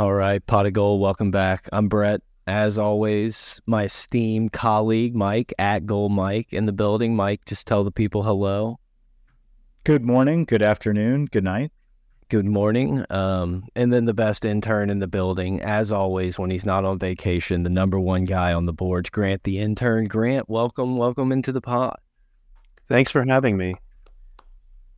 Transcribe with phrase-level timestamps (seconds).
[0.00, 1.68] All right, Pot of Gold, welcome back.
[1.74, 2.22] I'm Brett.
[2.46, 7.14] As always, my esteemed colleague Mike at Gold Mike in the building.
[7.14, 8.80] Mike, just tell the people hello.
[9.84, 11.70] Good morning, good afternoon, good night.
[12.30, 13.04] Good morning.
[13.10, 16.98] Um, and then the best intern in the building, as always, when he's not on
[16.98, 20.06] vacation, the number one guy on the boards, Grant the intern.
[20.06, 22.00] Grant, welcome, welcome into the pot.
[22.88, 23.74] Thanks for having me.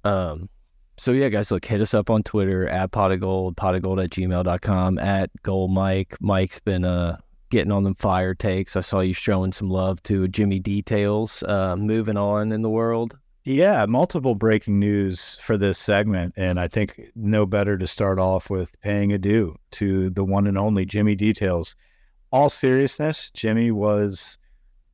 [0.05, 0.49] Um,
[0.97, 3.83] so yeah, guys, look, hit us up on Twitter at pot of gold, pot of
[3.83, 6.17] gold at gmail.com, at gold Mike.
[6.21, 7.17] Mike's been uh
[7.51, 8.77] getting on them fire takes.
[8.77, 13.19] I saw you showing some love to Jimmy Details, uh, moving on in the world.
[13.45, 16.35] Yeah, multiple breaking news for this segment.
[16.37, 20.57] And I think no better to start off with paying adieu to the one and
[20.57, 21.77] only Jimmy Details.
[22.31, 24.39] All seriousness, Jimmy was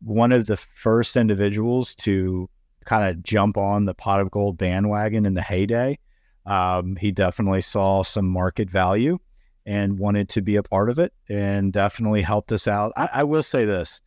[0.00, 2.48] one of the first individuals to
[2.88, 5.98] kind of jump on the pot of gold bandwagon in the heyday.
[6.46, 9.18] Um, he definitely saw some market value
[9.66, 12.92] and wanted to be a part of it and definitely helped us out.
[12.96, 14.00] I, I will say this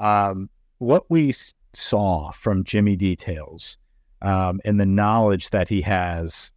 [0.00, 1.32] um, what we
[1.72, 3.78] saw from Jimmy Details
[4.20, 6.52] um, and the knowledge that he has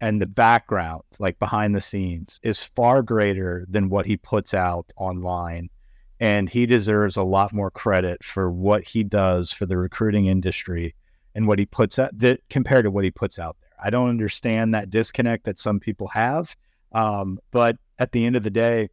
[0.00, 4.92] and the background, like behind the scenes, is far greater than what he puts out
[4.96, 5.70] online.
[6.18, 10.96] And he deserves a lot more credit for what he does for the recruiting industry
[11.34, 13.70] and what he puts out that compared to what he puts out there.
[13.82, 16.56] I don't understand that disconnect that some people have.
[16.92, 18.88] Um, but at the end of the day,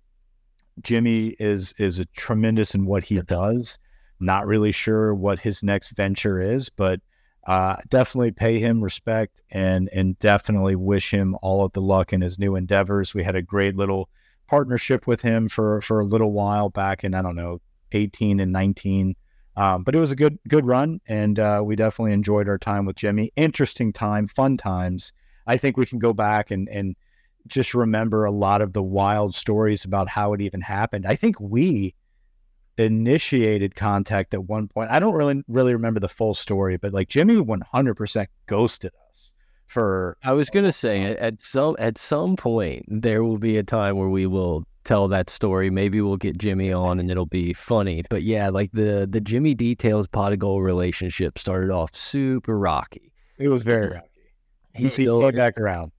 [0.82, 3.78] Jimmy is is a tremendous in what he does.
[4.20, 7.00] Not really sure what his next venture is, but
[7.48, 12.22] uh, definitely pay him respect and and definitely wish him all of the luck in
[12.22, 13.14] his new endeavors.
[13.14, 14.10] We had a great little
[14.48, 17.60] partnership with him for for a little while back in I don't know
[17.92, 19.16] 18 and 19.
[19.56, 22.86] Um, but it was a good good run, and uh, we definitely enjoyed our time
[22.86, 23.32] with Jimmy.
[23.36, 25.12] Interesting time, fun times.
[25.46, 26.96] I think we can go back and and
[27.48, 31.06] just remember a lot of the wild stories about how it even happened.
[31.06, 31.96] I think we
[32.78, 34.90] initiated contact at one point.
[34.90, 39.34] I don't really really remember the full story, but like Jimmy 100% ghosted us
[39.72, 43.64] for I was going to say at some at some point there will be a
[43.64, 45.70] time where we will tell that story.
[45.70, 48.04] Maybe we'll get Jimmy on and it'll be funny.
[48.10, 53.14] But yeah, like the the Jimmy Details pot of gold relationship started off super rocky.
[53.38, 54.08] It was very rocky.
[54.74, 55.92] He, still, came back around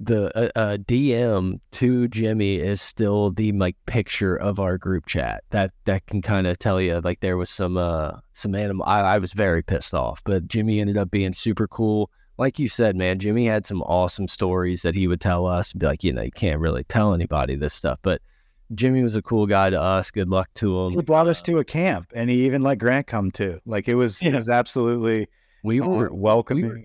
[0.00, 5.44] the uh, uh, DM to Jimmy is still the like picture of our group chat.
[5.50, 8.86] That that can kind of tell you like there was some uh some animal.
[8.86, 12.10] I, I was very pissed off, but Jimmy ended up being super cool.
[12.40, 15.74] Like you said, man, Jimmy had some awesome stories that he would tell us.
[15.74, 18.22] Be like, you know, you can't really tell anybody this stuff, but
[18.74, 20.10] Jimmy was a cool guy to us.
[20.10, 20.92] Good luck to him.
[20.92, 23.60] He brought us to a camp, and he even let Grant come too.
[23.66, 24.30] Like it was, yeah.
[24.30, 25.28] it was absolutely
[25.62, 26.64] we uh, were welcoming.
[26.64, 26.82] We were,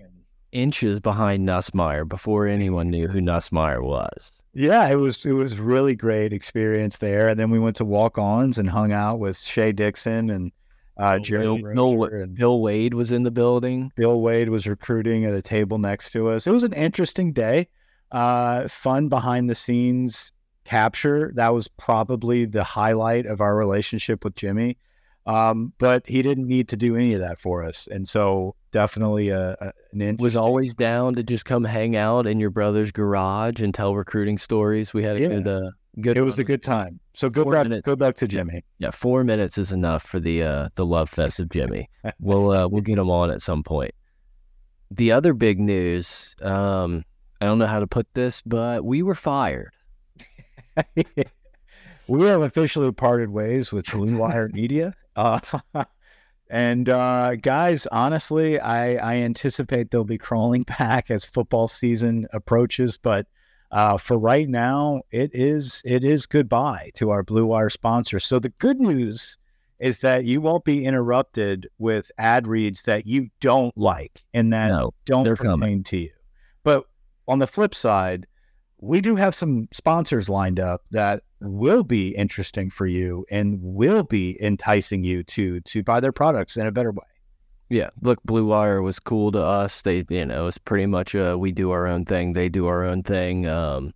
[0.52, 4.32] inches behind Nussmeier before anyone knew who Nussmeier was.
[4.52, 7.28] Yeah, it was it was really great experience there.
[7.28, 10.52] And then we went to walk-ons and hung out with Shea Dixon and
[10.96, 13.92] uh, Jerry Bill, Bill, and Bill Wade was in the building.
[13.96, 16.46] Bill Wade was recruiting at a table next to us.
[16.46, 17.68] It was an interesting day.
[18.12, 20.32] Uh, fun behind the scenes
[20.64, 21.32] capture.
[21.34, 24.78] That was probably the highlight of our relationship with Jimmy.
[25.26, 27.88] Um, but he didn't need to do any of that for us.
[27.90, 32.38] And so definitely a, a an was always down to just come hang out in
[32.38, 34.94] your brother's garage and tell recruiting stories.
[34.94, 35.50] We had a yeah.
[35.50, 35.70] uh,
[36.00, 36.18] good.
[36.18, 37.00] It was a good time.
[37.14, 37.66] So good luck.
[37.84, 38.64] Good luck to Jimmy.
[38.78, 41.88] Yeah, four minutes is enough for the uh, the love fest of Jimmy.
[42.20, 43.92] we'll uh, we'll get him on at some point.
[44.90, 46.36] The other big news.
[46.42, 47.04] Um,
[47.40, 49.72] I don't know how to put this, but we were fired.
[52.06, 54.94] we have officially parted ways with Blue Wire Media.
[55.16, 55.40] Uh,
[56.50, 62.96] and uh, guys, honestly, I, I anticipate they'll be crawling back as football season approaches.
[62.96, 63.26] But
[63.70, 68.20] uh, for right now, it is it is goodbye to our Blue Wire sponsor.
[68.20, 69.38] So the good news
[69.78, 74.68] is that you won't be interrupted with ad reads that you don't like and that
[74.68, 75.82] no, don't pertain coming.
[75.84, 76.10] to you.
[76.64, 76.84] But
[77.28, 78.26] on the flip side,
[78.78, 84.02] we do have some sponsors lined up that will be interesting for you and will
[84.02, 87.04] be enticing you to to buy their products in a better way.
[87.68, 89.82] Yeah, look, Blue Wire was cool to us.
[89.82, 92.84] They, you know, it's pretty much a we do our own thing, they do our
[92.84, 93.46] own thing.
[93.46, 93.92] Um,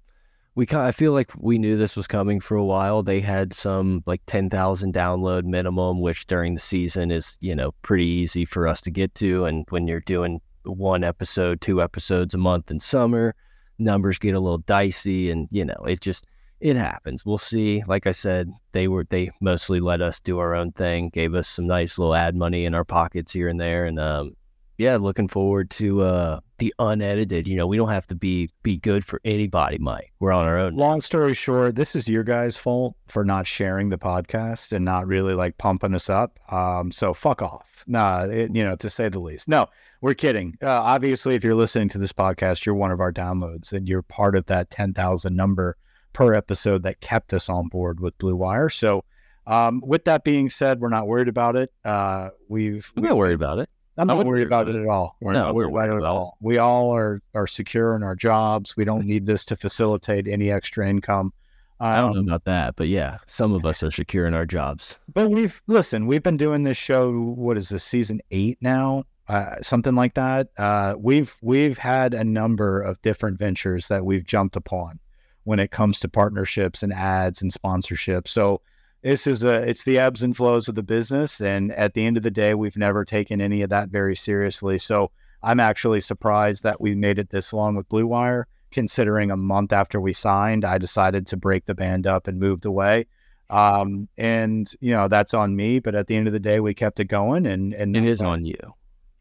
[0.56, 3.02] we kind I feel like we knew this was coming for a while.
[3.02, 7.72] They had some like ten thousand download minimum, which during the season is you know
[7.82, 12.34] pretty easy for us to get to, and when you're doing one episode, two episodes
[12.34, 13.34] a month in summer,
[13.78, 16.26] numbers get a little dicey, and you know it just
[16.61, 17.25] it happens.
[17.25, 17.83] We'll see.
[17.87, 21.49] Like I said, they were they mostly let us do our own thing, gave us
[21.49, 24.37] some nice little ad money in our pockets here and there, and um,
[24.81, 27.47] yeah, looking forward to uh, the unedited.
[27.47, 30.12] You know, we don't have to be be good for anybody, Mike.
[30.21, 30.77] We're on our own.
[30.77, 35.06] Long story short, this is your guys' fault for not sharing the podcast and not
[35.06, 36.39] really like pumping us up.
[36.53, 37.85] Um, so fuck off.
[37.87, 39.49] Nah, it, you know, to say the least.
[39.49, 39.67] No,
[40.01, 40.56] we're kidding.
[40.63, 44.03] Uh, obviously, if you're listening to this podcast, you're one of our downloads and you're
[44.03, 45.77] part of that 10,000 number
[46.12, 48.69] per episode that kept us on board with Blue Wire.
[48.69, 49.05] So,
[49.47, 51.73] um, with that being said, we're not worried about it.
[51.85, 53.69] Uh, we've I'm not worried about it.
[53.99, 55.17] I'm not worried about it at all.
[55.21, 56.37] We're No, not we're worried about it at all.
[56.41, 58.77] We all are are secure in our jobs.
[58.77, 61.33] We don't need this to facilitate any extra income.
[61.81, 64.45] I don't know Um, about that, but yeah, some of us are secure in our
[64.47, 64.97] jobs.
[65.13, 66.06] But we've listen.
[66.06, 67.11] We've been doing this show.
[67.13, 69.05] What is this season eight now?
[69.29, 70.49] Uh, something like that.
[70.59, 74.99] Uh, we've we've had a number of different ventures that we've jumped upon
[75.45, 78.29] when it comes to partnerships and ads and sponsorships.
[78.29, 78.61] So
[79.03, 82.17] this is a it's the ebbs and flows of the business, and at the end
[82.17, 84.79] of the day, we've never taken any of that very seriously.
[84.79, 85.11] So
[85.43, 88.47] I'm actually surprised that we made it this long with Blue Wire.
[88.71, 92.65] Considering a month after we signed, I decided to break the band up and moved
[92.65, 93.07] away.
[93.49, 96.73] Um, and you know that's on me, but at the end of the day, we
[96.73, 98.75] kept it going, and and It is on you.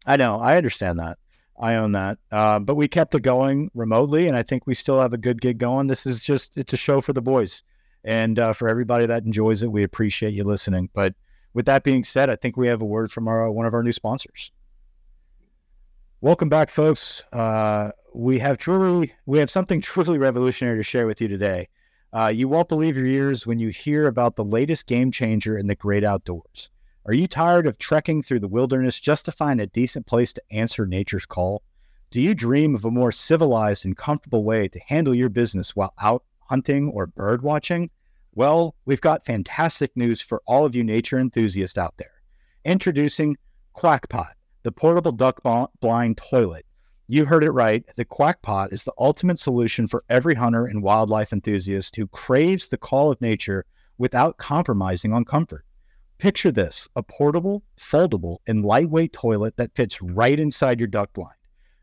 [0.05, 1.17] I know, I understand that,
[1.59, 5.01] I own that, uh, but we kept it going remotely, and I think we still
[5.01, 5.87] have a good gig going.
[5.87, 7.63] This is just it's a show for the boys,
[8.05, 10.89] and uh, for everybody that enjoys it, we appreciate you listening.
[10.93, 11.15] But
[11.53, 13.83] with that being said, I think we have a word from our one of our
[13.83, 14.51] new sponsors.
[16.21, 17.23] Welcome back, folks.
[17.33, 21.67] Uh, we have truly we have something truly revolutionary to share with you today.
[22.11, 25.67] Uh, you won't believe your ears when you hear about the latest game changer in
[25.67, 26.69] the great outdoors.
[27.09, 30.43] Are you tired of trekking through the wilderness just to find a decent place to
[30.51, 31.63] answer nature's call?
[32.11, 35.95] Do you dream of a more civilized and comfortable way to handle your business while
[35.99, 37.89] out hunting or bird watching?
[38.35, 42.21] Well, we've got fantastic news for all of you nature enthusiasts out there.
[42.63, 43.37] Introducing
[43.75, 45.41] Quackpot, the portable duck
[45.81, 46.67] blind toilet.
[47.07, 47.83] You heard it right.
[47.95, 52.77] The Quackpot is the ultimate solution for every hunter and wildlife enthusiast who craves the
[52.77, 53.65] call of nature
[53.97, 55.65] without compromising on comfort.
[56.19, 61.37] Picture this a portable, foldable, and lightweight toilet that fits right inside your duck blind.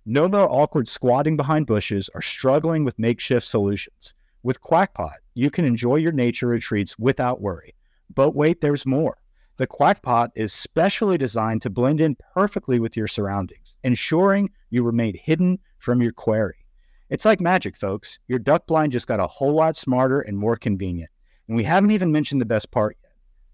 [0.05, 4.13] No more awkward squatting behind bushes or struggling with makeshift solutions.
[4.43, 7.75] With Quackpot, you can enjoy your nature retreats without worry.
[8.15, 9.17] But wait, there's more.
[9.57, 15.15] The Quackpot is specially designed to blend in perfectly with your surroundings, ensuring you remain
[15.15, 16.67] hidden from your quarry.
[17.09, 18.19] It's like magic, folks.
[18.29, 21.11] Your duck blind just got a whole lot smarter and more convenient.
[21.49, 23.06] And we haven't even mentioned the best part yet.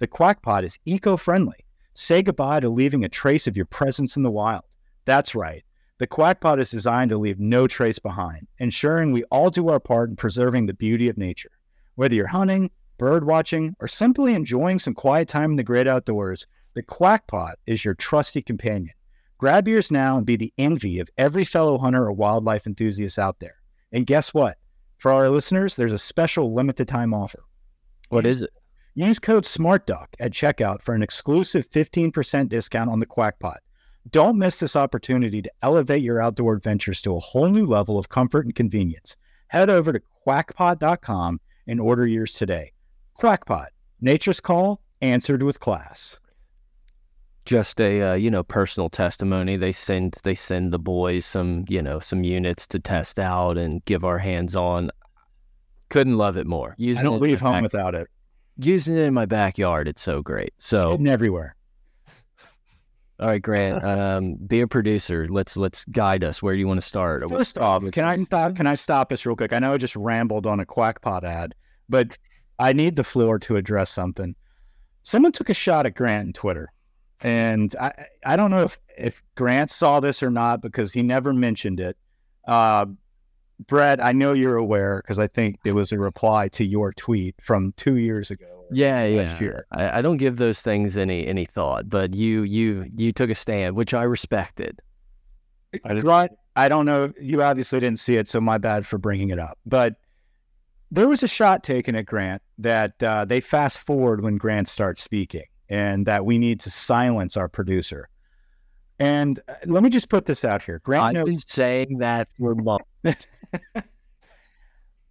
[0.03, 1.65] The Quackpot is eco friendly.
[1.95, 4.65] Say goodbye to leaving a trace of your presence in the wild.
[5.05, 5.63] That's right.
[5.99, 10.11] The Quackpot is designed to leave no trace behind, ensuring we all do our part
[10.11, 11.53] in preserving the beauty of nature.
[11.95, 16.49] Whether you're hunting, bird watching, or simply enjoying some quiet time in the great outdoors,
[16.75, 18.97] the Quackpot is your trusty companion.
[19.39, 23.39] Grab yours now and be the envy of every fellow hunter or wildlife enthusiast out
[23.39, 23.59] there.
[23.93, 24.59] And guess what?
[24.99, 27.45] For our listeners, there's a special limited time offer.
[28.09, 28.51] What is it?
[28.95, 33.57] Use code SmartDuck at checkout for an exclusive 15% discount on the Quackpot.
[34.11, 38.11] Don't miss this opportunity to elevate your outdoor adventures to a whole new level of
[38.11, 39.17] comfort and convenience.
[39.49, 42.73] Head over to quackpot.com and order yours today.
[43.19, 43.69] Quackpot,
[44.03, 46.19] nature's call, answered with class.
[47.47, 49.57] Just a uh, you know personal testimony.
[49.57, 53.85] They send they send the boys some you know some units to test out and
[53.85, 54.91] give our hands on.
[55.89, 56.75] Couldn't love it more.
[56.79, 58.09] Using I don't leave home without it.
[58.57, 59.89] Using it in my backyard.
[59.89, 60.53] It's so great.
[60.59, 61.57] So Hidden everywhere.
[63.19, 65.27] all right, Grant, um, be a producer.
[65.29, 66.43] Let's let's guide us.
[66.43, 67.29] Where do you want to start?
[67.29, 68.57] First off, can I stop?
[68.57, 69.53] Can I stop this real quick?
[69.53, 71.55] I know I just rambled on a Quackpot ad,
[71.89, 72.17] but
[72.59, 74.35] I need the floor to address something.
[75.03, 76.73] Someone took a shot at Grant on Twitter,
[77.21, 77.93] and I
[78.25, 81.97] I don't know if if Grant saw this or not because he never mentioned it.
[82.47, 82.87] Uh,
[83.67, 87.35] Brett, I know you're aware because I think it was a reply to your tweet
[87.41, 88.47] from two years ago.
[88.71, 89.39] Yeah, yeah.
[89.39, 89.67] year.
[89.71, 93.35] I, I don't give those things any any thought, but you you you took a
[93.35, 94.81] stand, which I respected.
[95.85, 97.13] I didn't- Grant, I don't know.
[97.21, 99.59] You obviously didn't see it, so my bad for bringing it up.
[99.67, 99.97] But
[100.91, 105.03] there was a shot taken at Grant that uh, they fast forward when Grant starts
[105.03, 108.09] speaking, and that we need to silence our producer.
[108.99, 110.81] And uh, let me just put this out here.
[110.85, 112.87] Grant I've knows been saying that for months.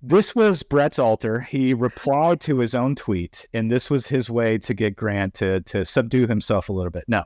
[0.01, 1.41] this was Brett's altar.
[1.41, 5.62] He replied to his own tweet, and this was his way to get Grant to
[5.62, 7.03] to subdue himself a little bit.
[7.07, 7.24] No,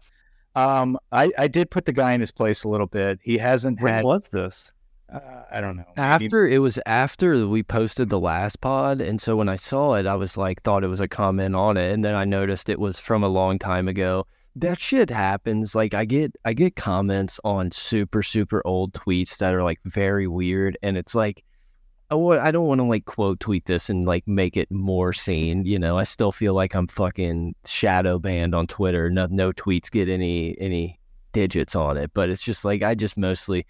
[0.56, 3.20] um, I, I did put the guy in his place a little bit.
[3.24, 4.04] He hasn't When had.
[4.04, 4.72] was this?
[5.12, 5.20] Uh,
[5.52, 5.86] I don't know.
[5.96, 9.94] maybe- After it was after we posted the last pod, and so when I saw
[9.94, 12.70] it, I was like, thought it was a comment on it, and then I noticed
[12.70, 14.26] it was from a long time ago.
[14.56, 15.76] That shit happens.
[15.76, 20.28] Like I get I get comments on super super old tweets that are like very
[20.28, 21.44] weird, and it's like.
[22.12, 25.66] I I don't want to like quote tweet this and like make it more sane.
[25.66, 29.10] You know, I still feel like I'm fucking shadow banned on Twitter.
[29.10, 31.00] No, no tweets get any any
[31.34, 33.66] digits on it, but it's just like I just mostly,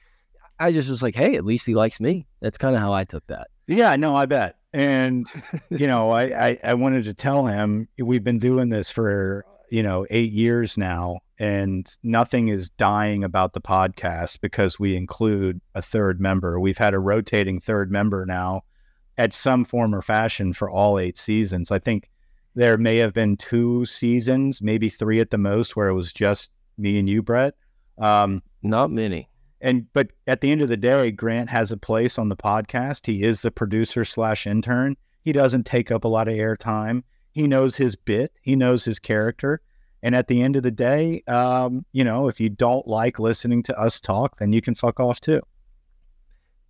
[0.60, 2.28] I just was like, hey, at least he likes me.
[2.42, 3.48] That's kind of how I took that.
[3.68, 4.58] Yeah, no, I bet.
[4.74, 5.26] And
[5.70, 9.84] you know, I, I I wanted to tell him we've been doing this for you
[9.84, 15.82] know eight years now, and nothing is dying about the podcast because we include a
[15.82, 16.62] third member.
[16.62, 18.62] We've had a rotating third member now
[19.18, 21.72] at some form or fashion for all eight seasons.
[21.72, 22.10] I think
[22.54, 26.52] there may have been two seasons, maybe three at the most, where it was just
[26.78, 27.56] me and you, Brett.
[27.98, 29.28] Um, Not many.
[29.60, 33.06] And but at the end of the day, Grant has a place on the podcast.
[33.06, 34.96] He is the producer slash intern.
[35.26, 37.04] He doesn't take up a lot of airtime.
[37.36, 38.32] He knows his bit.
[38.42, 39.62] He knows his character.
[40.02, 43.62] And at the end of the day, um, you know, if you don't like listening
[43.64, 45.42] to us talk, then you can fuck off too.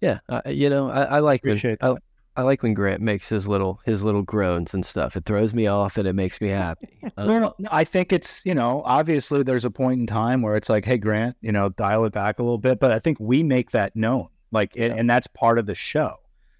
[0.01, 1.97] Yeah, uh, you know, I, I like Appreciate when,
[2.35, 5.15] I, I, like when Grant makes his little his little groans and stuff.
[5.15, 6.89] It throws me off and it makes me happy.
[7.17, 10.83] Well, I think it's you know, obviously there's a point in time where it's like,
[10.83, 12.79] hey, Grant, you know, dial it back a little bit.
[12.79, 14.85] But I think we make that known, like, yeah.
[14.85, 16.15] and, and that's part of the show.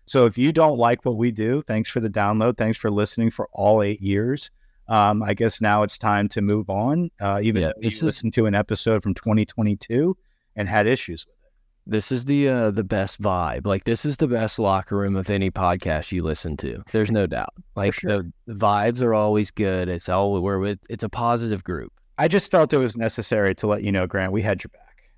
[0.08, 2.58] So if you don't like what we do, thanks for the download.
[2.58, 4.52] Thanks for listening for all eight years.
[4.88, 7.10] Um, I guess now it's time to move on.
[7.20, 10.16] Uh, even yeah, if you listened to an episode from 2022
[10.56, 11.52] and had issues with it.
[11.88, 13.66] This is the uh, the best vibe.
[13.66, 16.84] Like this is the best locker room of any podcast you listen to.
[16.92, 17.54] There's no doubt.
[17.76, 18.24] Like sure.
[18.24, 19.88] the, the, vibes are always good.
[19.88, 20.80] It's all we're with.
[20.90, 21.94] It's a positive group.
[22.18, 24.32] I just felt it was necessary to let you know, Grant.
[24.32, 25.12] We had your back.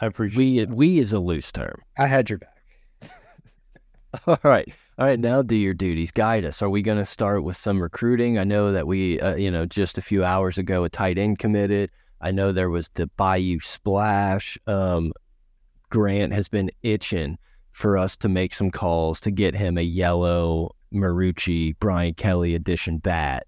[0.00, 0.38] I appreciate.
[0.38, 0.70] We that.
[0.70, 1.82] we is a loose term.
[1.96, 2.57] I had your back.
[4.26, 4.68] all right.
[4.98, 6.10] All right, now do your duties.
[6.10, 6.60] Guide us.
[6.60, 8.36] Are we going to start with some recruiting?
[8.36, 11.38] I know that we, uh, you know, just a few hours ago, a tight end
[11.38, 11.90] committed.
[12.20, 14.58] I know there was the Bayou Splash.
[14.66, 15.12] Um,
[15.90, 17.38] Grant has been itching
[17.70, 22.98] for us to make some calls to get him a yellow Marucci Brian Kelly edition
[22.98, 23.46] bat.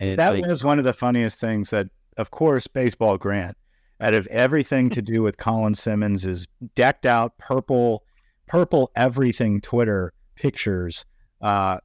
[0.00, 3.56] And that was one of the funniest things that, of course, baseball Grant,
[4.00, 8.04] out of everything to do with Colin Simmons, is decked out purple,
[8.48, 11.04] purple everything Twitter pictures,
[11.40, 11.78] uh,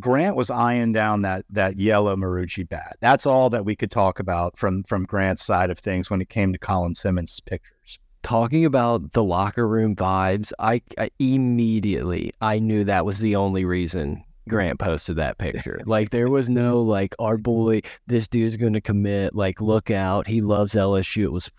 [0.00, 2.96] Grant was eyeing down that that yellow Marucci bat.
[3.00, 6.28] That's all that we could talk about from from Grant's side of things when it
[6.28, 7.98] came to Colin Simmons' pictures.
[8.22, 13.64] Talking about the locker room vibes, I, I immediately I knew that was the only
[13.64, 15.80] reason Grant posted that picture.
[15.86, 19.34] like there was no like our boy, this dude's gonna commit.
[19.34, 21.24] Like look out, he loves LSU.
[21.24, 21.50] It was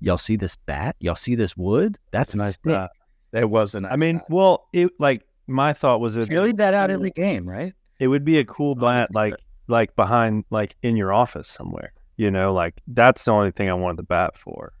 [0.00, 0.94] y'all see this bat?
[1.00, 1.98] Y'all see this wood?
[2.12, 2.58] That's nice.
[2.64, 2.88] Uh,
[3.32, 3.86] it wasn't.
[3.86, 4.30] I mean, bat.
[4.30, 7.72] well, it like my thought was it you that out every game, right?
[7.98, 9.34] It would be a cool bat like
[9.68, 11.92] like behind like in your office somewhere.
[12.16, 14.72] You know, like that's the only thing I wanted the bat for.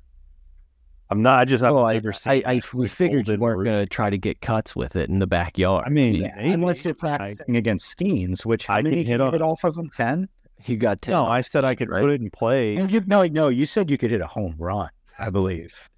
[1.12, 1.40] I'm not.
[1.40, 1.62] I just.
[1.62, 4.96] Well, I, I, I, we figured you weren't going to try to get cuts with
[4.96, 5.84] it in the backyard.
[5.86, 9.62] I mean, yeah, unless you're practicing I, against Skenes, which I can hit, hit off
[9.64, 10.26] of them ten.
[10.64, 11.12] You got ten.
[11.12, 12.00] No, I said I could right?
[12.00, 12.76] put it in play.
[12.76, 14.88] And you, no, no, you said you could hit a home run.
[15.18, 15.90] I believe.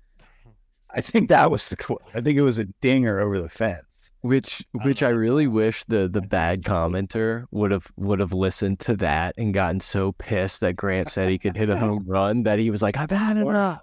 [0.94, 2.02] I think that was the quote.
[2.14, 4.10] I think it was a dinger over the fence.
[4.20, 8.96] Which which I really wish the the bad commenter would have would have listened to
[8.96, 12.58] that and gotten so pissed that Grant said he could hit a home run that
[12.58, 13.80] he was like, I've had enough.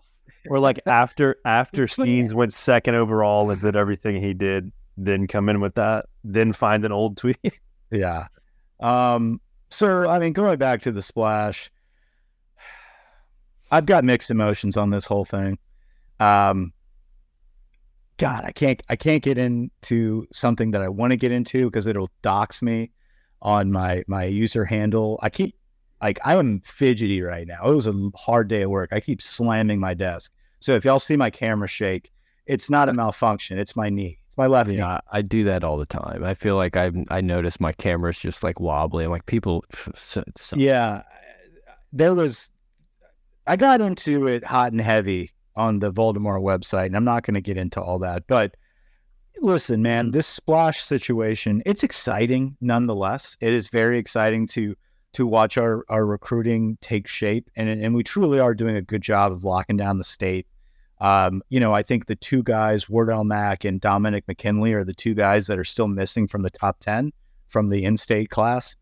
[0.49, 5.47] Or like after after Skenes went second overall and did everything he did, then come
[5.47, 7.59] in with that, then find an old tweet.
[7.91, 8.25] yeah.
[8.79, 9.39] Um,
[9.69, 11.69] sir, I mean, going back to the splash,
[13.71, 15.59] I've got mixed emotions on this whole thing.
[16.19, 16.73] Um,
[18.21, 21.87] God, I can't I can't get into something that I want to get into because
[21.87, 22.91] it'll dox me
[23.41, 25.19] on my my user handle.
[25.23, 25.55] I keep
[26.03, 27.65] like I'm fidgety right now.
[27.65, 28.93] It was a hard day at work.
[28.93, 30.31] I keep slamming my desk.
[30.59, 32.11] So if y'all see my camera shake,
[32.45, 33.57] it's not a malfunction.
[33.57, 34.19] It's my knee.
[34.27, 34.99] It's my left yeah, knee.
[35.11, 36.23] I do that all the time.
[36.23, 39.03] I feel like I I notice my camera's just like wobbly.
[39.03, 39.65] I'm like people.
[39.95, 40.57] So, so.
[40.57, 41.01] Yeah,
[41.91, 42.51] there was.
[43.47, 47.35] I got into it hot and heavy on the Voldemort website, and I'm not going
[47.35, 48.27] to get into all that.
[48.27, 48.55] But
[49.39, 50.13] listen, man, mm.
[50.13, 53.37] this splash situation, it's exciting nonetheless.
[53.41, 54.75] It is very exciting to
[55.13, 57.49] to watch our, our recruiting take shape.
[57.55, 60.47] And, and we truly are doing a good job of locking down the state.
[61.01, 64.93] Um, you know, I think the two guys, Wardell Mack and Dominic McKinley, are the
[64.93, 67.11] two guys that are still missing from the top 10
[67.47, 68.75] from the in state class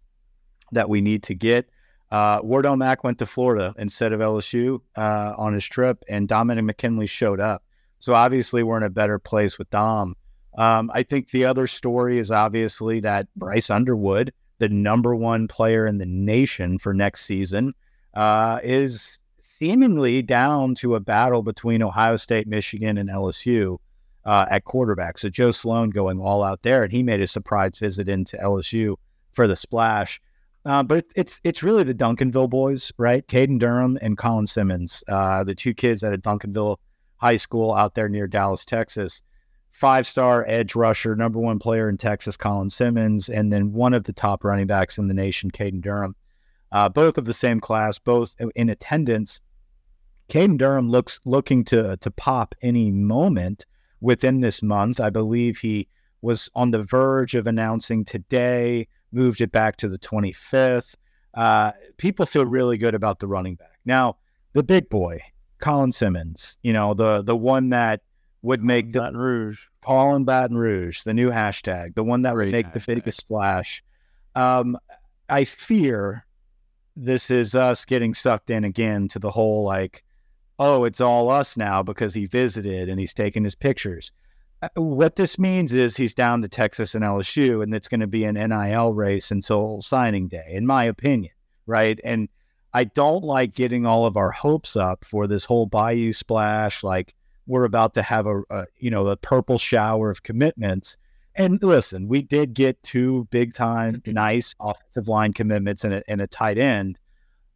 [0.71, 1.67] that we need to get.
[2.11, 6.65] Uh, Wardell Mack went to Florida instead of LSU uh, on his trip, and Dominic
[6.65, 7.63] McKinley showed up.
[7.99, 10.15] So obviously, we're in a better place with Dom.
[10.57, 15.85] Um, I think the other story is obviously that Bryce Underwood, the number one player
[15.85, 17.73] in the nation for next season,
[18.15, 23.77] uh, is seemingly down to a battle between Ohio State, Michigan, and LSU
[24.25, 25.17] uh, at quarterback.
[25.17, 28.95] So Joe Sloan going all out there, and he made a surprise visit into LSU
[29.33, 30.19] for the splash.
[30.69, 33.25] Uh, but it's it's really the Duncanville boys, right?
[33.25, 36.77] Caden Durham and Colin Simmons, uh, the two kids at a Duncanville
[37.17, 39.23] High School out there near Dallas, Texas.
[39.71, 44.03] Five star edge rusher, number one player in Texas, Colin Simmons, and then one of
[44.03, 46.15] the top running backs in the nation, Caden Durham.
[46.71, 49.41] Uh, both of the same class, both in attendance.
[50.29, 53.65] Caden Durham looks looking to to pop any moment
[54.01, 54.99] within this month.
[54.99, 55.88] I believe he
[56.21, 60.95] was on the verge of announcing today moved it back to the 25th.
[61.33, 63.79] Uh, people feel really good about the running back.
[63.85, 64.17] Now,
[64.53, 65.21] the big boy,
[65.59, 68.01] Colin Simmons, you know, the the one that
[68.41, 69.67] would make the Baton Rouge.
[69.81, 72.85] Colin Baton Rouge, the new hashtag, the one that would Great make the hashtag.
[72.85, 73.83] biggest splash.
[74.35, 74.77] Um,
[75.27, 76.25] I fear
[76.95, 80.03] this is us getting sucked in again to the whole like,
[80.57, 84.11] oh, it's all us now because he visited and he's taking his pictures.
[84.61, 88.07] Uh, What this means is he's down to Texas and LSU, and it's going to
[88.07, 91.33] be an NIL race until signing day, in my opinion,
[91.65, 91.99] right?
[92.03, 92.29] And
[92.73, 96.83] I don't like getting all of our hopes up for this whole Bayou splash.
[96.83, 97.15] Like
[97.47, 100.97] we're about to have a, a you know a purple shower of commitments.
[101.35, 106.21] And listen, we did get two big time, nice offensive line commitments and a, and
[106.21, 106.99] a tight end.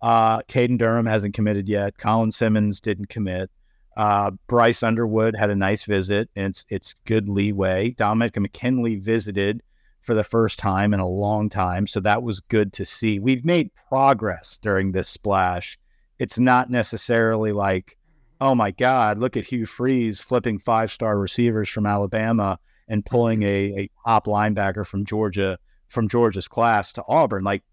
[0.02, 1.98] Uh, Caden Durham hasn't committed yet.
[1.98, 3.52] Colin Simmons didn't commit.
[3.96, 6.30] Uh, Bryce Underwood had a nice visit.
[6.36, 7.92] And it's it's good leeway.
[7.92, 9.62] Dominic McKinley visited
[10.02, 13.20] for the first time in a long time, so that was good to see.
[13.20, 15.80] We've made progress during this splash.
[16.20, 17.98] It's not necessarily like,
[18.42, 22.60] oh my God, look at Hugh Freeze flipping five star receivers from Alabama
[22.90, 23.48] and pulling a,
[23.78, 27.44] a top linebacker from Georgia from Georgia's class to Auburn.
[27.44, 27.64] Like,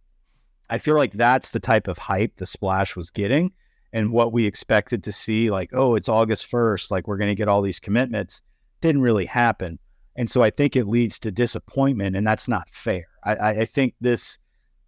[0.69, 3.51] I feel like that's the type of hype the splash was getting
[3.93, 5.51] and what we expected to see.
[5.51, 8.43] Like, oh, it's August 1st, like we're going to get all these commitments.
[8.81, 9.79] Didn't really happen.
[10.17, 13.07] And so I think it leads to disappointment, and that's not fair.
[13.25, 14.39] I, I, I think this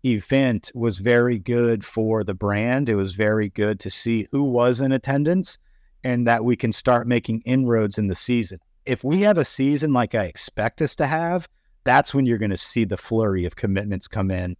[0.04, 2.88] event was very good for the brand.
[2.88, 5.58] It was very good to see who was in attendance
[6.04, 8.58] and that we can start making inroads in the season.
[8.84, 11.48] If we have a season like I expect us to have,
[11.84, 14.56] that's when you're going to see the flurry of commitments come in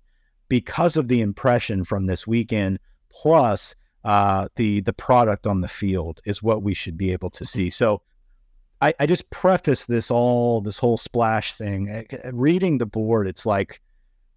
[0.48, 2.78] because of the impression from this weekend,
[3.10, 7.44] plus uh, the the product on the field is what we should be able to
[7.44, 7.70] see.
[7.70, 8.02] So
[8.80, 11.88] I, I just preface this all this whole splash thing.
[11.88, 13.80] eh, Reading the board, it's like,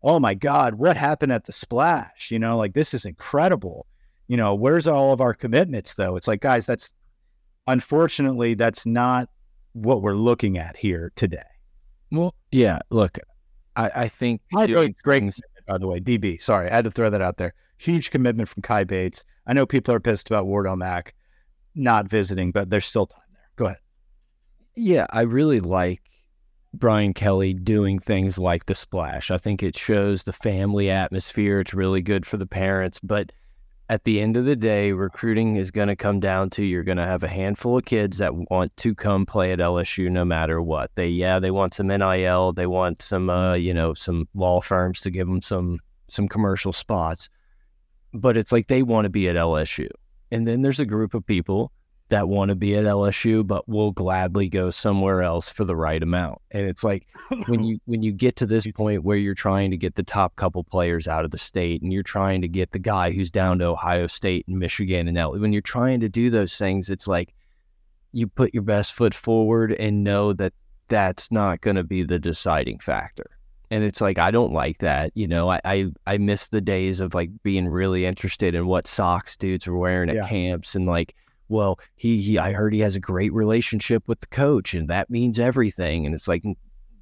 [0.03, 2.29] oh my God, what happened at the splash?
[2.29, 3.87] You know, like this is incredible.
[4.27, 6.15] You know, where's all of our commitments though?
[6.15, 6.93] It's like, guys, that's
[7.67, 9.29] unfortunately that's not
[9.73, 11.43] what we're looking at here today.
[12.11, 12.79] Well, yeah.
[12.91, 13.17] Look,
[13.75, 15.33] I, I think Kai doing Bates, great
[15.67, 15.99] by the way.
[15.99, 17.53] DB, sorry, I had to throw that out there.
[17.77, 19.23] Huge commitment from Kai Bates.
[19.47, 21.13] I know people are pissed about Wardell Mack
[21.75, 23.49] not visiting, but there's still time there.
[23.55, 23.77] Go ahead.
[24.75, 26.01] Yeah, I really like
[26.73, 29.31] Brian Kelly doing things like the splash.
[29.31, 31.59] I think it shows the family atmosphere.
[31.59, 32.99] It's really good for the parents.
[33.01, 33.31] But
[33.87, 36.97] at the end of the day, recruiting is going to come down to you're going
[36.97, 40.61] to have a handful of kids that want to come play at LSU no matter
[40.61, 40.91] what.
[40.95, 42.53] They, yeah, they want some NIL.
[42.53, 46.71] They want some, uh, you know, some law firms to give them some some commercial
[46.71, 47.29] spots.
[48.15, 49.89] But it's like they want to be at LSU.
[50.31, 51.71] And then there's a group of people
[52.09, 56.01] that want to be at LSU but will gladly go somewhere else for the right
[56.01, 56.39] amount.
[56.51, 57.07] And it's like
[57.47, 60.35] when you when you get to this point where you're trying to get the top
[60.35, 63.59] couple players out of the state and you're trying to get the guy who's down
[63.59, 67.07] to Ohio State and Michigan and L when you're trying to do those things it's
[67.07, 67.33] like
[68.11, 70.53] you put your best foot forward and know that
[70.87, 73.34] that's not going to be the deciding factor.
[73.75, 75.49] And it's like I don't like that, you know.
[75.49, 79.67] I, I I miss the days of like being really interested in what socks dudes
[79.67, 80.27] are wearing at Yeah.
[80.29, 81.13] camps and like
[81.49, 85.09] well, he, he I heard he has a great relationship with the coach and that
[85.09, 86.05] means everything.
[86.05, 86.43] And it's like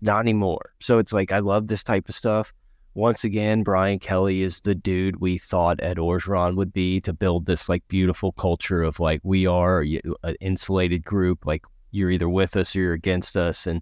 [0.01, 0.73] not anymore.
[0.79, 2.51] So it's like I love this type of stuff.
[2.95, 7.45] Once again, Brian Kelly is the dude we thought Ed Orgeron would be to build
[7.45, 11.45] this like beautiful culture of like we are an uh, insulated group.
[11.45, 13.81] Like you're either with us or you're against us, and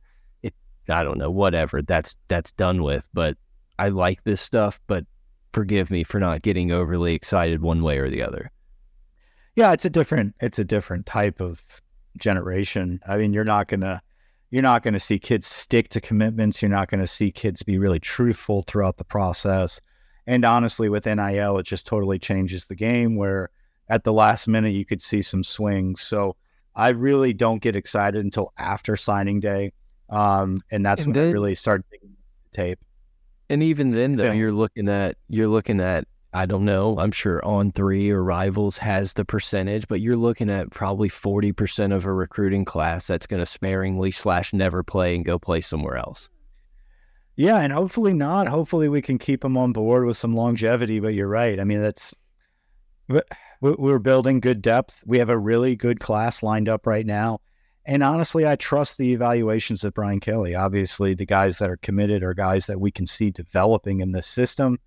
[0.91, 3.08] I don't know whatever that's that's done with.
[3.13, 3.38] But
[3.80, 4.80] I like this stuff.
[4.88, 5.06] But
[5.54, 8.51] forgive me for not getting overly excited one way or the other.
[9.56, 11.63] Yeah, it's a different it's a different type of
[12.17, 12.99] generation.
[13.08, 14.01] I mean, you're not gonna
[14.49, 16.62] you're not gonna see kids stick to commitments.
[16.62, 19.82] You're not gonna see kids be really truthful throughout the process.
[20.27, 23.49] And honestly, with NIL, it just totally changes the game where
[23.89, 26.01] at the last minute you could see some swings.
[26.01, 26.36] So
[26.75, 29.73] I really don't get excited until after signing day.
[30.12, 32.15] Um, and that's And when I really start digging
[32.54, 32.80] tape.
[33.50, 34.38] And even then, though, Film.
[34.38, 36.97] you're looking at you're looking at I don't know.
[36.97, 41.93] I'm sure on three or rivals has the percentage, but you're looking at probably 40%
[41.93, 45.97] of a recruiting class that's going to sparingly slash never play and go play somewhere
[45.97, 46.30] else.
[47.36, 48.47] Yeah, and hopefully not.
[48.47, 51.00] Hopefully we can keep them on board with some longevity.
[51.00, 51.60] But you're right.
[51.60, 52.13] I mean, that's
[53.60, 55.04] we're building good depth.
[55.06, 57.39] We have a really good class lined up right now.
[57.86, 60.54] And honestly, I trust the evaluations of Brian Kelly.
[60.54, 64.28] Obviously, the guys that are committed are guys that we can see developing in this
[64.28, 64.80] system.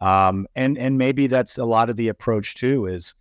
[0.00, 2.86] Um, and and maybe that's a lot of the approach too.
[2.86, 3.14] Is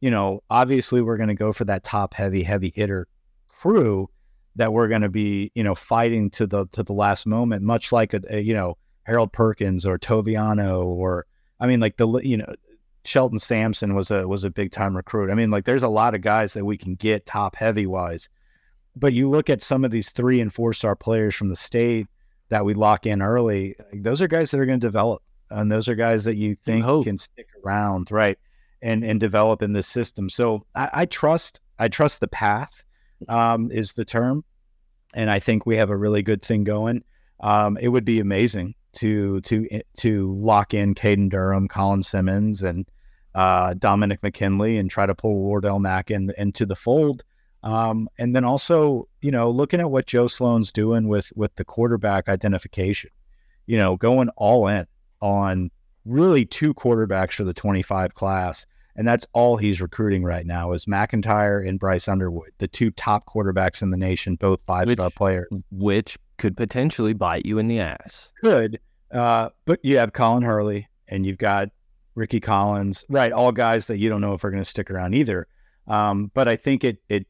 [0.00, 3.08] you know, obviously we're going to go for that top heavy, heavy hitter
[3.48, 4.08] crew
[4.56, 7.92] that we're going to be you know fighting to the to the last moment, much
[7.92, 11.26] like a, a you know Harold Perkins or Toviano or
[11.58, 12.54] I mean like the you know
[13.04, 15.30] Shelton Sampson was a was a big time recruit.
[15.30, 18.28] I mean like there's a lot of guys that we can get top heavy wise,
[18.96, 22.06] but you look at some of these three and four star players from the state
[22.48, 23.76] that we lock in early.
[23.92, 26.84] Those are guys that are going to develop and those are guys that you think
[27.04, 28.38] can stick around, right,
[28.82, 30.28] and and develop in this system.
[30.28, 32.84] So I, I trust I trust the path
[33.28, 34.44] um, is the term,
[35.14, 37.02] and I think we have a really good thing going.
[37.40, 42.62] Um, it would be amazing to to eh, to lock in Caden Durham, Colin Simmons,
[42.62, 42.88] and
[43.34, 47.24] uh, Dominic McKinley, and try to pull Wardell Mack in, into the fold.
[47.66, 51.64] Um, and then also, you know, looking at what Joe Sloan's doing with with the
[51.64, 53.10] quarterback identification,
[53.66, 54.86] you know, going all in
[55.20, 55.72] on
[56.04, 58.66] really two quarterbacks for the 25 class.
[58.94, 63.26] And that's all he's recruiting right now is McIntyre and Bryce Underwood, the two top
[63.26, 65.48] quarterbacks in the nation, both five star players.
[65.72, 68.30] Which could potentially bite you in the ass.
[68.40, 68.78] Could.
[69.10, 71.70] Uh, but you have Colin Hurley and you've got
[72.14, 73.32] Rickie Collins, right?
[73.32, 75.48] All guys that you don't know if are going to stick around either.
[75.88, 77.26] Um, but I think it it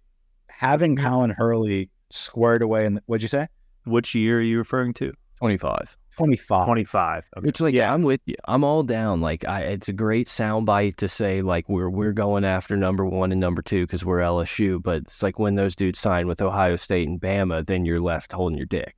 [0.57, 3.49] having Colin Hurley squared away and what'd you say?
[3.85, 5.13] Which year are you referring to?
[5.39, 5.97] 25.
[6.17, 6.65] 25.
[6.65, 7.29] 25.
[7.37, 7.47] Okay.
[7.47, 8.37] Which like yeah, I'm with you.
[8.47, 9.21] I'm all down.
[9.21, 13.33] Like I it's a great soundbite to say like we're we're going after number 1
[13.33, 16.77] and number 2 cuz we're LSU, but it's like when those dudes sign with Ohio
[16.77, 18.97] State and Bama, then you're left holding your dick.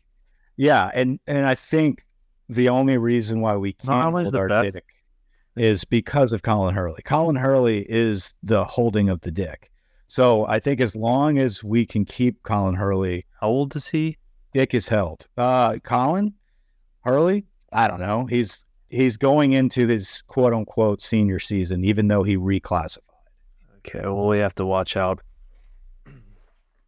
[0.57, 2.05] Yeah, and and I think
[2.49, 4.75] the only reason why we can't hold our best.
[4.75, 4.85] dick
[5.57, 7.03] is because of Colin Hurley.
[7.05, 9.71] Colin Hurley is the holding of the dick.
[10.09, 14.16] So I think as long as we can keep Colin Hurley, how old is he?
[14.55, 15.27] Dick is held.
[15.37, 16.33] Uh, Colin,
[17.05, 18.25] Hurley, I don't know.
[18.25, 22.99] He's he's going into his quote unquote senior season, even though he reclassified.
[23.79, 25.21] Okay, well we have to watch out.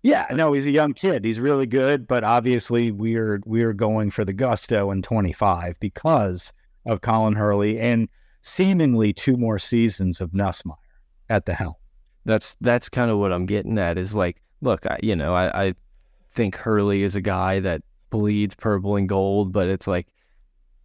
[0.02, 1.26] Yeah, no, he's a young kid.
[1.26, 6.54] He's really good, but obviously we're we're going for the gusto in 25 because
[6.86, 8.08] of Colin Hurley and
[8.40, 10.76] seemingly two more seasons of Nussmeier
[11.28, 11.74] at the helm.
[12.24, 13.98] That's that's kind of what I'm getting at.
[13.98, 15.74] Is like, look, I, you know, I, I
[16.30, 20.06] think Hurley is a guy that bleeds purple and gold, but it's like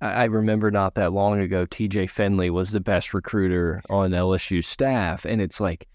[0.02, 5.26] I remember not that long ago, TJ Finley was the best recruiter on LSU staff.
[5.26, 5.88] And it's like,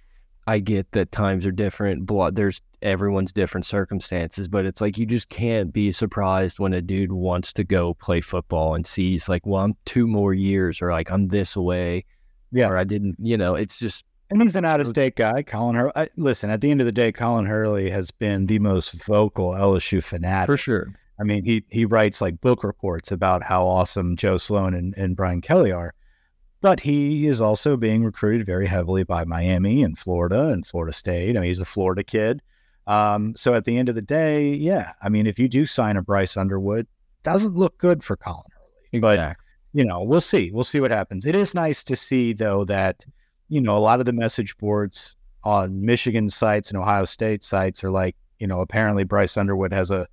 [0.46, 2.06] I get that times are different.
[2.06, 6.80] Blood, there's everyone's different circumstances, but it's like you just can't be surprised when a
[6.80, 10.90] dude wants to go play football and sees like, well, I'm two more years, or
[10.90, 12.04] like I'm this away,
[12.52, 14.04] yeah, or I didn't, you know, it's just.
[14.30, 15.92] And he's an out-of-state guy, Colin Hurley.
[15.96, 19.50] I, listen, at the end of the day, Colin Hurley has been the most vocal
[19.50, 20.94] LSU fanatic for sure.
[21.20, 25.16] I mean, he he writes like book reports about how awesome Joe Sloan and, and
[25.16, 25.94] Brian Kelly are.
[26.60, 31.36] But he is also being recruited very heavily by Miami and Florida and Florida State.
[31.36, 32.40] I mean, he's a Florida kid.
[32.86, 35.96] Um, so at the end of the day, yeah, I mean, if you do sign
[35.96, 36.86] a Bryce Underwood,
[37.22, 38.82] doesn't look good for Colin Hurley.
[38.92, 39.16] Exactly.
[39.16, 39.36] But
[39.78, 40.50] you know, we'll see.
[40.52, 41.26] We'll see what happens.
[41.26, 43.04] It is nice to see though that
[43.50, 47.84] you know a lot of the message boards on Michigan sites and Ohio State sites
[47.84, 50.06] are like, you know, apparently Bryce Underwood has a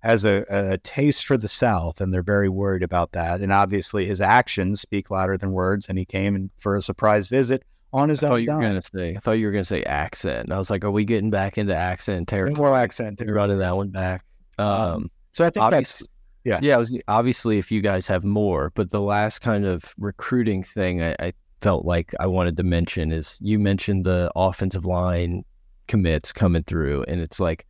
[0.00, 3.40] has a, a taste for the South, and they're very worried about that.
[3.40, 5.88] And obviously, his actions speak louder than words.
[5.88, 8.32] And he came in for a surprise visit on his I own.
[8.32, 10.44] Thought you were gonna say, I thought you were gonna say accent.
[10.44, 12.56] And I was like, are we getting back into accent territory?
[12.56, 13.18] More accent.
[13.18, 13.36] Territory.
[13.36, 14.24] Running that one back.
[14.58, 16.02] Um, um, so I think that's
[16.44, 16.76] yeah, yeah.
[16.76, 21.14] Was, obviously, if you guys have more, but the last kind of recruiting thing I,
[21.20, 25.44] I felt like I wanted to mention is you mentioned the offensive line
[25.88, 27.66] commits coming through, and it's like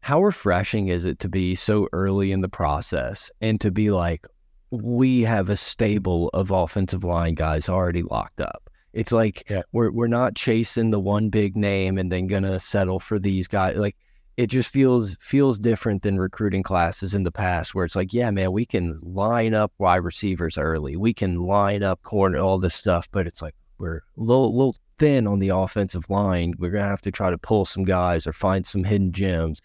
[0.00, 4.26] how refreshing is it to be so early in the process and to be like,
[4.70, 8.70] we have a stable of offensive line guys already locked up.
[8.92, 9.62] It's like yeah.
[9.72, 13.76] we're we're not chasing the one big name and then gonna settle for these guys.
[13.76, 13.96] Like
[14.38, 18.30] it just feels feels different than recruiting classes in the past where it's like, yeah,
[18.30, 20.94] man, we can line up wide receivers early.
[20.94, 24.76] We can line up corner, all this stuff, but it's like we're a little, little
[25.00, 26.54] thin on the offensive line.
[26.56, 29.60] We're gonna have to try to pull some guys or find some hidden gems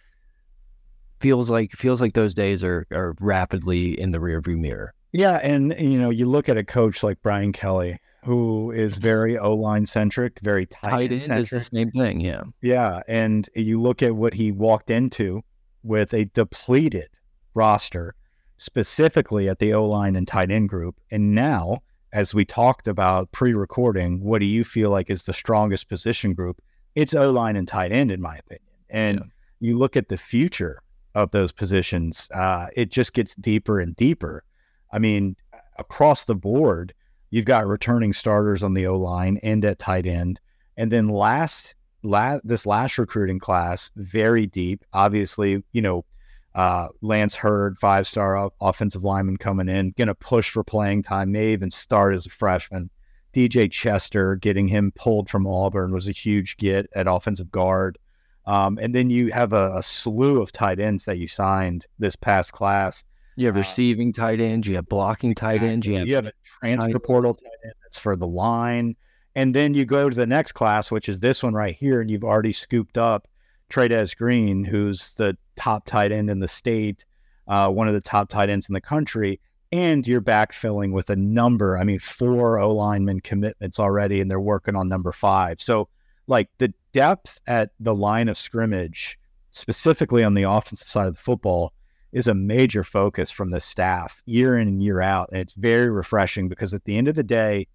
[1.19, 4.93] feels like feels like those days are are rapidly in the rearview mirror.
[5.11, 9.37] Yeah, and you know, you look at a coach like Brian Kelly, who is very
[9.37, 12.19] O line centric, very tight, Tight end is the same thing.
[12.21, 12.43] Yeah.
[12.61, 15.41] Yeah, and you look at what he walked into
[15.83, 17.09] with a depleted
[17.53, 18.15] roster,
[18.57, 21.79] specifically at the O line and tight end group, and now.
[22.13, 26.61] As we talked about pre-recording, what do you feel like is the strongest position group?
[26.93, 28.67] It's O line and tight end, in my opinion.
[28.87, 29.23] And Yeah.
[29.59, 30.83] you look at the future
[31.15, 34.43] of those positions, uh, it just gets deeper and deeper.
[34.91, 35.35] I mean,
[35.79, 36.93] across the board,
[37.33, 40.39] you've got returning starters on the O line and at tight end.
[40.77, 44.85] And then last, last this last recruiting class, very deep.
[44.93, 46.05] Obviously, you know,
[46.53, 51.31] uh, Lance Heard, five star offensive lineman coming in, going to push for playing time,
[51.31, 52.91] may even start as a freshman.
[53.33, 57.97] DJ Chester, getting him pulled from Auburn was a huge get at offensive guard.
[58.45, 62.15] Um, and then you have a, a, slew of tight ends that you signed this
[62.15, 63.03] past class.
[63.35, 66.27] You have Uh, receiving tight ends, you have blocking tight ends, you have, you have
[66.27, 68.95] a transfer portal tight end that's for the line.
[69.35, 72.11] And then you go to the next class, which is this one right here, and
[72.11, 73.27] you've already scooped up
[73.69, 77.03] Trey'Dez Green, who's the top tight end in the state,
[77.47, 79.39] uh, one of the top tight ends in the country.
[79.71, 84.39] And you're backfilling with a number, I mean, four O lineman commitments already, and they're
[84.39, 85.59] working on number five.
[85.59, 85.89] So,
[86.27, 89.17] like the depth at the line of scrimmage,
[89.49, 91.73] specifically on the offensive side of the football,
[92.13, 95.29] is a major focus from the staff year in and year out.
[95.31, 97.67] And it's very refreshing because at the end of the day,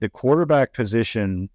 [0.00, 1.48] the quarterback position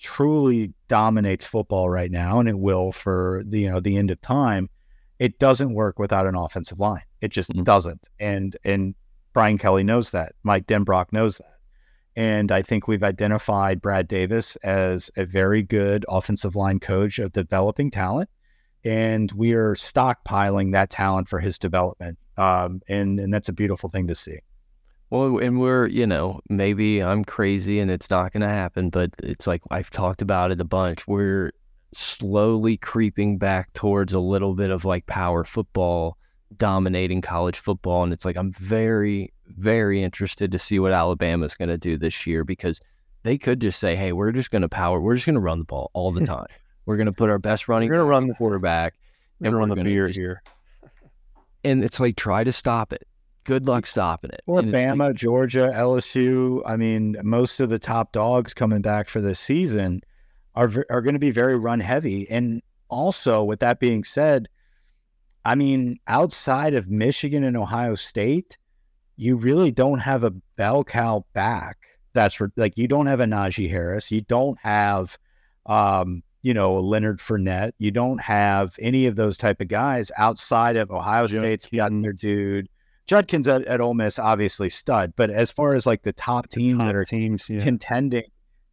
[0.00, 4.20] truly dominates football right now, and it will for the you know the end of
[4.20, 4.68] time.
[5.18, 7.02] It doesn't work without an offensive line.
[7.20, 7.64] It just Mhm.
[7.64, 8.08] doesn't.
[8.18, 8.94] And and
[9.32, 10.34] Brian Kelly knows that.
[10.42, 11.46] Mike Denbrock knows that.
[12.16, 17.32] And I think we've identified Brad Davis as a very good offensive line coach of
[17.32, 18.28] developing talent.
[18.84, 22.18] And we are stockpiling that talent for his development.
[22.36, 24.38] Um, and, and that's a beautiful thing to see.
[25.10, 29.10] Well, and we're, you know, maybe I'm crazy and it's not going to happen, but
[29.22, 31.06] it's like I've talked about it a bunch.
[31.06, 31.52] We're
[31.92, 36.16] slowly creeping back towards a little bit of like power football
[36.56, 38.02] dominating college football.
[38.02, 42.26] And it's like I'm very, very interested to see what Alabama's going to do this
[42.26, 42.80] year because
[43.22, 45.58] they could just say, hey, we're just going to power, we're just going to run
[45.58, 46.46] the ball all the time.
[46.86, 48.94] We're going to put our best running We're gonna run the quarterback.
[49.42, 50.42] gonna run the beer just- here.
[51.64, 53.06] And it's like, try to stop it.
[53.44, 54.42] Good luck stopping it.
[54.46, 56.62] Well, And it's like- Georgia, LSU.
[56.66, 60.00] I mean, most of the top dogs coming back for this season
[60.54, 62.28] are are going to be very run heavy.
[62.30, 64.48] And also, with that being said,
[65.44, 68.58] I mean, outside of Michigan and Ohio State,
[69.16, 71.78] you really don't have a bell cow back.
[72.12, 74.10] That's for, like you don't have a Najee Harris.
[74.12, 75.16] You don't have,
[75.66, 77.72] um, you know, Leonard Fournette.
[77.78, 82.12] You don't have any of those type of guys outside of Ohio State's got their
[82.12, 82.68] dude.
[83.06, 86.78] Judkins at, at Ole Miss, obviously stud, but as far as like the top teams
[86.78, 87.60] Top that are teams, yeah.
[87.60, 88.24] contending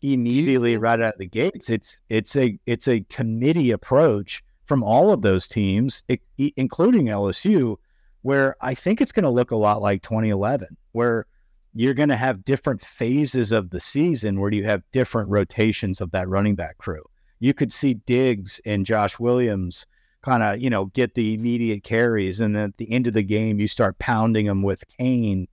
[0.01, 5.11] immediately right out of the gates, it's it's a it's a committee approach from all
[5.11, 7.75] of those teams, i- i- including LSU,
[8.21, 11.25] where I think it's going to look a lot like 2011, where
[11.73, 16.11] you're going to have different phases of the season where you have different rotations of
[16.11, 17.03] that running back crew.
[17.39, 19.85] You could see Diggs and Josh Williams
[20.21, 22.39] kind of, you know, get the immediate carries.
[22.39, 25.47] And then at the end of the game, you start pounding them with Kane.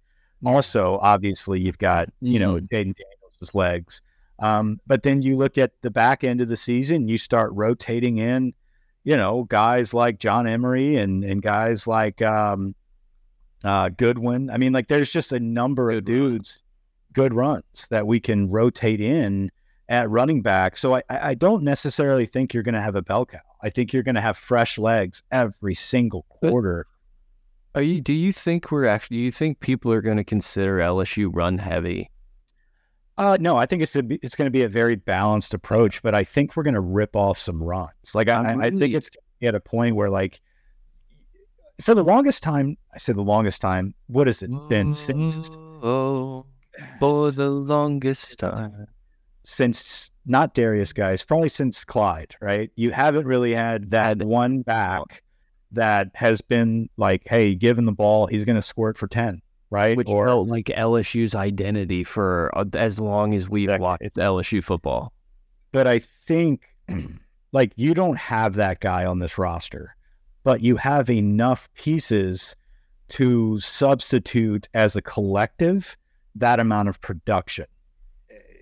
[0.45, 4.03] Also, obviously, you've got, you know, Jayden Daniels' legs.
[4.39, 8.19] Um, but then you look at the back end of the season, you start rotating
[8.19, 8.53] in,
[9.05, 12.75] you know, guys like John Emery and, and guys like um,
[13.65, 14.51] uh, Goodwin.
[14.51, 16.59] I mean, like there's just a number of dudes,
[17.13, 19.51] good runs that we can rotate in
[19.89, 20.77] at running back.
[20.77, 23.39] So I, I I don't necessarily think you're going to have a bell cow.
[23.63, 26.87] I think you're going to have fresh legs every single But- quarter.
[27.75, 28.01] Are you?
[28.01, 29.19] Do you think we're actually?
[29.19, 32.11] Do you think people are going to consider LSU run heavy?
[33.19, 36.15] Uh, no, I think it's a, it's going to be a very balanced approach, but
[36.15, 38.15] I think we're going to rip off some runs.
[38.15, 39.11] Like I, I'm I think really- it's
[39.43, 40.41] at a point where like
[41.83, 43.95] for the longest time, I said the longest time.
[44.07, 45.51] What has it been since
[45.83, 46.47] Oh,
[46.99, 48.87] for the longest time.
[49.49, 52.69] Since not Derrius Guice, probably since Clyde, right?
[52.75, 55.23] You haven't really had that one back
[55.71, 59.41] that has been like, hey, give him the ball, he's going to squirt for 10,
[59.71, 59.97] right?
[59.97, 63.81] Which or felt like LSU's identity for uh, as long as we've Decade.
[63.81, 65.13] watched LSU football.
[65.71, 66.63] but I think
[67.53, 69.95] like you don't have that guy on this roster,
[70.43, 72.57] but you have enough pieces
[73.11, 75.97] to substitute as a collective
[76.35, 77.67] that amount of production.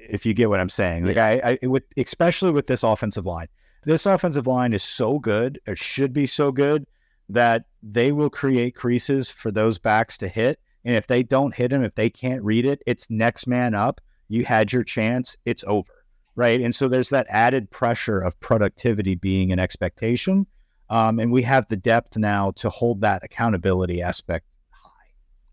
[0.09, 3.49] If you get what I'm saying, like I, I with especially with this offensive line,
[3.85, 6.87] this offensive line is so good, or should be so good,
[7.29, 10.59] that they will create creases for those backs to hit.
[10.85, 14.01] And if they don't hit them, if they can't read it, it's next man up.
[14.29, 15.91] you had your chance, it's over.
[16.37, 16.61] Right.
[16.61, 20.47] And so there's that added pressure of productivity being an expectation.
[20.91, 24.91] Um, and we have the depth now to hold that accountability aspect high.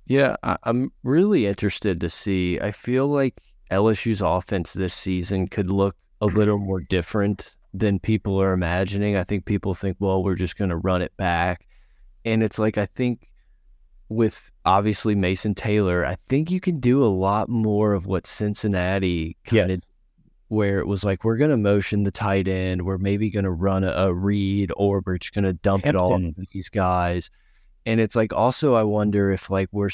[0.06, 2.60] Yeah, I, I'm really interested to see.
[2.60, 3.40] I feel like
[3.71, 9.15] LSU's offense this season could look a little more different than people are imagining.
[9.15, 11.65] I think people think, well, we're just going to run it back.
[12.25, 13.29] And it's like, I think
[14.10, 19.38] with obviously Mason Taylor, I think you can do a lot more of what Cincinnati
[19.45, 19.77] kind Yes.
[19.79, 19.84] of,
[20.49, 22.81] where it was like, we're going to motion the tight end.
[22.81, 25.95] We're maybe going to run a, a read or we're just going to dump it
[25.95, 26.45] all Hampton.
[26.51, 27.31] these guys.
[27.86, 29.89] And it's like, also, I wonder if, like, we're,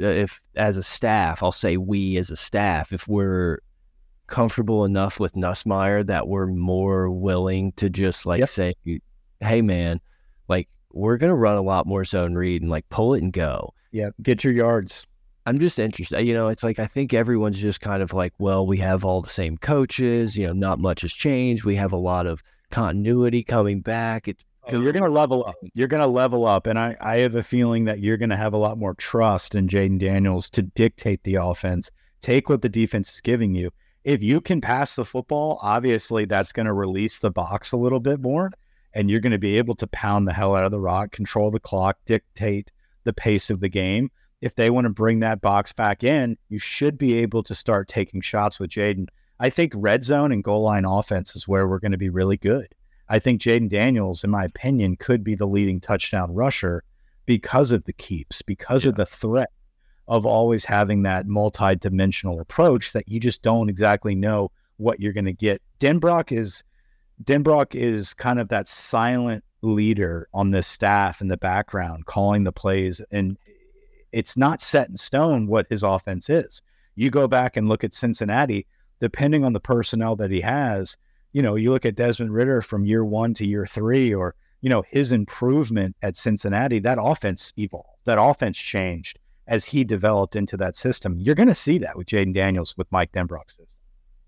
[0.00, 3.60] uh, if as a staff, I'll say we as a staff, if we're
[4.26, 8.48] comfortable enough with Nussmeier that we're more willing to just like Yep.
[8.48, 8.74] say,
[9.40, 10.00] hey, man,
[10.48, 13.32] like, we're going to run a lot more zone read and like pull it and
[13.32, 13.72] go.
[13.92, 14.10] Yeah.
[14.20, 15.06] Get your yards.
[15.46, 16.16] I'm just interested.
[16.16, 19.04] Uh, you know, it's like I think everyone's just kind of like, well, we have
[19.04, 20.36] all the same coaches.
[20.36, 21.64] You know, not much has changed.
[21.64, 24.28] We have a lot of continuity coming back.
[24.70, 25.56] You're going to level up.
[25.74, 26.66] You're going to level up.
[26.66, 29.54] And I, I have a feeling that you're going to have a lot more trust
[29.54, 33.70] in Jayden Daniels to dictate the offense, take what the defense is giving you.
[34.04, 38.00] If you can pass the football, obviously that's going to release the box a little
[38.00, 38.50] bit more.
[38.94, 41.50] And you're going to be able to pound the hell out of the rock, control
[41.50, 42.70] the clock, dictate
[43.04, 44.10] the pace of the game.
[44.40, 47.88] If they want to bring that box back in, you should be able to start
[47.88, 49.06] taking shots with Jayden.
[49.40, 52.36] I think red zone and goal line offense is where we're going to be really
[52.36, 52.74] good.
[53.08, 56.82] I think Jayden Daniels, in my opinion, could be the leading touchdown rusher
[57.26, 59.50] because of the keeps, because of the threat
[60.08, 65.24] of always having that multi-dimensional approach that you just don't exactly know what you're going
[65.26, 65.60] to get.
[65.80, 66.64] Denbrock is
[67.24, 72.52] Denbrock is kind of that silent leader on this staff in the background, calling the
[72.52, 73.36] plays, and
[74.12, 76.62] it's not set in stone what his offense is.
[76.94, 78.66] You go back and look at Cincinnati,
[79.00, 80.96] depending on the personnel that he has,
[81.32, 84.70] you know, you look at Desmond Ridder from year one to year three, or, you
[84.70, 90.56] know, his improvement at Cincinnati, that offense evolved, that offense changed as he developed into
[90.56, 91.18] that system.
[91.18, 93.78] You're going to see that with Jayden Daniels with Mike Denbrock's system.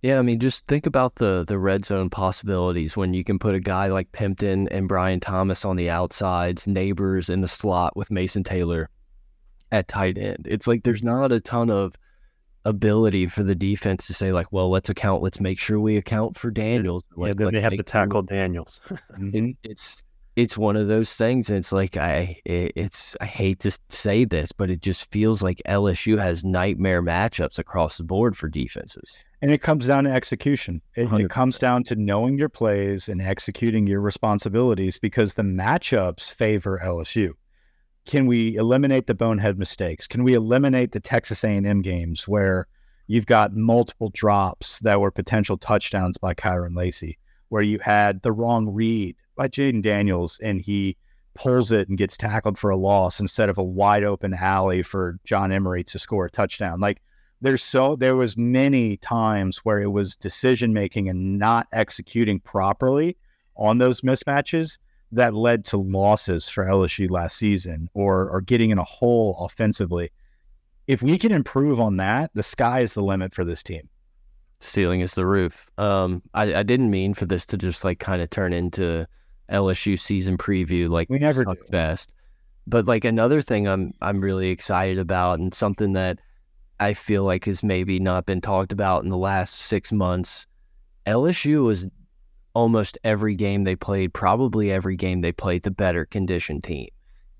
[0.02, 3.54] yeah, I mean, just think about the the red zone possibilities when you can put
[3.54, 8.10] a guy like Pimpton and Brian Thomas on the outsides, Nabers in the slot with
[8.10, 8.88] Mason Taylor
[9.72, 10.46] at tight end.
[10.48, 11.94] It's like there's not a ton of
[12.64, 16.36] ability for the defense to say like, well, let's account, let's make sure we account
[16.36, 17.02] for Daniels.
[17.16, 18.80] yeah, Like, then let's they have make to sure- tackle Daniels.
[19.18, 19.50] Mm-hmm.
[19.64, 20.02] it's
[20.36, 21.50] it's one of those things.
[21.50, 25.42] And it's like I it, it's I hate to say this, but it just feels
[25.42, 29.18] like LSU has nightmare matchups across the board for defenses.
[29.42, 30.82] And it comes down to execution.
[30.94, 36.32] It, it comes down to knowing your plays and executing your responsibilities because the matchups
[36.32, 37.32] favor LSU.
[38.06, 40.08] Can we eliminate the bonehead mistakes?
[40.08, 42.66] Can we eliminate the Texas A&M games where
[43.06, 48.32] you've got multiple drops that were potential touchdowns by Kyren Lacy, where you had the
[48.32, 50.96] wrong read by Jayden Daniels and he
[51.34, 55.18] pulls it and gets tackled for a loss instead of a wide open alley for
[55.24, 56.80] John Emery to score a touchdown.
[56.80, 57.00] Like
[57.40, 63.16] there's so there was many times where it was decision making and not executing properly
[63.56, 64.78] on those mismatches
[65.12, 70.10] that led to losses for LSU last season or or getting in a hole offensively.
[70.86, 73.88] If we can improve on that, the sky is the limit for this team.
[74.60, 75.70] Ceiling is the roof.
[75.78, 79.06] Um, I, I didn't mean for this to just like kind of turn into
[79.50, 81.54] LSU season preview like We never do.
[81.70, 82.12] best.
[82.66, 86.20] But like another thing I'm I'm really excited about and something that
[86.78, 90.46] I feel like has maybe not been talked about in the last six months.
[91.06, 91.86] LSU was
[92.54, 96.88] almost every game they played, probably every game they played, the better conditioned team.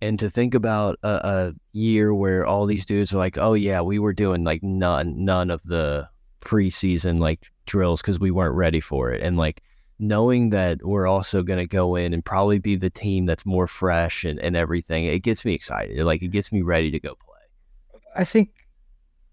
[0.03, 3.83] And to think about a, a year where all these dudes are like, oh yeah,
[3.83, 6.09] we were doing like none none of the
[6.41, 9.63] preseason like drills because we weren't ready for it, and like
[10.01, 13.67] knowing that we're also going to go in and probably be the team that's more
[13.67, 15.99] fresh and, and everything, it gets me excited.
[15.99, 18.01] Like it gets me ready to go play.
[18.17, 18.67] I think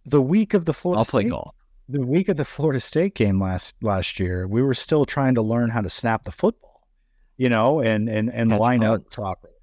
[0.06, 1.56] the week of the Florida I'll play State golf.
[1.90, 5.42] The week of the Florida State game last last year, we were still trying to
[5.42, 6.88] learn how to snap the football,
[7.38, 9.54] you know, and and and Catch line up properly,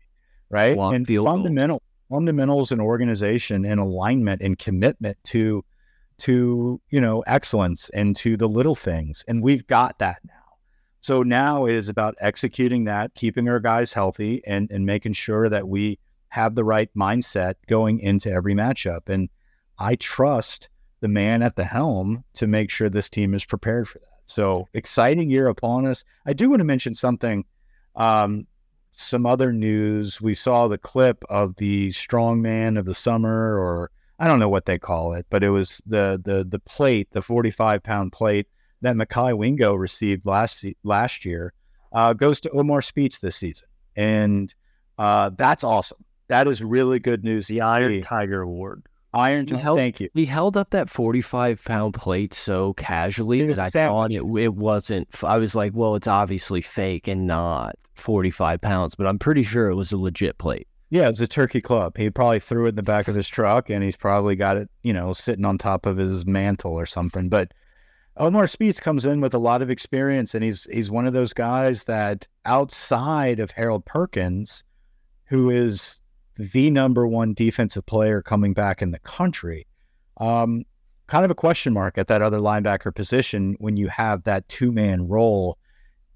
[0.51, 0.75] right?
[0.75, 1.35] Block and field goal.
[1.37, 5.65] fundamental fundamentals and organization and alignment and commitment to
[6.17, 10.33] to you know excellence and to the little things, and we've got that now.
[11.01, 15.49] So now it is about executing that, keeping our guys healthy, and and making sure
[15.51, 15.99] that we
[16.29, 19.09] have the right mindset going into every matchup.
[19.09, 19.29] And
[19.79, 20.69] I trust
[21.05, 24.21] the man at the helm to make sure this team is prepared for that.
[24.25, 26.03] So exciting year upon us.
[26.25, 27.45] I do want to mention something.
[27.95, 28.47] Um,
[28.95, 30.19] some other news.
[30.23, 34.65] We saw the clip of the strongman of the summer or I don't know what
[34.65, 38.47] they call it, but it was the the the plate, the 45 pound plate
[38.81, 41.53] that Mekhi Wingo received last last year,
[41.93, 44.55] uh, goes to Omar Speights this season, and
[44.97, 46.03] uh, that's awesome.
[46.29, 47.47] That is really good news.
[47.47, 48.87] The Iron Tiger Award.
[49.15, 49.47] Iron.
[49.47, 50.09] Held, thank you.
[50.15, 55.09] He held up that 45 pound plate so casually that I thought it, it wasn't.
[55.23, 59.71] I was like, well, it's obviously fake and not 45 pounds, but I'm pretty sure
[59.71, 60.67] it was a legit plate.
[60.91, 61.97] Yeah, it's a turkey club.
[61.97, 64.71] He probably threw it in the back of his truck and he's probably got it,
[64.83, 67.29] you know, sitting on top of his mantle or something.
[67.29, 67.53] But
[68.17, 71.33] Omar Speights comes in with a lot of experience and he's he's one of those
[71.33, 74.63] guys that outside of Harold Perkins,
[75.25, 76.01] who is
[76.37, 79.67] the number one defensive player coming back in the country.
[80.19, 80.65] Um,
[81.07, 84.73] kind of a question mark at that other linebacker position when you have that two
[84.73, 85.59] man role.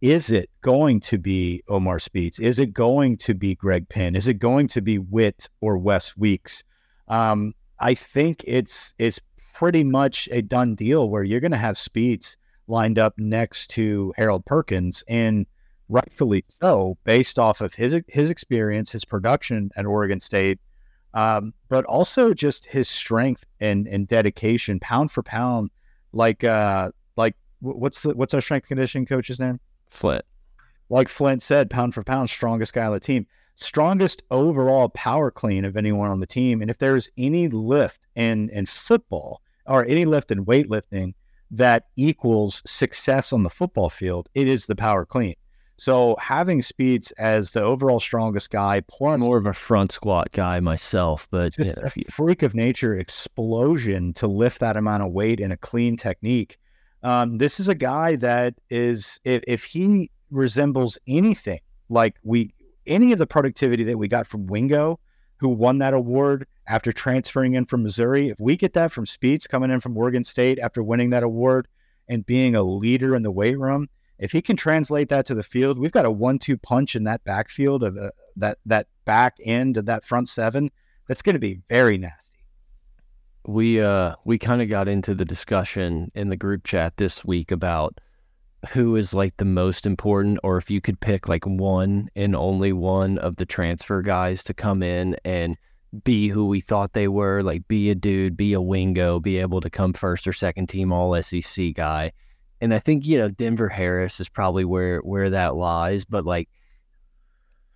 [0.00, 2.38] Is it going to be Omar Speights?
[2.38, 4.14] Is it going to be Greg Penn?
[4.14, 6.62] Is it going to be Whit or West Weeks?
[7.08, 9.20] Um, I think it's it's
[9.54, 12.36] pretty much a done deal where you're going to have Speights
[12.68, 15.46] lined up next to Harold Perkins and
[15.88, 20.58] rightfully so, based off of his his experience, his production at Oregon State,
[21.14, 25.70] um, but also just his strength and and dedication, pound for pound.
[26.12, 29.60] Like uh, like what's the what's our strength conditioning coach's name?
[29.90, 30.24] Flint.
[30.90, 33.26] Like Flint said, pound for pound, strongest guy on the team,
[33.56, 36.62] strongest overall power clean of anyone on the team.
[36.62, 41.14] And if there's any lift in in football or any lift in weightlifting
[41.50, 45.34] that equals success on the football field, it is the power clean.
[45.78, 50.58] So having Speights as the overall strongest guy, plus more of a front squat guy
[50.58, 55.38] myself, but just know, a freak of nature explosion to lift that amount of weight
[55.38, 56.58] in a clean technique.
[57.04, 62.52] Um, this is a guy that is if, if he resembles anything like we
[62.88, 64.98] any of the productivity that we got from Wingo,
[65.36, 69.46] who won that award after transferring in from Missouri, if we get that from Speights
[69.46, 71.68] coming in from Oregon State after winning that award
[72.08, 73.88] and being a leader in the weight room,
[74.18, 77.22] if he can translate that to the field, we've got a one-two punch in that
[77.24, 80.70] backfield of uh, that that back end of that front seven.
[81.06, 82.38] That's going to be very nasty.
[83.46, 87.50] We uh we kind of got into the discussion in the group chat this week
[87.50, 87.98] about
[88.70, 92.72] who is like the most important, or if you could pick like one and only
[92.72, 95.56] one of the transfer guys to come in and
[96.04, 99.60] be who we thought they were, like be a dude, be a wingo, be able
[99.60, 102.12] to come first or second team all SEC guy
[102.60, 106.04] and I think you know Denver Harris is probably where where that lies.
[106.04, 106.48] But like,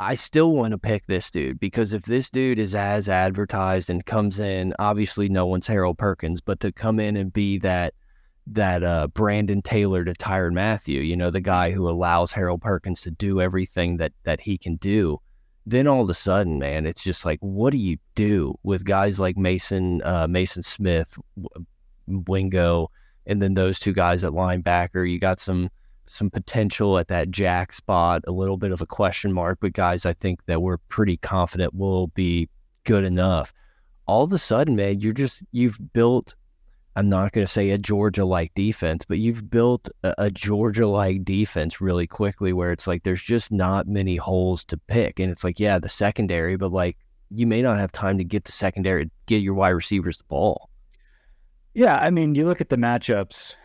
[0.00, 4.04] I still want to pick this dude because if this dude is as advertised and
[4.04, 7.94] comes in, obviously no one's Harold Perkins, but to come in and be that
[8.48, 13.00] that uh, Brandon Taylor to Tyrann Mathieu, you know, the guy who allows Harold Perkins
[13.02, 15.20] to do everything that that he can do.
[15.64, 19.20] Then all of a sudden, man, it's just like, what do you do with guys
[19.20, 21.16] like Mason, uh, Maason Smith,
[22.08, 22.90] Wingo,
[23.26, 25.10] and then those two guys at linebacker.
[25.10, 25.70] You got some
[26.06, 30.04] some potential at that jack spot, a little bit of a question mark, but guys
[30.04, 32.48] I think that we're pretty confident will be
[32.84, 33.52] good enough.
[34.06, 36.34] All of a sudden, man, you're just you've built
[36.94, 40.86] I'm not going to say a Georgia like defense, but you've built a, a Georgia
[40.86, 45.18] like defense really quickly where it's like there's just not many holes to pick.
[45.18, 46.98] And it's like, yeah, the secondary, but like
[47.30, 50.68] you may not have time to get the secondary, get your wide receivers the ball.
[51.74, 53.56] Yeah, I mean, you look at the matchups.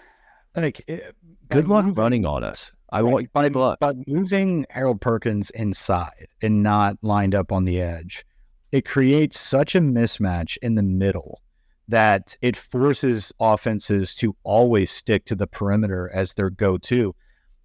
[0.56, 1.12] Like, it, eh,
[1.50, 2.72] good luck moving, running on us.
[2.90, 3.80] I right, want by, luck.
[3.80, 8.26] But moving Harold Perkins inside and not lined up on the edge,
[8.72, 11.42] it creates such a mismatch in the middle
[11.90, 17.16] that it forces offenses to always stick to the perimeter as their go-to.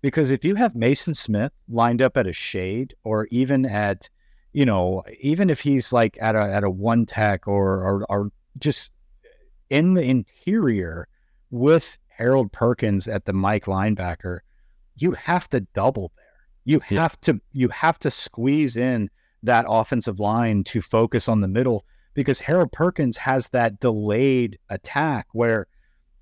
[0.01, 4.09] Because if you have Mason Smith lined up at a shade, or even at,
[4.53, 8.31] you know, even if he's like at a at a one tech or or, or
[8.59, 8.91] just
[9.73, 11.09] in the interior
[11.51, 14.41] with Harold Perkins at the Mike linebacker,
[14.97, 16.27] you have to double there.
[16.65, 17.33] You have yeah.
[17.33, 19.09] to you have to squeeze in
[19.43, 25.27] that offensive line to focus on the middle because Harold Perkins has that delayed attack
[25.33, 25.67] where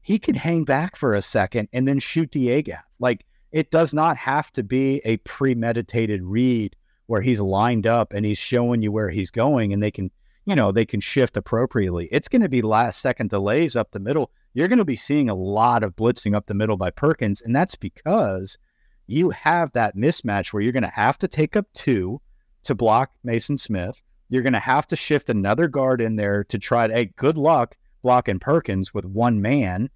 [0.00, 2.84] he can hang back for a second and then shoot the A gap.
[3.00, 6.76] Like it does not have to be a premeditated read
[7.06, 10.12] where he's lined up and he's showing you where he's going and they can
[10.44, 12.08] you know, they can shift appropriately.
[12.10, 14.30] It's going to be last second delays up the middle.
[14.54, 17.40] You're going to be seeing a lot of blitzing up the middle by Perkins.
[17.40, 18.58] And that's because
[19.06, 22.20] you have that mismatch where you're going to have to take up two
[22.62, 24.00] to block Mason Smith.
[24.28, 27.36] You're going to have to shift another guard in there to try to, hey, good
[27.36, 29.90] luck blocking Perkins with one man.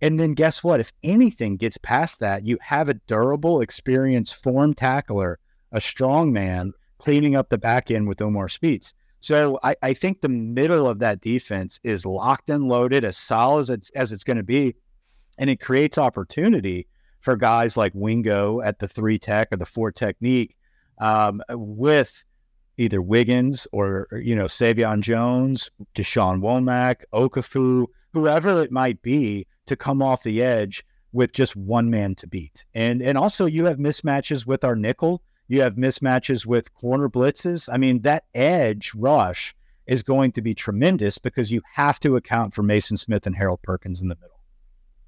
[0.00, 0.80] And then guess what?
[0.80, 5.38] If anything gets past that, you have a durable, experienced form tackler,
[5.72, 8.94] a strong man cleaning up the back end with Omar Speights.
[9.20, 13.60] So I, I think the middle of that defense is locked and loaded, as solid
[13.60, 14.74] as it's, as it's going to be.
[15.38, 16.86] And it creates opportunity
[17.20, 20.56] for guys like Wingo at the three tech or the four technique
[21.00, 22.22] um, with
[22.76, 29.76] either Wiggins or, you know, Sai'vion Jones, Deshaun Womack, Okafu, whoever it might be to
[29.76, 32.64] come off the edge with just one man to beat.
[32.74, 37.68] And and also you have mismatches with our nickel you have mismatches with corner blitzes.
[37.72, 39.54] I mean, that edge rush
[39.86, 43.62] is going to be tremendous because you have to account for Mason Smith and Harold
[43.62, 44.38] Perkins in the middle.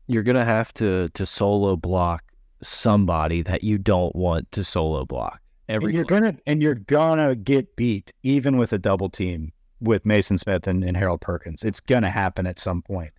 [0.07, 2.25] You're gonna have to to solo block
[2.63, 5.41] somebody that you don't want to solo block.
[5.69, 10.05] Every and you're gonna and you're gonna get beat even with a double team with
[10.05, 11.63] Mason Smith and, and Harold Perkins.
[11.63, 13.13] It's gonna happen at some point.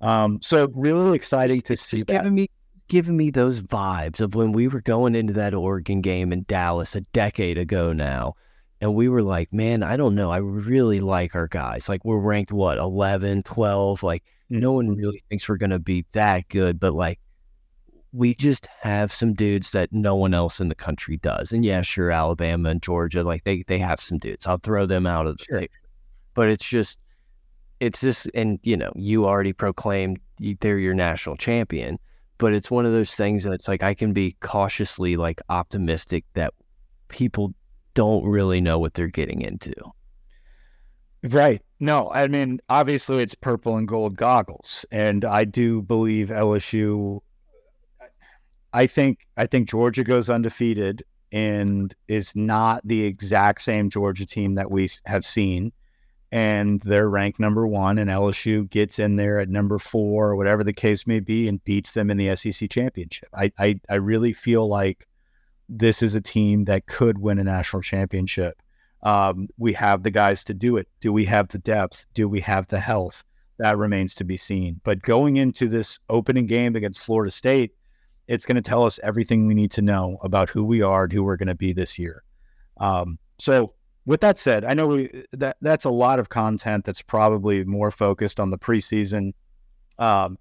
[0.00, 2.06] Um, so really exciting to see that.
[2.08, 2.48] Giving me
[2.92, 6.94] giving me those vibes of when we were going into that Oregon game in Dallas
[6.94, 8.34] a decade ago now.
[8.82, 10.30] And we were like, man, I don't know.
[10.30, 11.88] I really like our guys.
[11.88, 14.02] Like, we're ranked what, 11, 12?
[14.02, 15.00] Like, no one mm-hmm.
[15.00, 16.78] really thinks we're going to be that good.
[16.78, 17.18] But like,
[18.12, 21.50] we just have some dudes that no one else in the country does.
[21.50, 24.46] And yeah, sure, Alabama and Georgia, like, they, they have some dudes.
[24.46, 25.60] I'll throw them out of the sure.
[25.60, 25.80] picture.
[26.34, 26.98] But it's just,
[27.80, 30.20] it's just, and you know, you already proclaimed
[30.60, 31.98] they're your national champion
[32.38, 36.24] but it's one of those things that it's like I can be cautiously like optimistic
[36.34, 36.54] that
[37.08, 37.54] people
[37.94, 39.74] don't really know what they're getting into.
[41.22, 41.62] Right.
[41.78, 44.84] No, I mean, obviously it's purple and gold goggles.
[44.90, 47.20] And I do believe LSU
[48.72, 54.54] I think I think Georgia goes undefeated and is not the exact same Georgia team
[54.54, 55.72] that we have seen
[56.32, 60.64] and they're ranked number one, and LSU gets in there at number four, or whatever
[60.64, 63.28] the case may be, and beats them in the SEC championship.
[63.34, 65.06] I, I, I really feel like
[65.68, 68.62] this is a team that could win a national championship.
[69.02, 70.88] Um, we have the guys to do it.
[71.00, 72.06] Do we have the depth?
[72.14, 73.24] Do we have the health?
[73.58, 74.80] That remains to be seen.
[74.84, 77.72] But going into this opening game against Florida State,
[78.26, 81.12] it's going to tell us everything we need to know about who we are and
[81.12, 82.22] who we're going to be this year.
[82.78, 83.74] Um, so
[84.06, 87.90] with that said, I know we, that that's a lot of content that's probably more
[87.90, 89.32] focused on the preseason
[89.98, 90.38] um,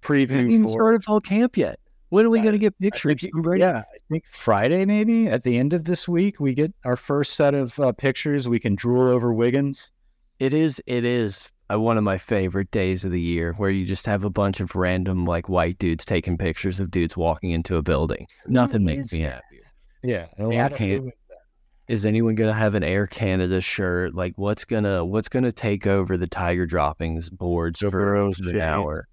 [0.00, 0.46] preview.
[0.46, 1.78] We even started fall camp yet.
[2.08, 3.22] When are we going to get pictures?
[3.22, 6.96] Think, yeah, I think Friday maybe at the end of this week we get our
[6.96, 8.48] first set of uh, pictures.
[8.48, 9.92] We can drool over Wiggins.
[10.38, 10.82] It is.
[10.86, 14.24] It is uh, one of my favorite days of the year where you just have
[14.24, 18.26] a bunch of random like white dudes taking pictures of dudes walking into a building.
[18.46, 19.62] Nothing makes me happier.
[20.02, 21.14] Yeah, I can't
[21.92, 24.14] is anyone gonna have an Air Canada shirt?
[24.14, 28.58] Like, what's gonna what's gonna take over the Tiger droppings boards Joe for Burrow's an
[28.58, 29.08] hour?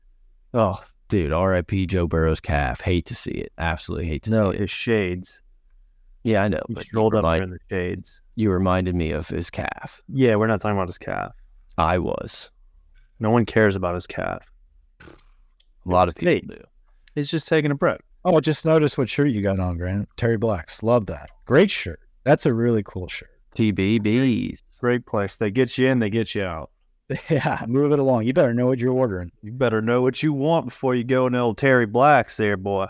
[0.54, 1.88] Oh, dude, R.I.P.
[1.88, 2.80] Joe Burrow's calf.
[2.80, 3.52] Hate to see it.
[3.58, 4.60] Absolutely hate to no, see it.
[4.60, 5.42] No, it's shades.
[6.24, 6.62] Yeah, I know.
[6.70, 8.22] He but strolled up remind, in the shades.
[8.38, 10.02] You reminded me of his calf.
[10.08, 11.34] Yeah, we're not talking about his calf.
[11.78, 12.50] I was.
[13.20, 14.50] No one cares about his calf.
[15.02, 15.06] A
[15.86, 16.64] lot it's of people do.
[17.14, 18.00] He's just taking a break.
[18.24, 20.08] Oh, just notice what shirt you got on, Grant.
[20.16, 20.82] Terry Blacks.
[20.82, 21.30] Love that.
[21.46, 22.00] Great shirt.
[22.24, 23.30] That's a really cool shirt.
[23.56, 24.58] TBB.
[24.80, 25.36] Great place.
[25.36, 26.72] They get you in, they get you out.
[27.30, 28.28] Yeah, move it along.
[28.28, 29.32] You better know what you're ordering.
[29.42, 32.86] You better know what you want before you go in old Terry Blacks there, boy.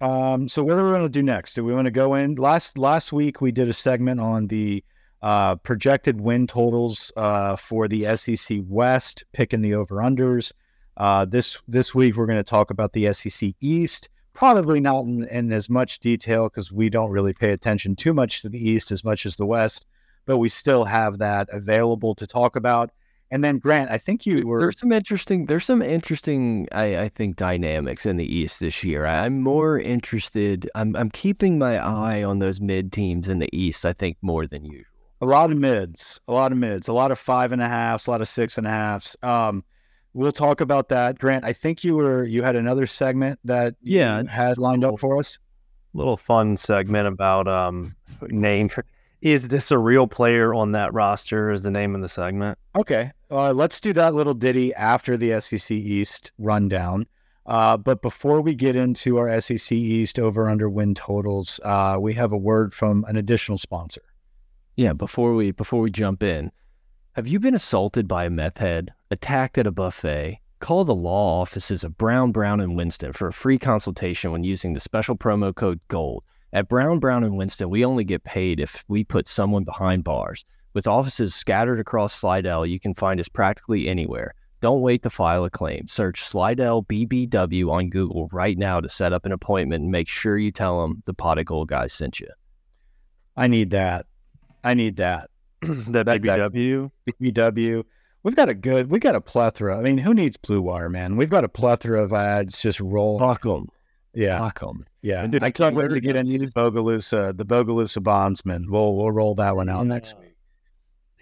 [0.00, 1.54] Um, so what are we going to do next?
[1.54, 2.34] Do we want to go in?
[2.34, 4.82] Last last week we did a segment on the
[5.22, 10.52] uh, projected win totals uh, for the SEC West, picking the over unders.
[10.96, 15.24] Uh, this this week we're going to talk about the SEC East probably not in,
[15.28, 18.90] in as much detail because we don't really pay attention too much to the East
[18.90, 19.84] as much as the West,
[20.26, 22.90] but we still have that available to talk about.
[23.30, 27.08] And then Grant, I think you were there's some interesting there's some interesting I, I
[27.08, 29.06] think dynamics in the East this year.
[29.06, 30.68] I, am more interested.
[30.74, 33.86] I'm I'm keeping my eye on those mid teams in the East.
[33.86, 34.84] I think more than usual.
[35.22, 38.06] A lot of mids, a lot of mids, a lot of five and a halfs,
[38.06, 39.16] a lot of six and a halfs.
[39.22, 39.64] Um,
[40.14, 41.44] We'll talk about that, Grant.
[41.44, 45.38] I think you were you had another segment that yeah has lined up for us.
[45.94, 47.94] Little fun segment about um
[48.28, 48.70] name.
[49.22, 51.50] Is this a real player on that roster?
[51.50, 52.58] Is the name of the segment?
[52.76, 57.06] Okay, uh, let's do that little ditty after the SEC East rundown.
[57.46, 62.14] Uh, but before we get into our SEC East over under win totals, uh, we
[62.14, 64.02] have a word from an additional sponsor.
[64.76, 66.50] Yeah, before we before we jump in,
[67.12, 70.40] have you been assaulted by a meth head, attacked at a buffet?
[70.60, 74.72] Call the law offices of Brown, Brown, and Winston for a free consultation when using
[74.72, 76.22] the special promo code GOLD.
[76.52, 80.44] At Brown, Brown, and Winston, we only get paid if we put someone behind bars.
[80.74, 84.34] With offices scattered across Slidell, you can find us practically anywhere.
[84.60, 85.88] Don't wait to file a claim.
[85.88, 90.38] Search Slidell BBW on Google right now to set up an appointment and make sure
[90.38, 92.28] you tell them the pot of gold guy sent you.
[93.36, 94.06] I need that.
[94.62, 95.28] I need that.
[95.62, 96.90] that That- that- BBW.
[97.20, 97.84] BBW.
[98.22, 99.76] We've got a good, we've got a plethora.
[99.76, 101.16] I mean, who needs Blue Wire, man?
[101.16, 103.18] We've got a plethora of ads just roll.
[103.18, 103.68] Fuck 'em.
[104.14, 104.84] Yeah, Fuck 'em.
[105.00, 105.26] yeah.
[105.26, 108.66] Dude, I can't wait to get into the Bogalusa, the Bogalusa bondsman.
[108.70, 110.36] We'll we'll roll that one out next week.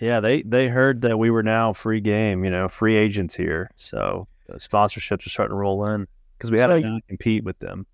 [0.01, 3.71] Yeah, they they heard that we were now free game, you know, free agents here.
[3.77, 7.87] So sponsorships are starting to roll in because we had So- to compete with them.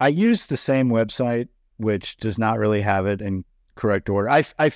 [0.00, 1.46] I used the same website,
[1.76, 3.44] which does not really have it in
[3.76, 4.28] correct order.
[4.28, 4.72] I I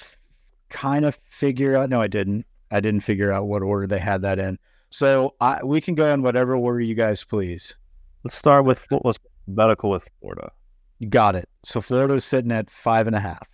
[0.71, 1.91] kind of figure out.
[1.91, 2.47] No, I didn't.
[2.71, 4.59] I didn't figure out what order they had that in.
[4.91, 7.75] So I, we can go in whatever order you guys please.
[8.25, 10.51] Let's start with Flo- let's medical with Florida.
[10.99, 11.49] You got it.
[11.65, 13.47] So Florida's sitting at five and a half.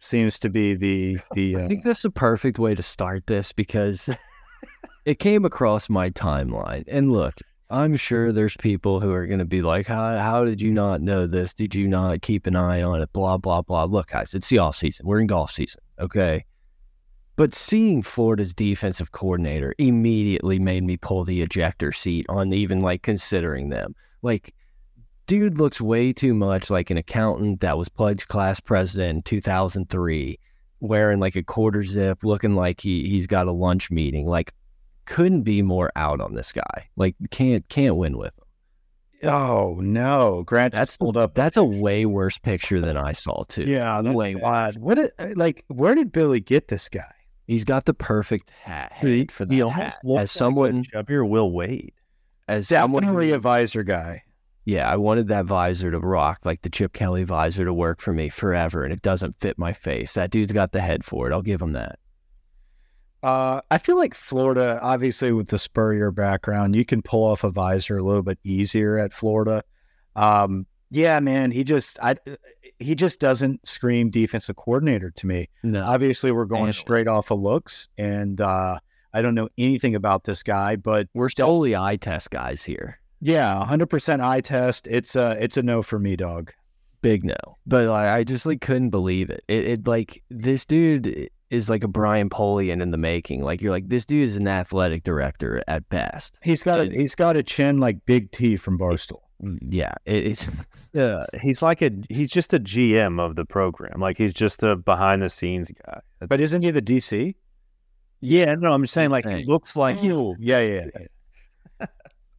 [0.00, 1.56] Seems to be the the.
[1.58, 4.10] I Uh, think that's the perfect way to start this because
[5.04, 6.84] it came across my timeline.
[6.88, 7.34] And look,
[7.70, 11.00] I'm sure there's people who are going to be like, how, how did you not
[11.00, 11.54] know this?
[11.54, 13.12] Did you not keep an eye on it?
[13.12, 13.84] Blah, blah, blah.
[13.84, 15.06] Look, guys, it's the off season.
[15.06, 15.80] We're in golf season.
[15.98, 16.44] Okay.
[17.36, 23.02] But seeing Florida's defensive coordinator immediately made me pull the ejector seat on even like
[23.02, 23.96] considering them.
[24.22, 24.54] Like,
[25.26, 30.38] dude looks way too much like an accountant that was pledge class president in 2003
[30.80, 34.26] wearing like a quarter zip, looking like he he's got a lunch meeting.
[34.26, 34.52] Like,
[35.06, 36.88] couldn't be more out on this guy.
[36.96, 38.32] Like, can't can't win with
[39.22, 39.30] him.
[39.30, 40.72] oh no, Grant.
[40.72, 41.34] That's pulled up.
[41.34, 43.62] That's a way worse picture than I saw too.
[43.62, 44.76] Yeah, that's way bad.
[44.76, 44.96] What?
[44.96, 47.10] Did, uh, like, where did Billy get this guy?
[47.46, 49.98] He's got the perfect hat He, for he that almost hat.
[50.18, 51.92] As someone, like a chubbier Will Wade.
[52.48, 54.22] as someone, Definitely who- a visor guy.
[54.64, 58.12] yeah, I wanted that visor to rock like the Chip Kelly visor to work for
[58.14, 60.14] me forever, and it doesn't fit my face.
[60.14, 61.32] That dude's got the head for it.
[61.34, 61.98] I'll give him that.
[63.22, 67.50] Uh, I feel like Florida, obviously with the Spurrier background, you can pull off a
[67.50, 69.62] visor a little bit easier at Florida.
[70.14, 72.16] Um, yeah, man, he just I
[72.78, 75.48] he just doesn't scream defensive coordinator to me.
[75.64, 78.78] No, Obviously, we're going straight off of looks, and uh,
[79.12, 83.00] I don't know anything about this guy, but we're still only eye test guys here.
[83.20, 84.86] yeah, 100% eye test.
[84.88, 86.52] It's a it's a no for me, dog.
[87.02, 87.34] big no.
[87.66, 89.42] But like, I just like couldn't believe it.
[89.48, 89.64] it.
[89.66, 93.42] It like this dude is like a Brian Polian in the making.
[93.42, 96.38] Like you're like this dude is an athletic director at best.
[96.42, 99.23] He's got a he's got a chin like Big T from Barstool.
[99.68, 100.46] Yeah, it's
[100.92, 104.00] Yeah, he's like a he's just a GM of the program.
[104.00, 106.00] Like he's just a behind the scenes guy.
[106.26, 107.34] But isn't he the DC?
[108.20, 110.36] Yeah, no, I'm just saying like he looks like mm.
[110.38, 110.86] Yeah, yeah,
[111.80, 111.86] yeah.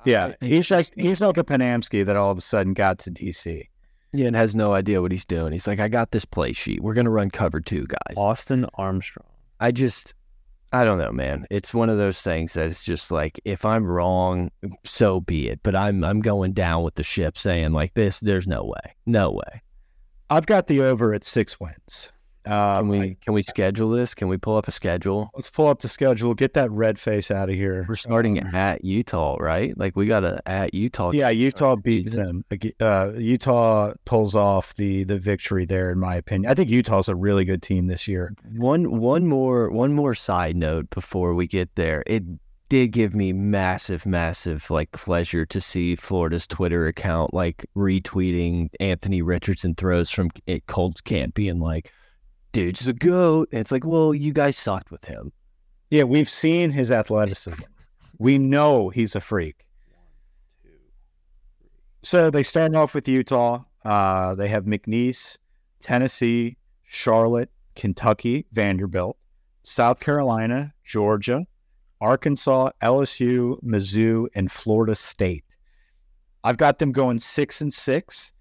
[0.06, 3.68] Yeah, he's like he's like a Panamsky that all of a sudden got to DC.
[4.14, 5.52] yeah, and has no idea what he's doing.
[5.52, 6.82] He's like, I got this play sheet.
[6.82, 8.18] We're gonna run cover two, guys.
[8.18, 9.28] Austin Armstrong.
[9.60, 10.14] I just,
[10.76, 11.46] I don't know, man.
[11.50, 14.52] It's one of those things that it's just like, if I'm wrong,
[14.84, 15.62] so be it.
[15.64, 18.20] But I'm, I'm going down with the ship, saying like this.
[18.20, 19.62] There's no way, no way.
[20.30, 22.12] I've got the over at six wins.
[22.46, 24.14] Uh, Can we, I- can we schedule this?
[24.16, 25.30] Can we pull up a schedule?
[25.36, 26.34] let's pull up the schedule.
[26.34, 27.86] Get that red face out of here.
[27.88, 29.78] We're starting Um, at Utah, right?
[29.78, 31.12] Like we got to at Utah.
[31.12, 32.44] Yeah, Utah beats them.
[32.80, 36.50] Uh, Utah pulls off the the victory there, in my opinion.
[36.52, 38.34] I think Utah's a really good team this year.
[38.56, 42.04] One one more one more side note before we get there.
[42.06, 42.24] It
[42.68, 49.22] did give me massive, massive like pleasure to see Florida's Twitter account like retweeting Anthony
[49.22, 51.92] Richardson throws from it Colts camp being like,
[52.56, 53.50] dude's a goat.
[53.52, 55.34] And it's like, well, you guys sucked with him.
[55.90, 57.62] Yeah, we've seen his athleticism.
[58.18, 59.66] We know he's a freak.
[62.02, 63.64] So they start off with Utah.
[63.84, 65.38] Uh, they have McNeese,
[65.82, 69.18] Tennessee, Charlotte, Kentucky, Vanderbilt,
[69.64, 71.46] South Carolina, Georgia,
[72.00, 75.44] Arkansas, LSU, Mizzou, and Florida State.
[76.44, 78.32] I've got them going six and six.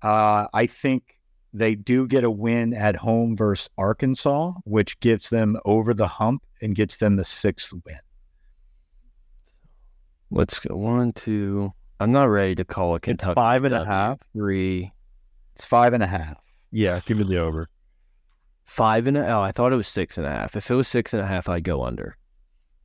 [0.00, 1.17] Uh, I think
[1.52, 6.42] they do get a win at home versus Arkansas, which gives them over the hump
[6.60, 7.98] and gets them the sixth win.
[10.30, 11.72] Let's go one, two.
[12.00, 13.34] I'm not ready to call it It's Kentucky.
[13.34, 13.90] five and a W.
[13.92, 14.18] half.
[14.32, 14.92] Three,
[15.54, 16.36] It's five and a half.
[16.70, 17.68] Yeah, give me the over.
[18.64, 19.26] five and a.
[19.28, 20.54] Oh, I thought it was six and a half.
[20.54, 22.16] If it was six and a half, I'd go under.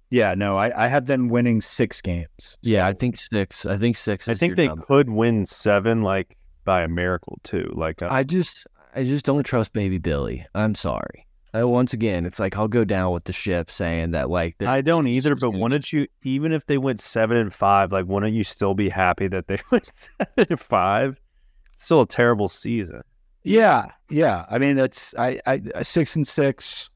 [0.10, 2.58] Yeah, no, I, I have them winning six games.
[2.62, 3.66] Yeah, I think six.
[3.66, 4.30] I think six.
[4.30, 4.86] I think your they number.
[4.86, 7.72] could win seven like by a miracle too.
[7.76, 10.46] Like uh, I just I just don't trust baby Billy.
[10.56, 11.28] I'm sorry.
[11.56, 14.82] Uh, once again, it's like I'll go down with the ship saying that like I
[14.82, 18.44] don't either, but wouldn't you even if they went seven and five, like wouldn't you
[18.44, 21.22] still be happy that they went seven and five?
[21.74, 23.04] It's still a terrible season.
[23.44, 24.46] Yeah, yeah.
[24.50, 26.90] I mean, that's I, I six and six,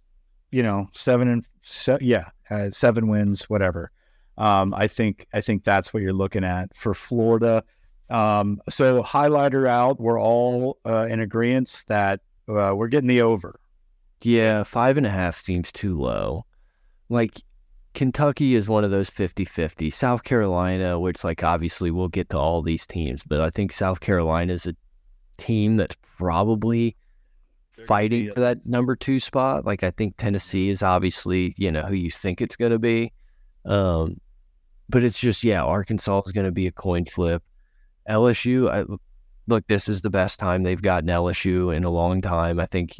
[0.52, 3.92] you know, seven and se- yeah, uh, seven wins, whatever.
[4.38, 7.64] Um, I think I think that's what you're looking at for Florida.
[8.10, 13.60] Um, so highlighter out, we're all uh, in agreement that uh, we're getting the over.
[14.22, 16.46] Yeah, five and a half seems too low.
[17.10, 17.42] Like
[17.94, 19.92] Kentucky is one of those 50-50.
[19.92, 24.00] South Carolina, which like obviously we'll get to all these teams, but I think South
[24.00, 24.76] Carolina is a
[25.38, 26.96] team that's probably
[27.86, 29.66] fighting for that number two spot.
[29.66, 33.12] Like I think Tennessee is obviously, you know, who you think it's gonna be.
[33.66, 34.20] Um,
[34.90, 37.44] but it's just, yeah, Arkansas is gonna be a coin flip.
[38.10, 38.86] LSU, I,
[39.48, 42.60] look, this is the best time they've gotten LSU in a long time.
[42.60, 42.96] I think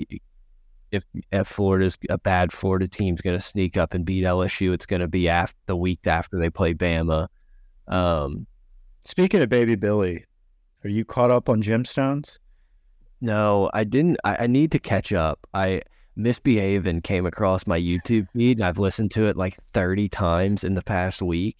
[0.92, 4.86] if if Florida's a bad Florida team's going to sneak up and beat LSU, it's
[4.86, 7.28] going to be after the week after they play Bama.
[7.88, 8.48] Um,
[9.06, 10.26] Speaking of Baby Billy,
[10.84, 12.40] are you caught up on gemstones?
[13.22, 14.18] no, I didn't.
[14.24, 15.40] I, I need to catch up.
[15.54, 15.82] I
[16.16, 18.58] misbehaved and came across my YouTube feed.
[18.58, 21.58] And I've listened to it like thirty times in the past week,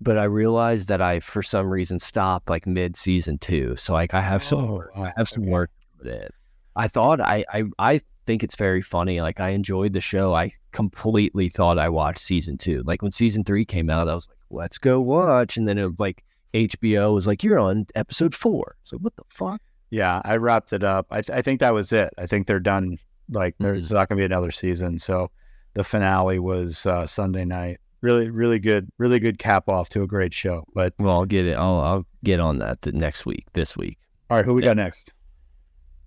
[0.00, 3.76] but I realized that I, for some reason, stopped like mid season two.
[3.76, 5.50] So like I have some, Oh, I have some okay.
[5.50, 6.28] work put in.
[6.76, 9.20] I thought I, I, I think it's very funny.
[9.20, 10.34] Like I enjoyed the show.
[10.34, 12.82] I completely thought I watched season two.
[12.86, 15.56] Like when season three came out, I was like, let's go watch.
[15.56, 16.24] And then it was like
[16.54, 18.76] HBO was like, you're on episode four.
[18.82, 19.60] So what the fuck?
[19.90, 21.06] Yeah, I wrapped it up.
[21.10, 22.14] I, th- I think that was it.
[22.16, 22.96] I think they're done.
[23.28, 24.98] Like there's not going to be another season.
[24.98, 25.30] So
[25.74, 27.78] the finale was uh, Sunday night.
[28.02, 30.64] Really, really good, really good cap off to a great show.
[30.74, 31.54] But Well, I'll get it.
[31.54, 33.98] I'll, I'll get on that the next week, this week.
[34.30, 35.12] all right, who we got next?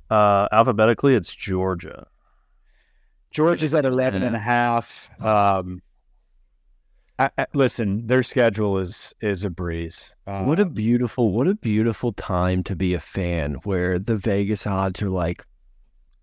[0.10, 2.08] Uh, alphabetically, it's Georgia.
[3.32, 5.10] Georgia's at 11 and a half.
[5.20, 5.82] Um,
[7.20, 10.16] I, I- listen, their schedule is is a breeze.
[10.28, 14.66] Uh, What a beautiful, what a beautiful time to be a fan where the Vegas
[14.68, 15.46] odds are like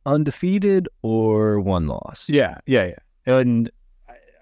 [0.07, 2.29] undefeated or one loss.
[2.29, 2.87] yeah, yeah,
[3.27, 3.37] yeah.
[3.39, 3.71] And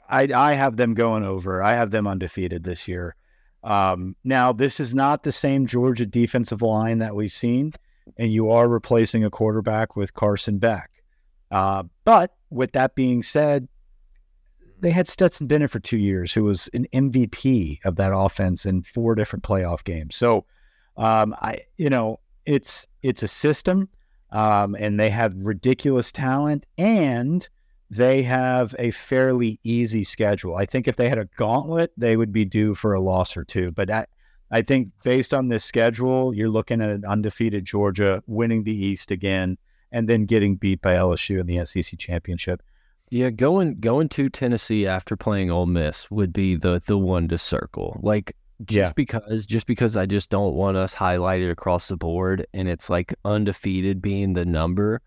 [0.09, 1.63] I I have them going over.
[1.63, 3.15] I have them undefeated this year.
[3.63, 7.73] Um, now this is not the same Georgia defensive line that we've seen,
[8.17, 10.91] and you are replacing a quarterback with Carson Beck.
[11.51, 13.69] Uh, but with that being said,
[14.81, 18.83] they had Stetson Bennett for two years, who was an MVP of that offense in
[18.83, 20.15] four different playoff games.
[20.15, 20.45] So,
[20.97, 23.89] um, I, you know, it's it's a system,
[24.31, 27.49] um, and they have ridiculous talent, and
[27.91, 30.57] they have a fairly easy schedule.
[30.57, 33.45] I think if they had a gauntlet, they would be due for a loss or
[33.45, 33.73] two.
[33.73, 34.07] But I,
[34.51, 39.11] I think based on this schedule, you're looking at an undefeated Georgia winning the East
[39.11, 39.57] again,
[39.91, 42.63] and then getting beat by LSU in the SEC championship.
[43.11, 47.39] Yeah, going going to Tennessee after playing Ole Miss would be the the one to
[47.39, 47.99] circle.
[48.03, 48.37] Like
[48.67, 48.93] just Yeah.
[48.95, 53.15] because just because I just don't want us highlighted across the board and it's like
[53.25, 55.01] undefeated being the number,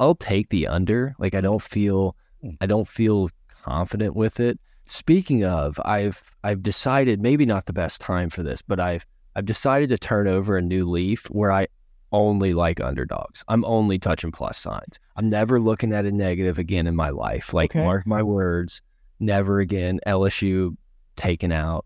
[0.00, 1.14] I'll take the under.
[1.20, 2.52] Like I don't feel Hmm.
[2.60, 3.28] I don't feel
[3.64, 4.58] confident with it.
[4.86, 9.04] Speaking of, I've I've decided maybe not the best time for this, but I've
[9.36, 11.68] I've decided to turn over a new leaf where I
[12.12, 13.44] only like underdogs.
[13.46, 14.98] I'm only touching plus signs.
[15.16, 17.52] I'm never looking at a negative again in my life.
[17.54, 17.84] Like Okay.
[17.84, 18.80] mark my words,
[19.20, 20.00] never again.
[20.06, 20.76] LSU
[21.16, 21.84] taken out,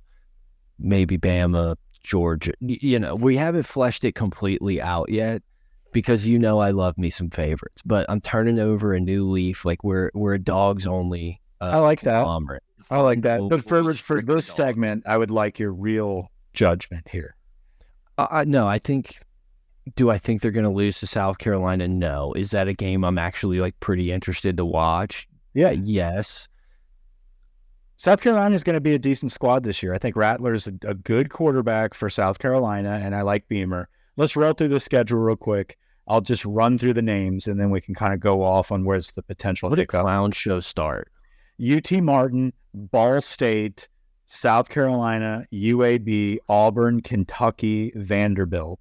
[0.79, 2.53] maybe Bama, Georgia.
[2.61, 5.43] You know, we haven't fleshed it completely out yet
[5.95, 9.65] because you know I love me some favorites, but I'm turning over a new leaf.
[9.65, 11.41] Like we're we're a dogs only.
[11.63, 12.27] Uh, I like that.
[12.91, 13.41] I like that.
[13.41, 17.35] We'll- But for we'll for this segment, I would like your real judgment here.
[18.19, 19.23] Uh, I, no, I think.
[19.97, 21.87] Do I think they're going to lose to South Carolina?
[21.89, 22.33] No.
[22.35, 25.29] Is that a game I'm actually like pretty interested to watch?
[25.55, 26.49] Yeah, Yes.
[27.97, 29.95] South Carolina is going to be a decent squad this year.
[29.95, 33.89] I think Rattler's a, a good quarterback for South Carolina, and I like Beamer.
[34.17, 35.79] Let's roll through the schedule real quick.
[36.07, 38.85] I'll just run through the names, and then we can kind of go off on
[38.85, 40.03] where's the potential What hiccup.
[40.03, 41.11] clown show start.
[41.65, 43.89] UT Martin, Ball State,
[44.27, 48.81] South Carolina, UAB, Auburn, Kentucky, Vanderbilt.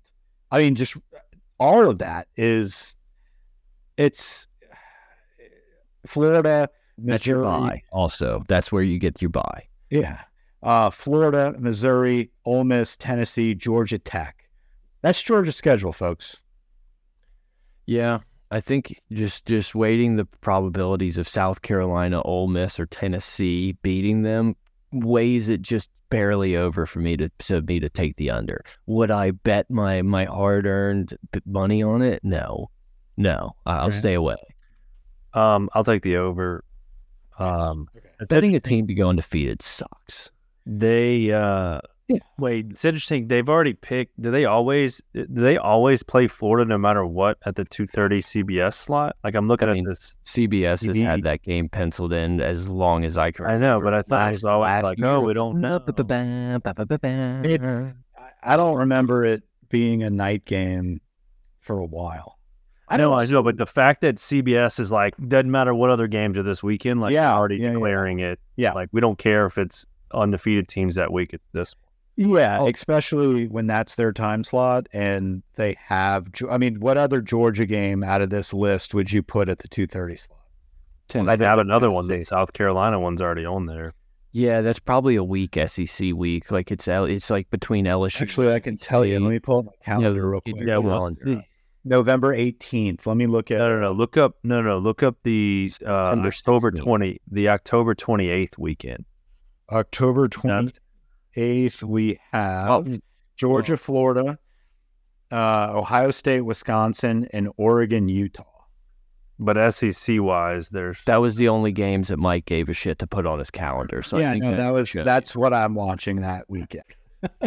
[0.51, 0.97] I mean, just
[1.59, 2.95] all of that is
[3.97, 4.47] it's
[6.05, 7.83] Florida, That's your buy.
[7.91, 9.67] Also, that's where you get your buy.
[9.89, 10.21] Yeah.
[10.61, 14.49] Uh, Florida, Missouri, Ole Miss, Tennessee, Georgia Tech.
[15.01, 16.39] That's Georgia's schedule, folks.
[17.85, 18.19] Yeah,
[18.51, 24.23] I think just just weighting the probabilities of South Carolina, Ole Miss, or Tennessee beating
[24.23, 24.55] them
[24.91, 28.63] weighs it just barely over for me to to me to take the under.
[28.85, 32.23] Would I bet my my hard earned money on it?
[32.23, 32.69] No,
[33.17, 33.55] no.
[33.65, 33.97] I'll Okay.
[33.97, 34.37] stay away.
[35.33, 36.63] Um, I'll take the over.
[37.39, 40.29] Um, it's Betting a team to go undefeated sucks.
[40.65, 41.79] They uh
[42.09, 42.19] Yeah.
[42.37, 43.27] wait, it's interesting.
[43.29, 47.55] They've already picked do they always do they always play Florida no matter what at
[47.55, 49.15] the two thirty CBS slot?
[49.23, 53.05] Like I'm looking I at this CBS has had that game penciled in as long
[53.05, 53.45] as I can.
[53.45, 55.79] I know, but I thought it was always last like, year oh, we don't know.
[57.45, 60.99] It's I- I don't remember it being a night game
[61.59, 62.37] for a while.
[62.89, 66.07] I know, I know, but the fact that CBS is like doesn't matter what other
[66.07, 67.73] games are this weekend, like Yeah, already yeah, yeah.
[67.73, 68.39] declaring it.
[68.57, 68.73] Yeah.
[68.73, 71.33] like we don't care if it's undefeated teams that week.
[71.33, 71.75] It's this.
[72.15, 72.67] Yeah, Oh.
[72.67, 76.29] especially when that's their time slot and they have.
[76.49, 79.67] I mean, what other Georgia game out of this list would you put at the
[79.67, 80.39] two thirty slot?
[81.13, 82.07] Well, I they have think another one.
[82.07, 83.93] The South Carolina one's already on there.
[84.31, 86.49] Yeah, that's probably a weak SEC week.
[86.51, 88.21] Like it's it's like between LSU.
[88.21, 89.19] Actually, I can tell you.
[89.19, 90.55] Let me pull up my calendar real quick.
[90.59, 91.43] Yeah, well, on.
[91.85, 93.05] November eighteenth.
[93.05, 93.57] Let me look at.
[93.57, 93.91] no, no, no.
[93.91, 94.37] Look up.
[94.43, 94.77] No, no.
[94.77, 99.05] Look up the uh, October twenty, the October twenty eighth weekend.
[99.71, 100.71] October twenty
[101.35, 101.83] eighth.
[101.83, 102.97] We have Oh,
[103.35, 104.37] Georgia, Florida,
[105.31, 108.43] uh, Ohio State, Wisconsin, and Oregon, Utah.
[109.39, 113.07] But SEC wise, there's that was the only games that Mike gave a shit to
[113.07, 114.01] put on his calendar.
[114.03, 116.83] So I yeah, think no, that was should- that's what I'm watching that weekend.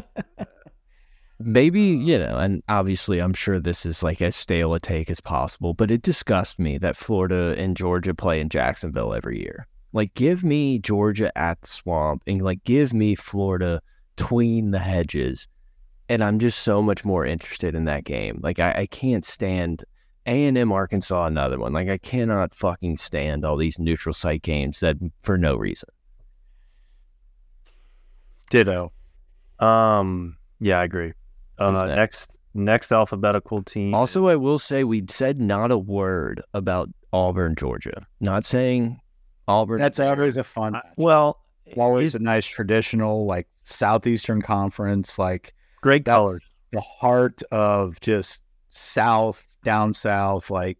[1.39, 5.21] maybe you know, and obviously I'm sure this is like as stale a take as
[5.21, 9.67] possible, but it disgusts me that Florida and Georgia play in Jacksonville every year.
[9.93, 13.81] Like, give me Georgia at the swamp, and like give me Florida
[14.17, 15.49] tween the hedges,
[16.09, 18.41] and I'm just so much more interested in that game.
[18.43, 19.85] Like, I, I can't stand
[20.27, 21.73] A and M Arkansas, another one.
[21.73, 25.89] Like, I cannot fucking stand all these neutral site games that for no reason.
[28.51, 28.93] Ditto.
[29.59, 31.13] um yeah, I agree.
[31.59, 33.95] Uh, Who's next next alphabetical team.
[33.95, 38.07] Also, I will say we said not a word about Auburn, Georgia.
[38.21, 39.01] Not saying
[39.49, 39.79] Auburn.
[39.79, 40.77] That's always a fun.
[40.77, 41.41] I- well,
[41.77, 46.43] always a nice traditional like southeastern conference like great colors.
[46.71, 48.41] the heart of just
[48.71, 50.79] south down south like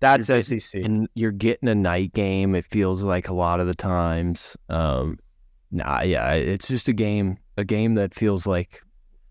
[0.00, 2.54] that's You're sec and you're getting a night game.
[2.54, 4.56] It feels like a lot of the times.
[4.68, 5.18] Um,
[5.70, 8.82] nah, yeah, it's just a game, a game that feels like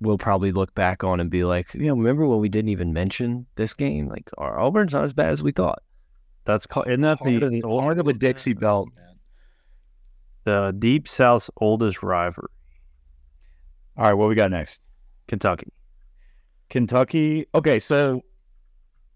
[0.02, 3.46] we'll probably look back on and be like, yeah, remember when we didn't even mention
[3.56, 4.08] this game?
[4.08, 5.84] Like, our Auburn's not as bad as we thought.
[6.46, 9.16] That's called isn't that heart of the, the, heart of the dixie belt man.
[10.44, 12.50] the Deep South's oldest rivalry,
[13.98, 14.82] all right what we got next
[15.28, 15.68] Kentucky.
[16.70, 18.22] kentucky okay so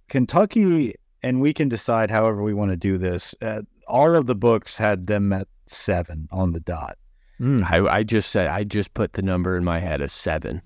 [0.10, 4.36] kentucky and we can decide however we want to do this uh, all of the
[4.36, 6.98] books had them at seven on the dot
[7.42, 10.62] I, I just said, I just put the number in my head as seven.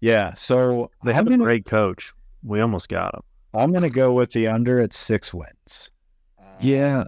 [0.00, 2.12] yeah so They I'm have a gonna, great coach.
[2.44, 3.22] We almost got him.
[3.54, 5.90] I'm gonna go with the under at six wins
[6.60, 7.04] Yeah, uh,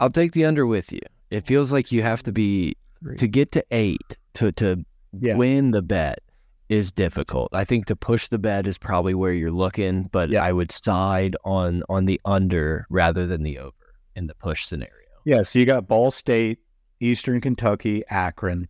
[0.00, 1.00] I'll take the under with you.
[1.30, 2.76] It feels like you have to be
[3.18, 4.84] to get to eight to to
[5.20, 5.36] Yeah.
[5.36, 6.20] win the bet
[6.68, 7.50] is difficult.
[7.52, 10.42] I think to push the bet is probably where you're looking, but Yeah.
[10.44, 13.76] I would side on on the under rather than the over
[14.16, 14.92] in the push scenario.
[15.24, 16.58] Yeah, so you got Ball State,
[17.00, 18.68] Eastern Kentucky, Akron,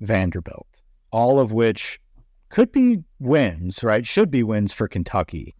[0.00, 0.66] Vanderbilt,
[1.12, 2.00] all of which
[2.48, 4.06] could be wins, right?
[4.06, 5.54] Should be wins for Kentucky.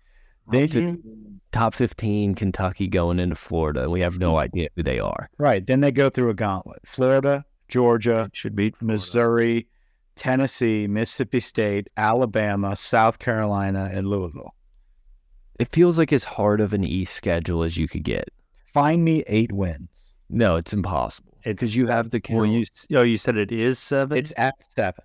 [0.51, 1.01] They do
[1.53, 3.88] Top fifteen Kentucky going into Florida.
[3.88, 4.38] We have no mm-hmm.
[4.38, 5.30] idea who they are.
[5.38, 5.64] right.
[5.64, 8.92] Then they go through a gauntlet: Florida, Georgia, Should beat Florida.
[8.92, 9.68] Missouri,
[10.16, 14.55] Tennessee, Mississippi State, Alabama, South Carolina, and Louisville.
[15.61, 18.28] It feels like as hard of an East schedule as you could get.
[18.66, 20.14] Find me eight wins.
[20.28, 22.40] No, it's impossible because you have the count.
[22.40, 22.64] Well, you
[22.95, 24.18] oh, you said it is seven.
[24.18, 25.05] It's at seven.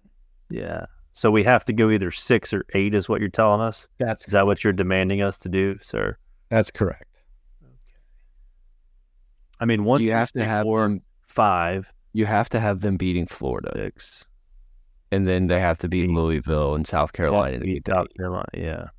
[0.50, 0.86] yeah.
[1.14, 3.88] So we have to go either six or eight, is what you're telling us.
[3.98, 6.18] That's Is that what you're demanding us to do, sir?
[6.50, 7.06] that's correct.
[7.64, 7.74] Okay.
[9.60, 11.02] I mean, once you have to have four, them.
[11.28, 13.72] five, You have to have them beating Florida.
[13.76, 14.26] six.
[15.12, 17.60] and then they have to beat Louisville and South Carolina.
[17.60, 18.16] to beat South that.
[18.18, 18.92] Carolina.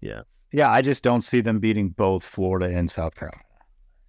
[0.00, 0.22] Yeah.
[0.50, 3.42] Yeah, I just don't see them beating both Florida and South Carolina.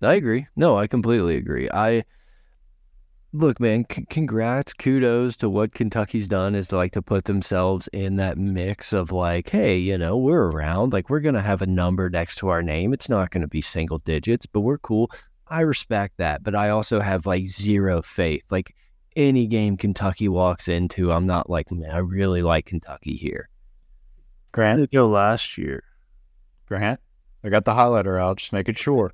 [0.02, 0.48] I agree.
[0.56, 1.70] No, I completely agree.
[1.74, 2.06] I
[3.34, 3.86] look, man.
[3.92, 8.38] C- congrats, kudos to what Kentucky's done is to like to put themselves in that
[8.38, 10.94] mix of like, hey, you know, we're around.
[10.94, 12.94] Like we're gonna have a number next to our name.
[12.94, 15.12] It's not gonna be single digits, but we're cool.
[15.48, 18.44] I respect that, but I also have like zero faith.
[18.50, 18.76] Like
[19.16, 23.50] any game Kentucky walks into, I'm not like, man, I really like Kentucky here.
[24.52, 25.84] Grant, did it go last year?
[26.68, 27.00] Grant,
[27.44, 28.38] I got the highlighter out.
[28.38, 29.14] Just making sure.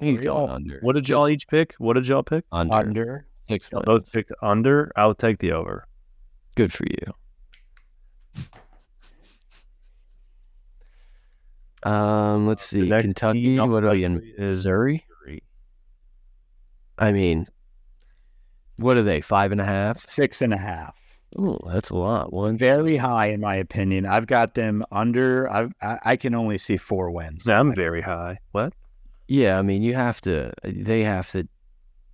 [0.00, 0.78] He's going under.
[0.80, 1.74] What did y'all each pick?
[1.74, 2.44] What did y'all pick?
[2.52, 2.74] Under.
[2.74, 3.26] Under.
[3.48, 4.92] Six Y'all both picked under.
[4.96, 5.86] I'll take the over.
[6.56, 7.12] Good for you.
[11.82, 12.88] Um, let's see.
[12.88, 13.42] next Kentucky.
[13.42, 15.04] team What are you in is Missouri?
[16.98, 17.46] I mean,
[18.76, 19.22] what are they?
[19.22, 19.98] Five and a half.
[19.98, 20.94] Six and a half.
[21.38, 22.32] Oh, that's a lot.
[22.32, 22.58] One.
[22.58, 24.04] Very high in my opinion.
[24.04, 25.50] I've got them under.
[25.50, 27.48] I've, I I can only see four wins.
[27.48, 28.38] I'm very high.
[28.52, 28.74] What?
[29.30, 30.52] Yeah, I mean, you have to.
[30.64, 31.46] They have to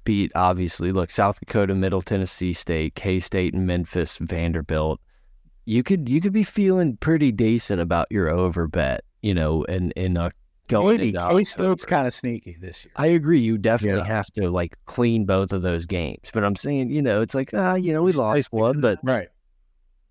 [0.05, 0.31] beat.
[0.35, 5.01] Obviously, look, South Dakota, Middle Tennessee State, K State, and Memphis, Vanderbilt.
[5.65, 9.01] You could you could be feeling pretty decent about your over bet.
[9.23, 10.29] you know, and and uh,
[10.69, 12.93] going Maybe into Kelly Stone's kind of sneaky this year.
[12.97, 13.41] I agree.
[13.41, 14.15] You definitely Yeah.
[14.15, 16.31] have to like clean both of those games.
[16.35, 19.29] But I'm saying, you know, it's like ah, you know, we lost one, but Right.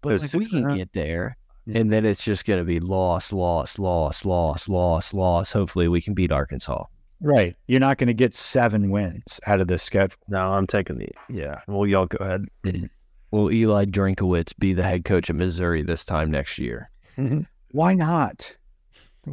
[0.02, 1.38] but like, we can get there.
[1.66, 1.80] Yeah.
[1.80, 5.52] And then it's just going to be loss, loss, loss, loss, loss, loss.
[5.52, 6.86] Hopefully, we can beat Arkansas.
[7.22, 7.56] Right.
[7.68, 10.18] You're not going to get seven wins out of this schedule.
[10.28, 11.62] No, I'm taking the yeah.
[11.68, 12.46] Well, y'all go ahead.
[13.32, 16.90] Will Eli Drinkwitz be the head coach of Missouri this time next year?
[17.18, 17.42] Mm-hmm.
[17.72, 18.56] Why not?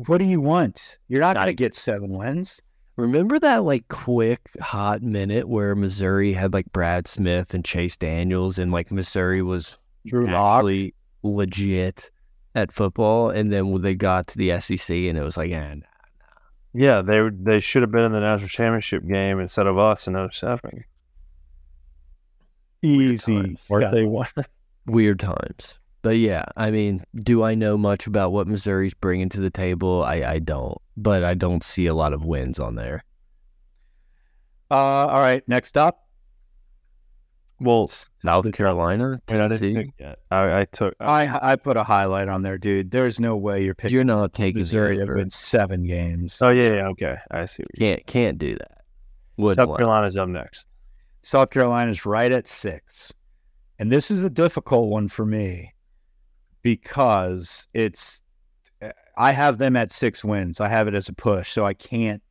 [0.06, 0.98] What do you want?
[1.08, 2.62] You're not going to get seven wins.
[2.96, 8.58] Remember that like quick hot minute where Missouri had like Brad Smith and Chase Daniels,
[8.58, 9.76] and like Missouri was
[10.06, 10.58] Drew Lock.
[10.58, 12.10] actually legit
[12.54, 15.76] at football, and then when they got to the SEC, and it was like, eh,
[16.74, 20.14] Yeah, they they should have been in the national championship game instead of us in
[20.30, 20.84] 07.
[22.82, 23.56] Easy.
[23.68, 23.90] Or Yeah.
[23.90, 24.26] they won.
[24.86, 25.78] weird times.
[26.02, 30.02] But yeah, I mean, do I know much about what Missouri's bringing to the table?
[30.02, 33.04] I, I don't, but I don't see a lot of wins on there.
[34.68, 34.74] Uh,
[35.06, 35.46] all right.
[35.46, 36.01] Next up.
[37.62, 37.88] Well,
[38.22, 39.74] South Carolina, I, I didn't Tennessee.
[39.74, 40.18] pick yet.
[40.30, 40.94] I, I took.
[41.00, 42.90] I, I I put a highlight on there, dude.
[42.90, 45.14] There's no way you're picking You're not taking Missouri to over.
[45.16, 46.40] win seven games.
[46.42, 47.16] oh yeah, yeah, okay.
[47.30, 47.62] I see.
[47.62, 48.78] What you're Can't can't do that.
[49.36, 50.66] Wouldn't South let- Carolina's up next.
[51.22, 53.12] South Carolina's right at six.
[53.78, 55.72] And this is a difficult one for me
[56.62, 58.22] because it's
[59.16, 60.60] I have them at six wins.
[60.60, 62.22] I have it as a push, so I can't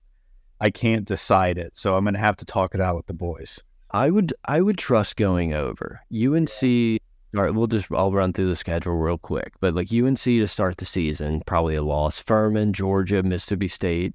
[0.60, 1.76] I can't decide it.
[1.76, 3.60] So I'm gonna have to talk it out with the boys.
[3.92, 7.00] I would I would trust going over UNC.
[7.34, 9.54] All right, we'll just I'll run through the schedule real quick.
[9.60, 12.22] But like UNC to start the season, probably a loss.
[12.22, 14.14] Furman, Georgia, Mississippi State,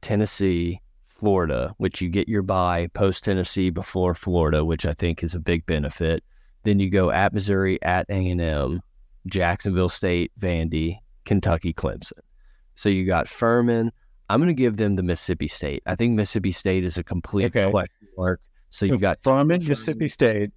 [0.00, 5.34] Tennessee, Florida, which you get your bye post Tennessee before Florida, which I think is
[5.34, 6.22] a big benefit.
[6.64, 8.80] Then you go at Missouri, at A and M,
[9.26, 12.20] Jacksonville State, Vandy, Kentucky, Clemson.
[12.76, 13.90] So you got Furman.
[14.28, 15.82] I'm going to give them the Mississippi State.
[15.84, 17.70] I think Mississippi State is a complete Okay.
[17.70, 18.40] question mark.
[18.72, 20.50] So you got Furman, Mississippi State.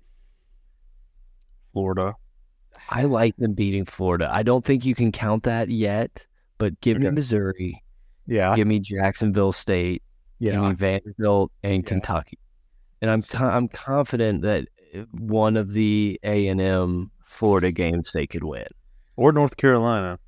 [1.74, 2.14] Florida.
[2.90, 4.30] I like them beating Florida.
[4.32, 6.26] I don't think you can count that yet,
[6.58, 7.84] but give me Missouri,
[8.28, 8.56] Yeah.
[8.56, 10.02] give me Jacksonville State,
[10.40, 10.52] Yeah.
[10.54, 11.88] give me Vanderbilt and Yeah.
[11.90, 12.38] Kentucky,
[13.02, 14.68] and I'm co- I'm confident that
[15.12, 18.68] one of the A and M Florida games they could win,
[19.18, 20.20] Or North Carolina.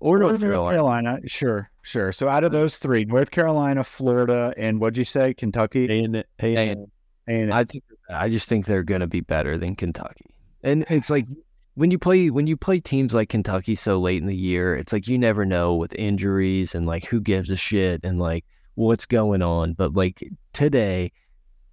[0.00, 1.20] or Or North Carolina.
[1.26, 2.12] Sure, sure.
[2.12, 5.32] So out of those three, North Carolina, Florida, and what'd you say?
[5.32, 5.86] Kentucky?
[5.90, 6.90] A and
[7.26, 10.26] And I think I just think they're going to be better than Kentucky,
[10.62, 11.26] and it's like.
[11.74, 14.92] When you play when you play teams like Kentucky so late in the year, it's
[14.92, 18.44] like you never know with injuries and like who gives a shit and like
[18.74, 19.74] what's going on.
[19.74, 21.12] But like today,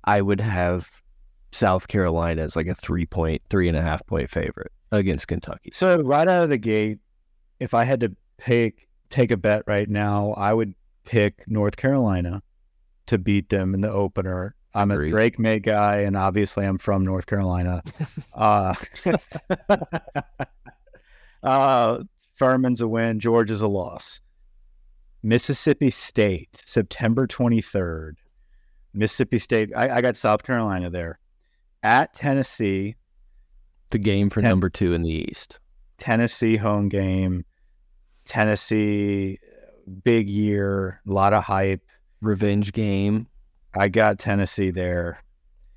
[0.04, 0.88] I would have
[1.52, 5.72] South Carolina as like a three point, three and a half point favorite against Kentucky.
[5.74, 7.00] So right out of the gate,
[7.60, 10.74] if I had to pick take a bet right now, I would
[11.06, 12.42] pick North Carolina
[13.08, 14.56] to beat them in the opener.
[14.78, 15.10] I'm a.
[15.10, 17.82] Drake Maye guy, and obviously I'm from North Carolina.
[18.34, 18.74] uh,
[21.44, 22.04] uh,
[22.36, 23.20] Furman's a win.
[23.20, 24.22] Georgia's a loss.
[25.24, 28.14] Mississippi State, September 23rd.
[28.94, 29.72] Mississippi State.
[29.76, 31.20] I, I got South Carolina there.
[31.84, 32.96] At Tennessee,
[33.92, 35.60] The game for Ten- number two in the East.
[35.98, 37.44] Tennessee home game.
[38.26, 39.40] Tennessee,
[40.04, 41.82] big year, a lot of hype.
[42.22, 43.28] Revenge game.
[43.78, 45.22] I got Tennessee there.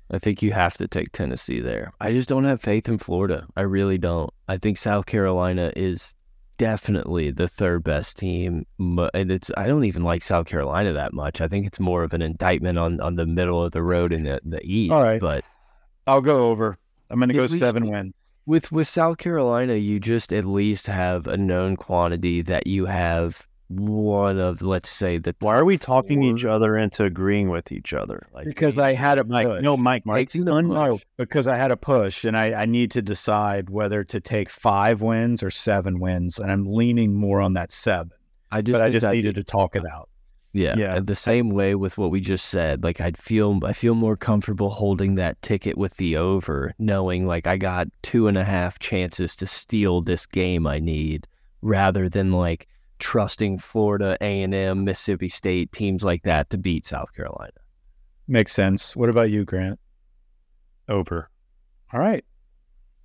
[0.09, 1.93] I think you have to take Tennessee there.
[2.01, 3.47] I just don't have faith in Florida.
[3.55, 4.31] I really don't.
[4.47, 6.15] I think South Carolina is
[6.57, 9.51] definitely the third best team, and it's.
[9.55, 11.39] I don't even like South Carolina that much.
[11.39, 14.23] I think it's more of an indictment on on the middle of the road in
[14.23, 14.91] the, the East.
[14.91, 15.21] All right.
[15.21, 15.45] but
[16.07, 16.77] I'll go over.
[17.09, 18.15] I'm going to go seven wins.
[18.45, 23.47] with with South Carolina, you just at least have a known quantity that you have
[23.79, 26.35] one of, let's say, that Why are we talking four.
[26.35, 28.27] each other into agreeing with each other?
[28.33, 29.61] Like Because I had a Mike, push.
[29.61, 30.29] no, Mike, Mike.
[30.29, 34.03] Taking the No, because I had a push, and I, I need to decide whether
[34.03, 38.11] to take five wins or seven wins, and I'm leaning more on that seven.
[38.51, 40.09] I just But I just that- needed to talk it out.
[40.53, 40.99] Yeah, Yeah.
[40.99, 42.83] The same way with what we just said.
[42.83, 47.47] Like I'd feel I feel more comfortable holding that ticket with the over, knowing like
[47.47, 51.25] I got two and a half chances to steal this game I need,
[51.61, 52.67] rather than like
[53.01, 57.51] trusting Florida, A and M, Mississippi State, teams like that to beat South Carolina.
[58.27, 58.95] Makes sense.
[58.95, 59.77] What about you, Grant?
[60.91, 61.29] over.
[61.93, 62.23] All right.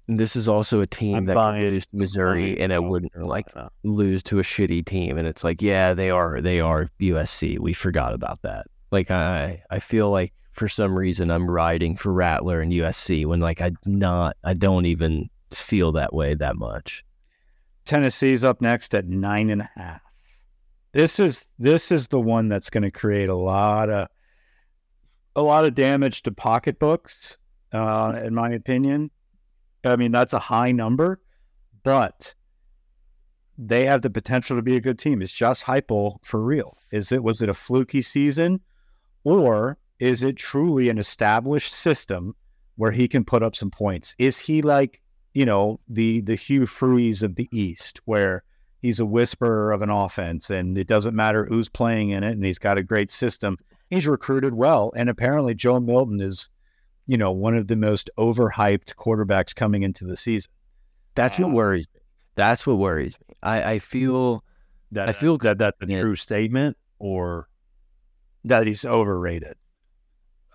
[0.08, 2.82] And this is also a team I'm that buying could lose Missouri Buying and it
[2.82, 3.72] wouldn't like Carolina.
[3.82, 7.72] lose to a shitty team and it's like yeah they are they are USC we
[7.72, 12.60] forgot about that like I I feel like for some reason I'm riding for Rattler
[12.60, 17.04] and USC when like I not I don't even feel that way that much
[17.86, 20.02] Tennessee's up next at nine and a half.
[20.92, 24.08] This is this is the one that's going to create a lot of
[25.34, 27.36] a lot of damage to pocketbooks,
[27.72, 29.10] uh, in my opinion.
[29.84, 31.20] I mean, that's a high number,
[31.82, 32.34] but
[33.58, 35.22] they have the potential to be a good team.
[35.22, 36.76] Is Josh Heupel for real?
[36.90, 38.60] Is it was it a fluky season,
[39.24, 42.34] or is it truly an established system
[42.76, 44.14] where he can put up some points?
[44.18, 45.00] Is he like
[45.36, 48.42] you know the the Hugh Freeze of the East, where
[48.80, 52.42] he's a whisperer of an offense, and it doesn't matter who's playing in it, and
[52.42, 53.58] he's got a great system.
[53.90, 56.48] He's recruited well, and apparently Joe Milton is,
[57.06, 60.50] you know, one of the most overhyped quarterbacks coming into the season.
[61.14, 62.00] That's what worries me.
[62.34, 63.34] That's what worries me.
[63.42, 64.42] I, I feel
[64.92, 66.00] That I feel that that's a yeah.
[66.00, 67.46] true statement, or
[68.44, 69.56] That he's overrated.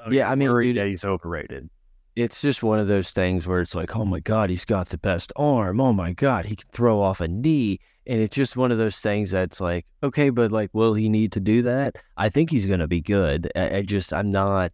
[0.04, 1.70] Oh, yeah, I mean, worried dude, that he's overrated.
[2.16, 4.98] It's just one of those things where it's like, oh my God, he's got the
[4.98, 5.80] best arm.
[5.80, 7.80] Oh my God, he can throw off a knee.
[8.06, 11.32] And it's just one of those things that's like, okay, but like, will he need
[11.34, 11.98] to do that?
[12.18, 13.50] I think he's going to be good.
[13.56, 14.72] I, I just, I'm not,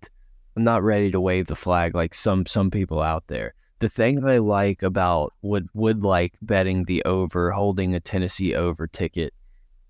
[0.55, 3.53] I'm not ready to wave the flag like some, some people out there.
[3.79, 8.55] The thing that I like about would, would like betting the over, holding a Tennessee
[8.55, 9.33] over ticket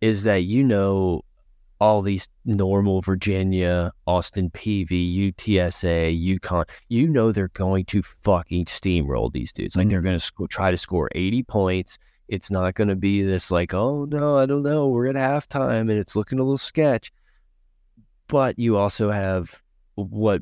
[0.02, 1.22] is that, you know,
[1.80, 9.32] all these normal Virginia, Austin Peay, UTSA, UConn, you know they're going to fucking steamroll
[9.32, 9.76] these dudes.
[9.76, 11.98] Like they're going to sc- try to score 80 points.
[12.28, 15.82] It's not going to be this like, oh no, I don't know, we're at halftime
[15.82, 17.12] and it's looking a little sketch.
[18.28, 19.62] But you also have
[19.96, 20.42] what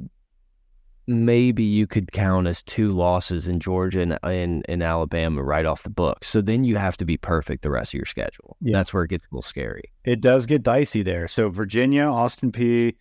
[1.08, 5.84] maybe you could count as two losses in Georgia and in, in Alabama right off
[5.84, 6.24] the book.
[6.26, 8.58] So then you have to be perfect the rest of your schedule.
[8.62, 8.78] Yeah.
[8.78, 9.84] That's where it gets a little scary.
[10.03, 11.28] It does get dicey there.
[11.28, 12.95] So Virginia, Austin Peay,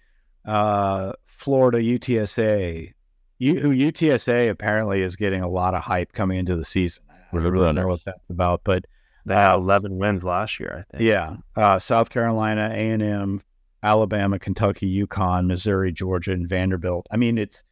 [0.44, 2.92] uh, Florida, UTSA.
[3.38, 7.04] U- who UTSA apparently is getting a lot of hype coming into the season.
[7.10, 8.84] I don't really know what that's about, but
[9.26, 11.08] They had 11 wins last year, I think.
[11.08, 13.42] yeah, uh, South Carolina, A and M,
[13.82, 17.06] Alabama, Kentucky, UConn, Missouri, Georgia, and Vanderbilt.
[17.10, 17.64] I mean, it's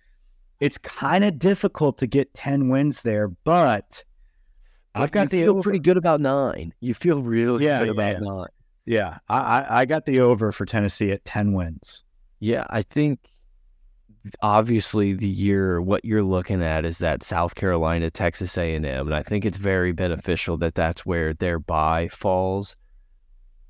[0.63, 4.05] it's kind of difficult to get ten wins there, but
[4.95, 5.63] I've got you the feel over.
[5.63, 6.73] pretty good about nine.
[6.81, 8.19] You feel really Yeah, good yeah, about yeah.
[8.21, 8.49] nine.
[8.87, 12.05] Yeah, I, I I got the over for Tennessee at ten wins.
[12.41, 13.21] Yeah, I think
[14.41, 19.23] obviously the year what you're looking at is that South Carolina, Texas A&M, and I
[19.23, 22.77] think it's very beneficial that that's where their bye falls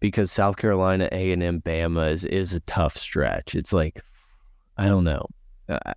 [0.01, 3.55] because South Carolina, A&M, Bama is is a tough stretch.
[3.55, 4.01] It's like
[4.77, 5.27] I don't know.
[5.69, 5.95] I,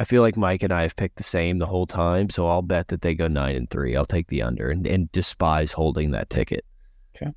[0.00, 2.62] I feel like Mike and I have picked the same the whole time, so I'll
[2.62, 3.94] bet that they go nine and three.
[3.94, 6.64] I'll take the under and, and despise holding that ticket.
[7.14, 7.32] Okay.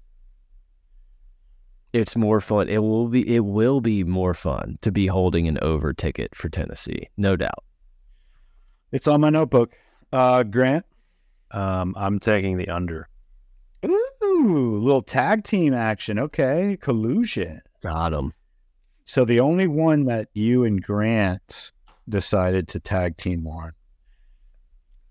[1.92, 2.70] It's more fun.
[2.70, 3.36] It will be.
[3.36, 7.66] It will be more fun to be holding an over ticket for Tennessee, no doubt.
[8.94, 9.74] It's on my notebook.
[10.14, 10.86] Uh, Grant.
[11.52, 13.10] Um, I'm taking the under.
[13.84, 16.18] Ooh, little tag team action.
[16.18, 17.62] Okay, collusion.
[17.82, 18.32] Got him.
[19.04, 21.73] So the only one that you and Grant
[22.08, 23.72] decided to tag team on.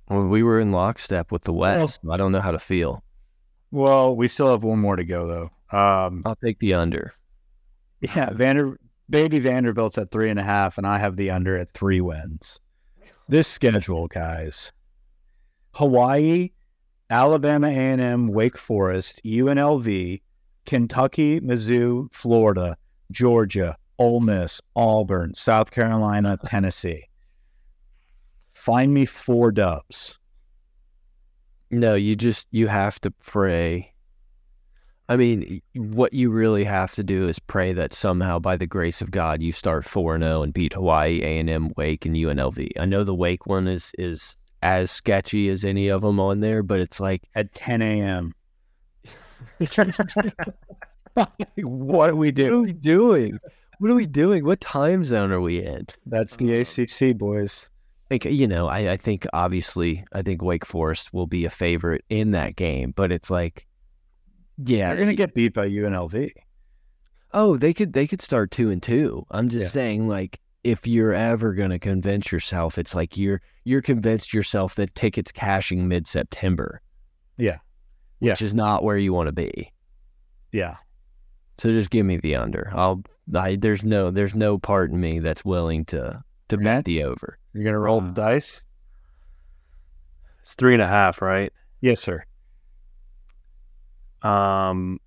[0.09, 2.01] Well, we were in lockstep with the West.
[2.11, 3.03] I don't know how to feel.
[3.71, 5.77] Well, we still have one more to go though.
[5.77, 7.13] Um, I'll take the under.
[8.01, 8.79] yeah, Vander
[9.09, 12.61] baby Vanderbilt's at three and a half, and I have the under at three wins.
[13.29, 14.73] This schedule, guys:
[15.73, 16.51] Hawaii,
[17.09, 20.21] Alabama A&M, Wake Forest, UNLV,
[20.67, 22.77] Kentucky, Mizzou, Florida,
[23.11, 27.09] Georgia, Ole Miss, Auburn, South Carolina, Tennessee.
[28.51, 30.19] Find me four dubs.
[31.71, 33.93] No, you just you have to pray.
[35.09, 39.03] I mean, what you really have to do is pray that somehow, by the grace
[39.03, 42.15] of God, you start four zero oh and beat Hawaii, A and M, Wake, and
[42.15, 42.71] UNLV.
[42.79, 46.63] I know the Wake one is is as sketchy as any of them on there,
[46.63, 48.33] but it's like at 10 a.m.
[51.63, 52.51] what do we doing?
[52.51, 52.63] what are do?
[52.63, 53.39] we doing?
[53.83, 54.45] What are we doing?
[54.45, 55.89] What time zone are we in?
[56.07, 56.83] That's the uh-huh.
[56.83, 57.69] ACC, boys.
[58.13, 62.05] Like you know, I, I think obviously I think Wake Forest will be a favorite
[62.09, 63.67] in that game, but it's like,
[64.57, 66.31] yeah, They're going to get beat by UNLV.
[67.33, 69.27] Oh, they could they could start two and two.
[69.33, 69.71] I'm just Yeah.
[69.71, 74.95] saying, like, if you're ever gonna convince yourself, it's like you're you're convinced yourself that
[74.95, 76.83] tickets cashing mid September.
[77.37, 77.59] Yeah.
[78.21, 78.35] Yeah.
[78.35, 79.73] Which is not where you want to be.
[80.53, 80.77] Yeah.
[81.59, 82.71] So just give me the under.
[82.77, 83.03] I'll
[83.35, 86.65] I there's no there's no part in me that's willing to to Okay.
[86.65, 87.39] bet the over.
[87.55, 88.09] You're going to Roll roll.
[88.09, 88.63] the dice.
[90.41, 91.53] It's three and a half, right?
[91.81, 92.25] Yes, sir.
[94.23, 94.99] Um,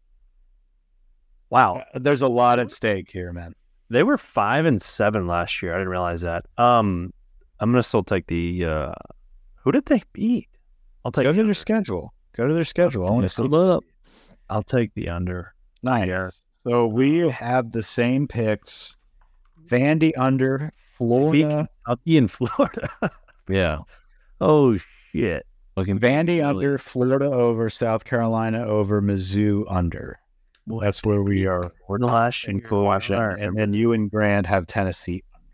[1.49, 3.53] wow, Uh, There's a lot at stake here, man.
[3.89, 5.73] they were five and seven last year.
[5.73, 6.45] I didn't realize that.
[6.57, 7.13] Um,
[7.59, 8.65] I'm gonna still take the.
[8.65, 8.93] Uh,
[9.55, 10.49] who did they beat?
[11.03, 11.23] I'll take.
[11.23, 11.47] Go the to under.
[11.47, 12.13] their schedule.
[12.35, 13.07] Go to their schedule.
[13.07, 13.43] I want to see.
[13.43, 13.83] Come up.
[14.49, 15.53] I'll take the under.
[15.81, 16.07] Nice.
[16.07, 16.29] Yeah.
[16.67, 18.95] So we have the same picks.
[19.67, 21.67] Vandy under Florida.
[21.85, 22.89] Kentucky and Florida.
[23.49, 23.79] Yeah.
[24.41, 24.75] oh
[25.11, 25.45] shit.
[25.77, 30.19] Looking Vandy really- under Florida over South Carolina over Mizzou under.
[30.67, 31.71] That's where we are.
[31.85, 32.65] Florida last in year.
[32.65, 33.15] coalition.
[33.19, 35.45] And then you and Grant have Tennessee under.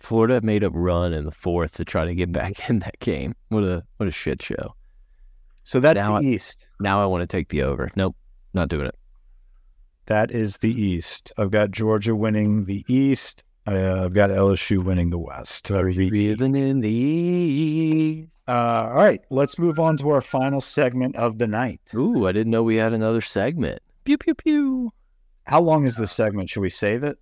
[0.00, 3.34] Florida made a run in the fourth to try to get back in that game.
[3.48, 4.74] What a what a shit show.
[5.64, 6.66] So that's Now the I- East.
[6.80, 7.90] Now I want to take the over.
[7.96, 8.14] Nope,
[8.54, 8.94] not doing it.
[10.08, 11.34] That is the East.
[11.36, 13.44] I've got Georgia winning the East.
[13.66, 15.70] Uh, I've got LSU winning the West.
[15.70, 15.82] Uh.
[15.82, 18.28] Breathing in the east.
[18.48, 21.82] Uh, all right, let's move on to our final segment of the night.
[21.94, 23.82] Ooh, I didn't know we had another segment.
[24.04, 24.90] Pew pew pew.
[25.44, 26.48] How long is this segment?
[26.48, 27.18] Should we save it?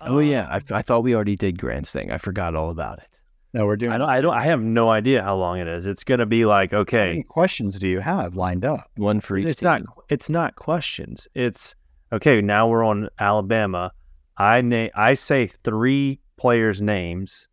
[0.00, 2.10] Oh yeah, I, I thought we already did Grant's thing.
[2.10, 3.06] I forgot all about it.
[3.52, 3.92] No, we're doing.
[3.92, 4.08] I don't.
[4.08, 4.34] I don't.
[4.34, 5.86] I have no idea how long it is.
[5.86, 7.06] It's gonna be like How okay.
[7.10, 8.90] many questions do you have lined up?
[8.96, 9.46] One for each.
[9.46, 9.82] It's not.
[10.08, 11.28] It's not questions.
[11.36, 11.76] It's
[12.14, 12.40] okay.
[12.40, 13.92] Now we're on Alabama.
[14.36, 14.90] I name.
[14.94, 17.48] I say three players' names.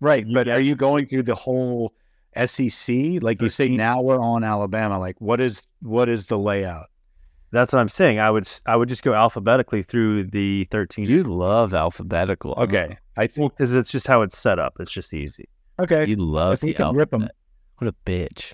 [0.00, 1.92] Right, You but get- are you going through the whole
[2.36, 3.20] SEC?
[3.22, 4.98] Like you say, now we're on Alabama.
[4.98, 6.86] Like what is what is the layout?
[7.50, 8.18] That's what I'm saying.
[8.20, 8.44] I would.
[8.44, 11.06] s- I would just go alphabetically through the 13.
[11.06, 12.52] You love alphabetical.
[12.58, 14.74] Okay, I think because it's just how it's set up.
[14.80, 15.48] It's just easy.
[15.78, 16.06] okay.
[16.06, 17.22] You love If we the can rip 'em.
[17.22, 17.36] alphabet.
[17.78, 18.52] What a bitch.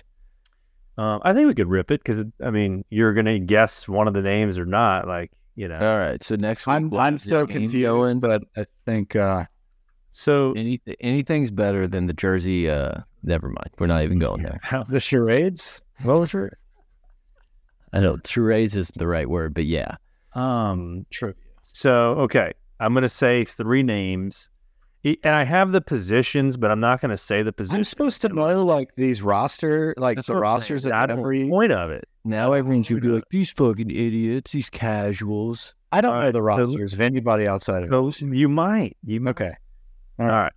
[0.97, 4.13] Um, I think we could rip it because I mean you're gonna guess one of
[4.13, 5.07] the names or not.
[5.09, 5.77] Like you know.
[5.77, 6.23] All right.
[6.23, 8.19] So next week, I'm we'll I'm have this confused, going.
[8.19, 9.45] but I think uh,
[10.11, 12.69] so Any, anything's better than the Jersey.
[12.69, 13.69] Uh, never mind.
[13.79, 14.59] We're not even going there.
[14.89, 15.81] the charades.
[16.03, 16.53] What was it?
[17.93, 19.95] I know charades isn't the right word, but yeah.
[20.33, 21.33] um true.
[21.63, 21.91] So
[22.21, 24.49] okay, I'm gonna say three names,
[25.23, 27.77] And I have the positions, but I'm not gonna say the positions.
[27.77, 30.95] I'm supposed to know like these roster, like That's the rosters saying.
[30.95, 31.43] at That's every.
[31.43, 32.07] the point of it.
[32.23, 35.75] Now everyone's gonna be like, these fucking idiots, these casuals.
[35.91, 37.89] I don't All know right, the so- rosters of anybody outside of.
[37.89, 39.29] So you might, you might.
[39.31, 39.53] Okay,
[40.19, 40.51] All right.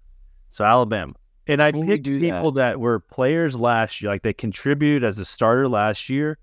[0.49, 1.13] So Alabama,
[1.47, 2.81] and I When picked do people that.
[2.81, 6.39] were players last year, like they contributed as a starter last year,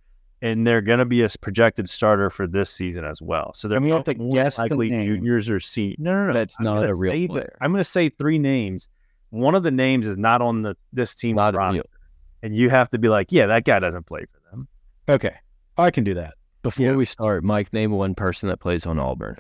[0.46, 3.52] and they're going to be a projected starter for this season as well.
[3.56, 5.08] So they're And we have to guess the likely name.
[5.08, 5.98] juniors or seniors.
[6.00, 6.34] No, no, no.
[6.34, 7.58] That's I'm not gonna a real say the- player.
[7.62, 8.88] I'm going to say three names.
[9.32, 11.90] One of the names is not on the this team Not roster, real-
[12.44, 14.68] and you have to be like, yeah, that guy doesn't play for them.
[15.10, 15.36] okay,
[15.78, 16.36] I can do that.
[16.62, 16.94] Before Yeah.
[16.96, 19.38] we start, Mike, name one person that plays on Auburn.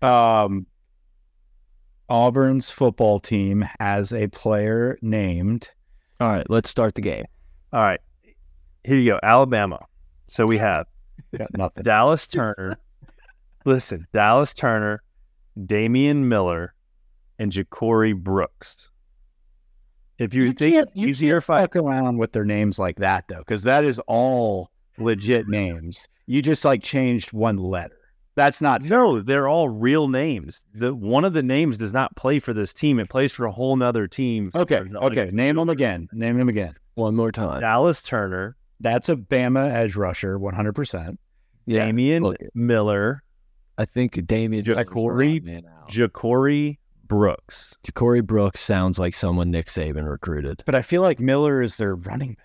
[0.00, 0.66] Um,
[2.08, 5.70] Auburn's football team has a player named.
[6.20, 7.24] All right, let's start the game.
[7.72, 8.00] All right,
[8.84, 9.78] here you go, Alabama.
[10.26, 10.86] So we have
[11.56, 11.82] nothing.
[11.82, 12.78] Dallas Turner.
[13.64, 15.02] listen, Dallas Turner,
[15.66, 16.74] Damian Miller,
[17.38, 18.88] and Ja'Corey Brooks.
[20.18, 23.26] If you, think can't- it's easier if I fuck around with their names like that
[23.28, 26.08] though, because that is all legit names.
[26.26, 27.96] You just like changed one letter.
[28.34, 30.64] That's not no, they're all real names.
[30.74, 33.52] The one of the names does not play for this team; it plays for a
[33.52, 34.50] whole nother team.
[34.54, 34.80] okay.
[34.94, 36.08] Okay, name them again.
[36.12, 36.72] Name them again.
[36.94, 37.60] One more time.
[37.60, 41.18] Dallas Turner, That's a Bama edge rusher, one hundred percent.
[41.66, 43.22] Yeah, Damian look, Miller,
[43.78, 47.78] I think Damian Ja'Corey- Ja'Corey Brooks.
[47.86, 50.62] Ja'Corey Brooks sounds like someone Nick Saban recruited.
[50.66, 52.36] But I feel like Miller is their running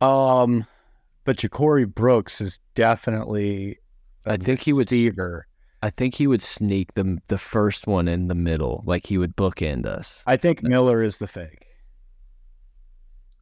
[0.00, 0.08] back.
[0.08, 0.66] Um,
[1.24, 3.78] but Ja'Corey Brooks is definitely.
[4.24, 5.46] I think he would- receiver.
[5.82, 9.36] I think he would sneak the the first one in the middle, like he would
[9.36, 10.22] bookend us.
[10.26, 11.65] I think Miller is the fake.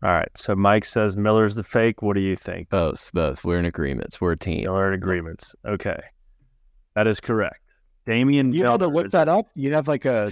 [0.05, 2.03] All right, so Mike says Miller's the fake.
[2.03, 2.69] What do you think?
[2.69, 3.43] Both, both.
[3.43, 4.21] We're in agreements.
[4.21, 4.71] We're a team.
[4.71, 5.55] We're in agreements.
[5.67, 5.99] Okay,
[6.95, 7.61] that is correct.
[8.05, 8.53] Damian.
[8.53, 9.47] You had to Miller look is- that up.
[9.55, 10.31] You have like a.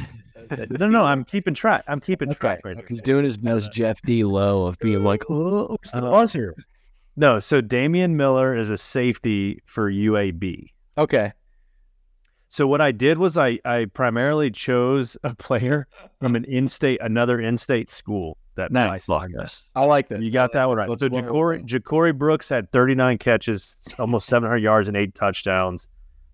[0.51, 1.85] a- No, no, I'm keeping track.
[1.89, 3.05] I'm keeping Okay, track right He's now.
[3.05, 4.25] doing his best Jeff D.
[4.25, 6.11] Lowe of being like, oh, Who's the oh.
[6.11, 6.55] buzzer?
[7.17, 10.67] No, so Damian Miller is a safety for UAB.
[10.99, 11.33] Okay.
[12.51, 15.87] So what I did was I I primarily chose a player
[16.21, 18.37] from an in-state, another in-state school.
[18.55, 19.05] That Nice.
[19.07, 19.65] fuck us.
[19.75, 20.21] I like this.
[20.23, 20.89] You got that one right.
[20.89, 21.09] Let's So.
[21.09, 25.89] Ja'Corey, Ja'Corey Brooks had 39 catches, almost 700 yards, and eight touchdowns.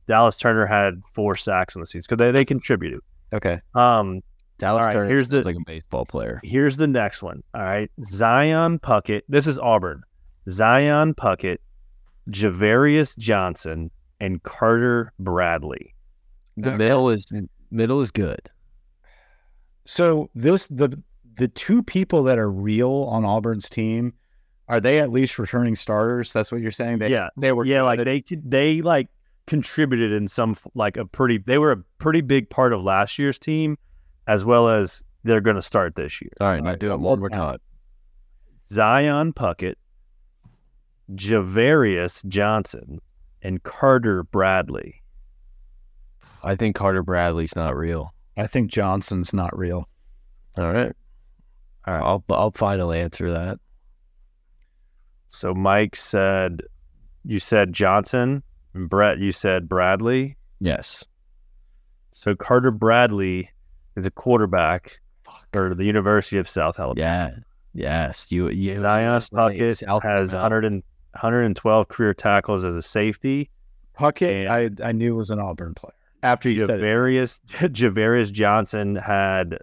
[0.08, 3.00] Dallas Turner had four sacks in the season because they, they contributed.
[3.32, 3.60] Okay.
[3.74, 4.22] Um,
[4.58, 6.40] Dallas All right, Turner here's the- like a baseball player.
[6.42, 7.42] here's the next one.
[7.54, 7.90] All right.
[8.02, 9.22] Zion Puckett.
[9.28, 10.02] This is Auburn.
[10.48, 11.58] Zion Puckett,
[12.30, 15.94] Ja'Varrius Johnson, and Carter Bradley.
[16.56, 16.76] The Okay.
[16.78, 17.30] middle is
[17.70, 18.50] middle is good.
[19.84, 21.00] So this the
[21.38, 24.12] the two people that are real on Auburn's team
[24.68, 26.32] are they at least returning starters?
[26.32, 26.98] That's what you're saying.
[26.98, 27.28] They, yeah.
[27.38, 27.64] They were.
[27.64, 29.08] yeah, like they they like
[29.46, 33.38] contributed in some like a pretty they were a pretty big part of last year's
[33.38, 33.78] team
[34.26, 36.30] as well as they're going to start this year.
[36.40, 37.50] All right, All now right, do it one one more more time.
[37.52, 37.58] time.
[38.58, 39.76] Zion Puckett,
[41.14, 43.00] Ja'Varrius Johnson,
[43.40, 45.02] and Carter Bradley.
[46.42, 48.12] I think Carter Bradley's not real.
[48.36, 49.88] I think Johnson's not real.
[50.58, 50.92] All right.
[51.88, 52.02] All right.
[52.02, 53.58] I'll I'll finally answer that.
[55.28, 56.62] So Mike said,
[57.24, 58.42] you said Johnson,
[58.74, 60.36] and Brett, you said Bradley.
[60.60, 61.04] Yes.
[62.10, 63.50] So Carter Bradley
[63.96, 65.00] is a quarterback
[65.52, 67.32] for the University of South Alabama.
[67.34, 67.36] Yeah.
[67.72, 68.30] Yes.
[68.30, 68.50] You.
[68.50, 69.56] you Zion that's right.
[69.58, 70.42] Puckett has Alabama.
[70.42, 70.82] 100 and,
[71.12, 73.50] 112 career tackles as a safety.
[73.98, 75.94] Puckett, I, I knew was an Auburn player.
[76.22, 76.82] After you said it.
[76.82, 79.58] Ja'Varrius, Ja'Varrius Johnson had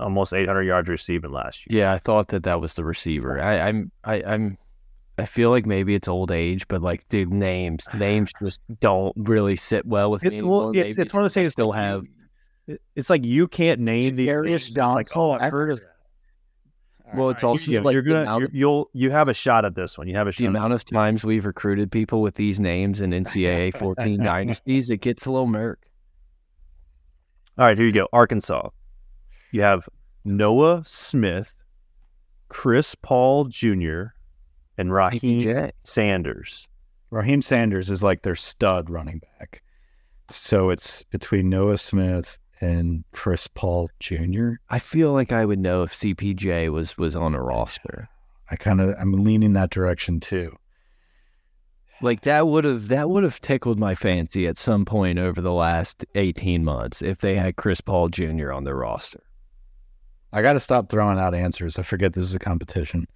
[0.00, 1.82] almost 800 yards receiving last year.
[1.82, 3.40] Yeah, I thought that that was the receiver.
[3.40, 3.92] I, I'm.
[4.04, 4.58] I, I'm.
[5.18, 9.56] I feel like maybe it's old age, but like, dude, names names just don't really
[9.56, 10.42] sit well with me.
[10.42, 10.86] Well, anymore.
[10.86, 11.52] it's, it's one of those things.
[11.52, 12.04] still have.
[12.94, 14.28] It's like you can't name these.
[14.28, 14.76] Ja'Varrius.
[14.76, 15.86] Like, oh, I've I've heard of that.
[17.14, 19.74] Well, it's also you, like you're gonna you're, of- you'll you have a shot at
[19.74, 20.06] this one.
[20.06, 20.42] You have a shot.
[20.42, 24.98] the amount of times we've recruited people with these names in NCAA 14 dynasties, it
[24.98, 25.86] gets a little murk.
[27.58, 28.08] All right, here you go.
[28.12, 28.70] Arkansas.
[29.52, 29.88] You have
[30.24, 31.54] Noah Smith,
[32.48, 34.12] Chris Paul Jr.,
[34.78, 35.72] and Raheim PJ.
[35.80, 36.68] Sanders.
[37.12, 39.62] Raheim Sanders is like their stud running back.
[40.28, 44.52] So it's between Noah Smith and Chris Paul Jr.
[44.68, 48.08] I feel like I would know if CPJ was was on a roster.
[48.50, 50.56] I kind of I'm leaning that direction too.
[52.02, 55.52] Like that would have that would have tickled my fancy at some point over the
[55.52, 58.52] last 18 months if they had Chris Paul Jr.
[58.52, 59.22] on their roster.
[60.32, 61.78] I got to stop throwing out answers.
[61.78, 63.06] I forget this is a competition.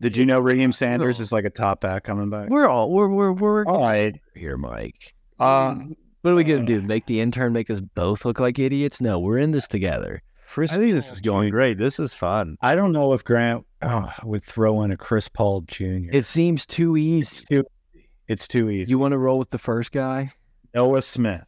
[0.00, 2.48] Did you know Raheim Sanders is like a top back coming back?
[2.48, 4.18] We're all we're we're we're All right.
[4.34, 5.14] here, Mike.
[5.38, 5.74] Uh,
[6.22, 6.80] What are we gonna do?
[6.80, 9.00] Make the intern make us both look like idiots?
[9.00, 10.22] No, we're in this together.
[10.48, 11.54] Chris I think this is going Jr.
[11.54, 11.78] great.
[11.78, 12.56] This is fun.
[12.60, 16.10] I don't know if Grant oh, would throw in a Chris Paul Jr.
[16.12, 17.44] It seems too it's easy.
[17.46, 17.64] too,
[18.26, 18.90] it's too easy.
[18.90, 20.32] You want to roll with the first guy?
[20.74, 21.44] Noah Smith.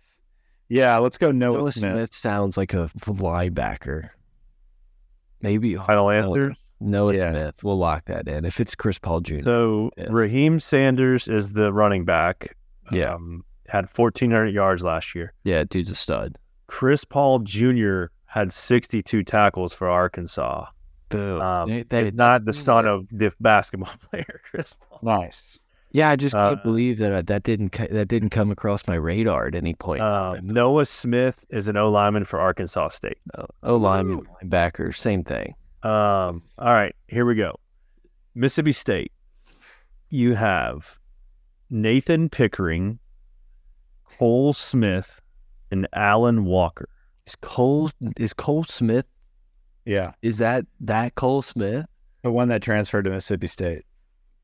[0.68, 1.92] Yeah, let's go Noah, Noah Smith.
[1.94, 4.10] Smith sounds like a linebacker.
[5.42, 6.54] Maybe Final answer.
[6.80, 7.30] Noah Yeah.
[7.30, 7.54] Smith.
[7.62, 8.44] We'll lock that in.
[8.44, 9.36] If it's Chris Paul Jr.
[9.38, 10.08] So Yes.
[10.08, 12.56] Raheim Sanders is the running back.
[12.90, 13.14] Yeah.
[13.14, 15.32] Um, had 1,400 yards last year.
[15.44, 16.36] yeah, dude's a stud.
[16.66, 18.04] Chris Paul Jr.
[18.26, 20.66] had 62 tackles for Arkansas.
[21.08, 21.40] Boom.
[21.40, 24.98] Um, That- that- he's not the son of the basketball player, Chris Paul.
[25.02, 25.58] Nice.
[25.92, 28.94] Yeah, I just can't uh, believe that uh, that didn't that didn't come across my
[28.94, 30.00] radar at any point.
[30.00, 30.46] in Um.
[30.46, 33.18] Noah Smith is an O lineman for Arkansas State.
[33.62, 35.54] O lineman, linebacker, same thing.
[35.82, 37.56] Um, all right, here we go.
[38.34, 39.12] Mississippi State.
[40.08, 40.98] You have
[41.68, 42.98] Nathan Pickering,
[44.18, 45.20] Cole Smith,
[45.70, 46.88] and Alan Walker.
[47.26, 49.06] Is Cole is Cole Smith?
[49.84, 50.12] Yeah.
[50.22, 51.86] Is that that Cole Smith?
[52.22, 53.82] The one that transferred to Mississippi State.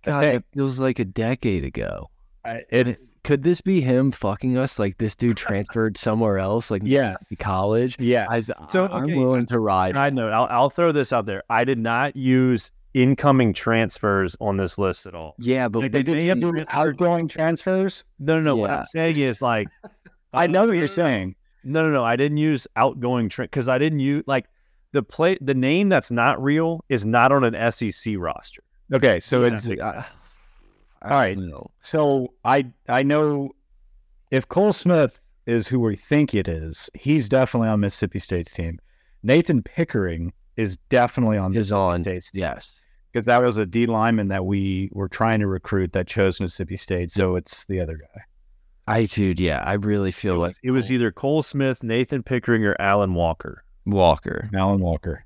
[0.05, 2.11] I God, it feels like a decade ago.
[2.45, 4.79] I- And it, could this be him fucking us?
[4.79, 7.29] Like this dude transferred somewhere else, like yes.
[7.29, 7.97] to college.
[7.99, 9.95] Yeah, I, So, I'm willing uh, to ride.
[9.95, 11.43] Side note, I'll, I'll throw this out there.
[11.51, 15.35] I did not use incoming transfers on this list at all.
[15.39, 18.05] Yeah, but Like, they they did may have do- outgoing transfers?
[18.19, 18.57] No, no, no.
[18.57, 19.69] What I'm saying is like,
[20.33, 21.35] I know what you're uh, saying.
[21.65, 22.05] no, no, no.
[22.05, 24.47] I didn't use outgoing because I didn't use like
[24.93, 25.37] the play.
[25.41, 28.63] The name that's not real is not on an SEC roster.
[28.93, 29.55] Okay, so Yeah.
[29.55, 30.05] it's I,
[31.03, 31.37] All right.
[31.39, 31.71] No.
[31.83, 33.51] so I I know
[34.31, 38.79] if Cole Smith is who we think it is, he's definitely on Mississippi State's team.
[39.23, 42.03] Nathan Pickering is definitely on Is Mississippi on.
[42.03, 42.73] State's team Yes.
[43.13, 46.77] because that was a D lineman that we were trying to recruit that chose Mississippi
[46.77, 47.11] State.
[47.11, 47.39] So mm.
[47.39, 48.23] it's the other guy.
[48.87, 52.23] I dude, yeah, I really feel It like was, it was either Cole Smith, Nathan
[52.23, 53.63] Pickering, or Alan Walker.
[53.87, 54.49] Walker.
[54.55, 55.25] Alan Walker.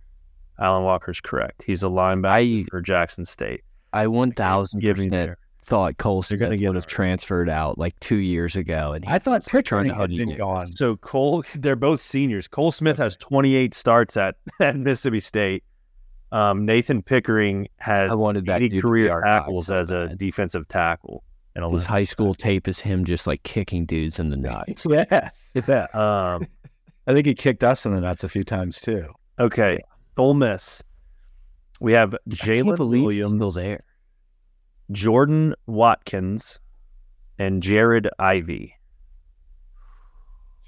[0.62, 1.62] Alan Walker's correct.
[1.64, 3.62] He's a linebacker I for Jackson State.
[3.92, 6.88] I one thousand Give me percent thought Cole Smith gonna would get have it.
[6.88, 10.38] transferred out like two years ago, and he I thought trying Pickering had been it.
[10.38, 10.72] gone.
[10.72, 12.48] So Cole, they're both seniors.
[12.48, 15.64] Cole Smith has 28 starts at, at Mississippi State.
[16.32, 20.18] Um, Nathan Pickering has I wanted that 80 dude career our tackles as a bad.
[20.18, 21.22] defensive tackle.
[21.54, 24.86] And his high school tape is him just like kicking dudes in the nuts.
[24.88, 25.28] yeah.
[25.54, 25.86] Yeah.
[25.92, 26.46] Um,
[27.06, 29.08] I think he kicked us in the nuts a few times too.
[29.38, 29.78] okay,
[30.16, 30.82] Ole Miss.
[31.80, 33.80] We have Jalen Williams, still there.
[34.90, 36.60] Jordan Watkins,
[37.38, 38.76] and Jared Ivey.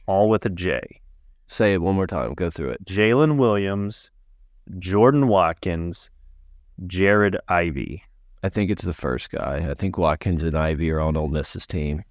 [0.06, 1.00] All with a J.
[1.46, 2.34] Say it one more time.
[2.34, 2.84] Go through it.
[2.84, 4.10] Jalen Williams,
[4.78, 6.10] Jordan Watkins,
[6.86, 8.02] Jared Ivey.
[8.42, 9.66] I think it's the first guy.
[9.70, 12.02] I think Watkins and Ivey are on Ole Miss's team.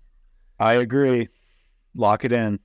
[0.60, 1.30] I agree.
[1.96, 2.60] Lock it in.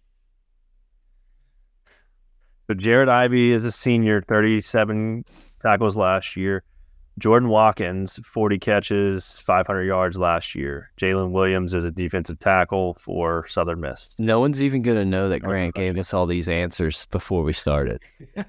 [2.69, 5.25] So Jared Ivey is a senior, 37
[5.63, 6.63] tackles last year.
[7.19, 10.91] Jordan Watkins, 40 catches, 500 yards last year.
[11.01, 14.11] Jalen Williams is a defensive tackle for Southern Miss.
[14.19, 17.53] No one's even gonna know that Oh, Grant gave us all these answers before we
[17.55, 18.01] started.
[18.37, 18.45] You're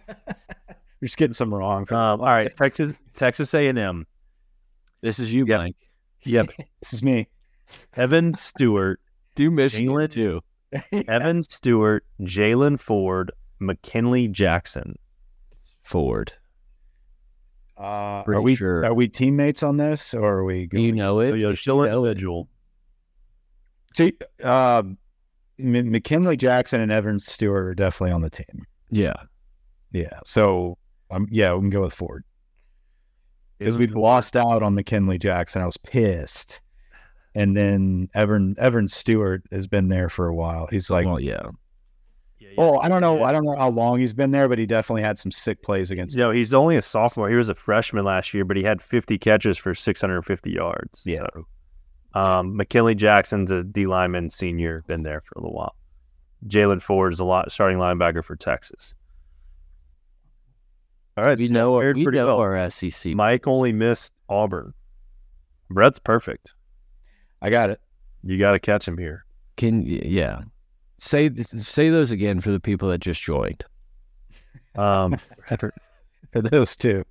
[1.08, 1.92] just getting some wrong.
[1.92, 4.06] Um, all right, Texas Texas A&M.
[5.02, 5.60] This is you, Yep.
[5.62, 5.76] Mike.
[6.24, 6.48] Yep.
[6.82, 7.28] This is me.
[7.96, 9.00] Evan Stewart,
[9.36, 10.12] Do Michigan England?
[10.12, 10.42] too.
[10.92, 14.98] Evan Stewart, Jaylan Ford, McKinley Jackson.
[15.84, 16.34] Ford.
[17.78, 18.86] Uh, are we sure.
[18.86, 20.68] are we teammates on this, or are we?
[20.68, 20.84] Going?
[20.84, 21.38] You know it.
[21.38, 22.48] you're still You know
[23.96, 24.14] See,
[24.44, 24.84] uh,
[25.58, 28.66] M- McKinley Jackson and Evan Stewart are definitely on the team.
[28.90, 29.16] Yeah.
[29.92, 30.20] Yeah.
[30.26, 30.78] So,
[31.10, 32.24] um, yeah, we can go with Ford
[33.58, 35.62] because we've lost out on McKinley Jackson.
[35.62, 36.62] I was pissed,
[37.34, 40.68] and then Evan Evan Stewart has been there for a while.
[40.68, 41.50] He's like, well, yeah.
[42.60, 42.72] Yeah, yeah.
[42.72, 45.02] oh, I don't know, I don't know how long he's been there, but he definitely
[45.04, 46.16] had some sick plays against.
[46.16, 47.30] You know, he's only a sophomore.
[47.30, 51.04] He was a freshman last year, but he had 50 catches for 650 yards.
[51.06, 51.26] Yeah.
[51.34, 51.48] So,
[52.20, 55.76] um, McKinley Jackson's a D lineman senior, been there for a little while.
[56.48, 58.96] Jaylan Ford is a lot starting linebacker for Texas.
[61.18, 62.40] All right, We so know our, we know well.
[62.40, 63.14] our SEC.
[63.14, 64.74] Mike only missed Auburn.
[65.70, 66.54] Brett's perfect.
[67.42, 67.82] I got it.
[68.24, 69.26] You got to catch him here.
[69.58, 70.42] Can yeah.
[71.00, 73.64] Say say those again for the people that just joined.
[74.76, 75.18] Um,
[76.32, 77.04] For those two,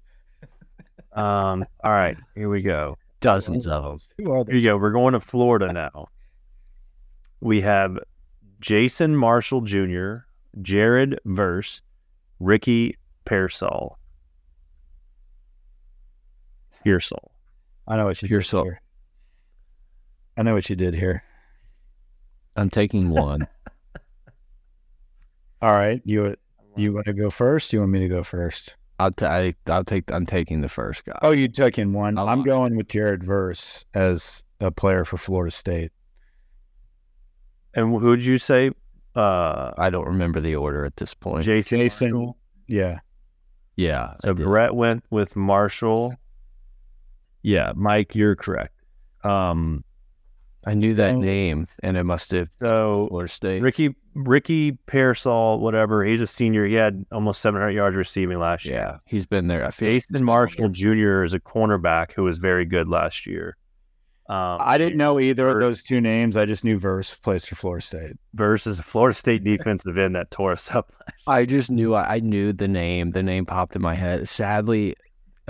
[1.13, 2.97] um, all right, here we go.
[3.21, 4.47] Dozens of them.
[4.47, 4.77] Here you go.
[4.79, 6.07] We're going to Florida now.
[7.41, 7.99] We have
[8.61, 10.19] Jason Marshall Jr.,
[10.63, 11.83] Jared Verse,
[12.39, 13.99] Ricky Pearsall.
[16.85, 17.33] Pearsall.
[17.89, 18.81] I know what you Pure did here.
[20.37, 21.25] I know what you did here.
[22.55, 23.49] I'm taking one.
[25.61, 26.37] All right, you
[26.77, 27.73] you want to go first?
[27.73, 28.77] You want me to go first?
[29.01, 31.19] I'll t- I, I'll take I'm taking the first guy.
[31.23, 32.19] Oh, you took in one.
[32.19, 35.93] I'll I'm going with Jared Verse as a player for Florida State.
[37.75, 38.71] And who'd you say?
[39.15, 41.45] Uh, I don't remember the order at this point.
[41.45, 41.79] Jason.
[41.79, 42.13] Jason.
[42.13, 42.37] Marshall?
[42.67, 42.99] Yeah,
[43.77, 44.15] yeah.
[44.21, 46.15] So Brett went with Marshall.
[47.43, 48.75] Yeah, Mike, you're correct.
[49.25, 49.85] Um,
[50.67, 51.21] I knew that Oh.
[51.21, 53.63] name, and it must have so Florida State.
[53.63, 56.05] Ricky Ricky Pearsall, whatever.
[56.05, 56.67] He's a senior.
[56.67, 58.75] He had almost 700 yards receiving last year.
[58.75, 59.65] yeah, he's been there.
[59.65, 60.69] I feel Jason Marshall.
[60.69, 61.23] Jr.
[61.23, 63.57] is a cornerback who was very good last year.
[64.29, 66.37] Um, I didn't know either of those two names.
[66.37, 68.13] I just knew Verse plays for Florida State.
[68.35, 70.93] versus a Florida State defensive end that tore us up.
[71.27, 73.13] I just knew I, I knew the name.
[73.13, 74.29] The name popped in my head.
[74.29, 74.97] Sadly,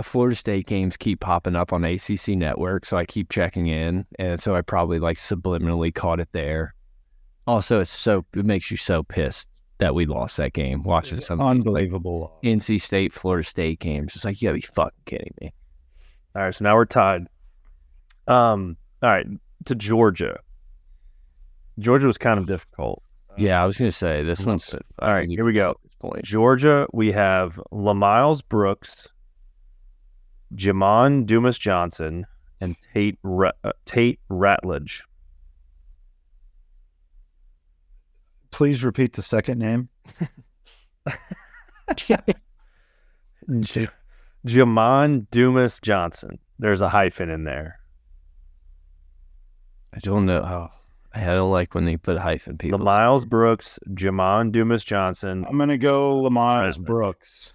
[0.01, 4.40] Florida State games keep popping up on ACC Network, so I keep checking in, and
[4.40, 6.74] so I probably like subliminally caught it there.
[7.48, 9.48] Also, it's so it makes you so pissed
[9.78, 10.82] that we lost that game.
[10.82, 12.20] Watching some Unbelievable.
[12.20, 12.30] loss.
[12.44, 15.54] NC State, Florida State games, it's like you gotta be fucking kidding me.
[16.36, 17.26] All right, so now we're tied.
[18.26, 19.26] Um, all right,
[19.64, 20.38] to Georgia.
[21.78, 23.02] Georgia was kind of difficult.
[23.38, 25.76] Yeah, I was gonna say this one's All right, here we go.
[26.22, 29.08] Georgia, we have Lamiles Brooks,
[30.54, 32.26] Jamon Dumas Johnson,
[32.60, 35.02] and Tate Ra- uh, Tate Ratledge.
[38.50, 39.88] Please repeat the second name.
[41.96, 42.16] J-
[44.46, 46.38] Jamon Dumas Johnson.
[46.58, 47.78] There's a hyphen in there.
[49.94, 50.70] I don't know how.
[51.14, 52.78] I don't like when they put hyphen people.
[52.78, 55.44] Miles Brooks, Jamon Dumas Johnson.
[55.48, 56.86] I'm gonna go Lamont President.
[56.86, 57.52] Brooks.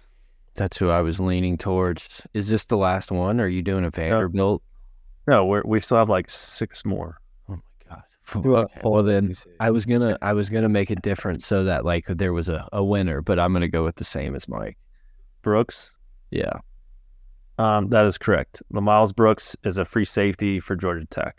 [0.56, 2.22] That's who I was leaning towards.
[2.34, 3.40] Is this the last one?
[3.40, 4.62] Or are you doing a Vanderbilt?
[5.26, 7.20] No, we're, we still have like six more.
[8.34, 8.66] My.
[8.82, 12.32] Well then, I was gonna I was gonna make a difference so that like there
[12.32, 14.78] was a, a winner, but I'm gonna go with the same as Mike.
[15.42, 15.94] Brooks.
[16.30, 16.58] Yeah.
[17.58, 18.62] Um, that is correct.
[18.72, 21.36] Lamiles Brooks is a free safety for Georgia Tech.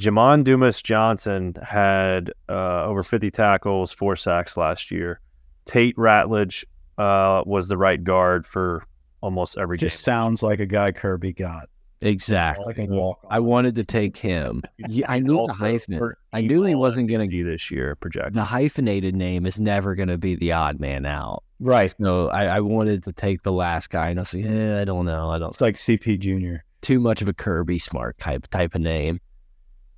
[0.00, 5.20] Jamon Dumas Johnson had uh, over 50 tackles, four sacks last year.
[5.66, 6.64] Tate Ratledge
[6.98, 8.84] uh, was the right guard for
[9.20, 9.88] almost every game.
[9.88, 11.68] just sounds like a guy Kirby got.
[12.02, 12.64] Exactly.
[12.66, 13.20] Like a walk.
[13.28, 14.62] I wanted to take him.
[14.88, 16.14] Yeah, I knew the hyphen.
[16.32, 20.16] I knew he wasn't gonna SEC this year Project the hyphenated name is never gonna
[20.18, 21.44] be the odd man out.
[21.60, 21.94] Right.
[22.00, 24.84] So I, I wanted to take the last guy and I was like, yeah, I
[24.84, 25.28] don't know.
[25.28, 26.64] I don't It's like CP Junior.
[26.80, 29.20] too much of a Kirby Smart type type of name.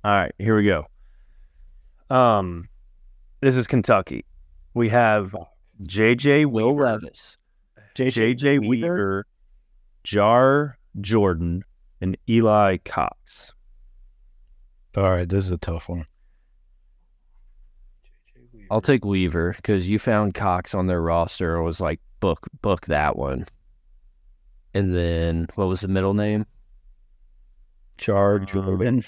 [0.03, 0.85] All right, here we go.
[2.09, 2.67] Um,
[3.39, 4.25] this is Kentucky.
[4.73, 5.33] We have
[5.83, 7.37] JJ Will Levis.
[7.95, 9.25] JJ Weaver,
[10.03, 11.63] Jar Jordan,
[12.03, 13.53] and Eli Cox.
[14.95, 16.05] All right, this is a tough one.
[18.69, 22.85] I'll take Weaver because you found Cox on their roster and was like, book book
[22.87, 23.45] that one.
[24.73, 26.45] And then what was the middle name?
[27.97, 29.03] Jar Um, Jordan.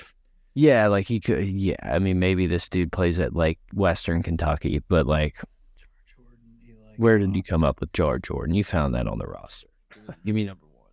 [0.54, 1.48] Yeah, like he could.
[1.48, 5.42] Yeah, I mean, maybe this dude plays at like Western Kentucky, but like,
[6.96, 8.56] where did you come up with Jar Jordan?
[8.56, 9.68] You found that on the roster.
[10.24, 10.92] Give me number one.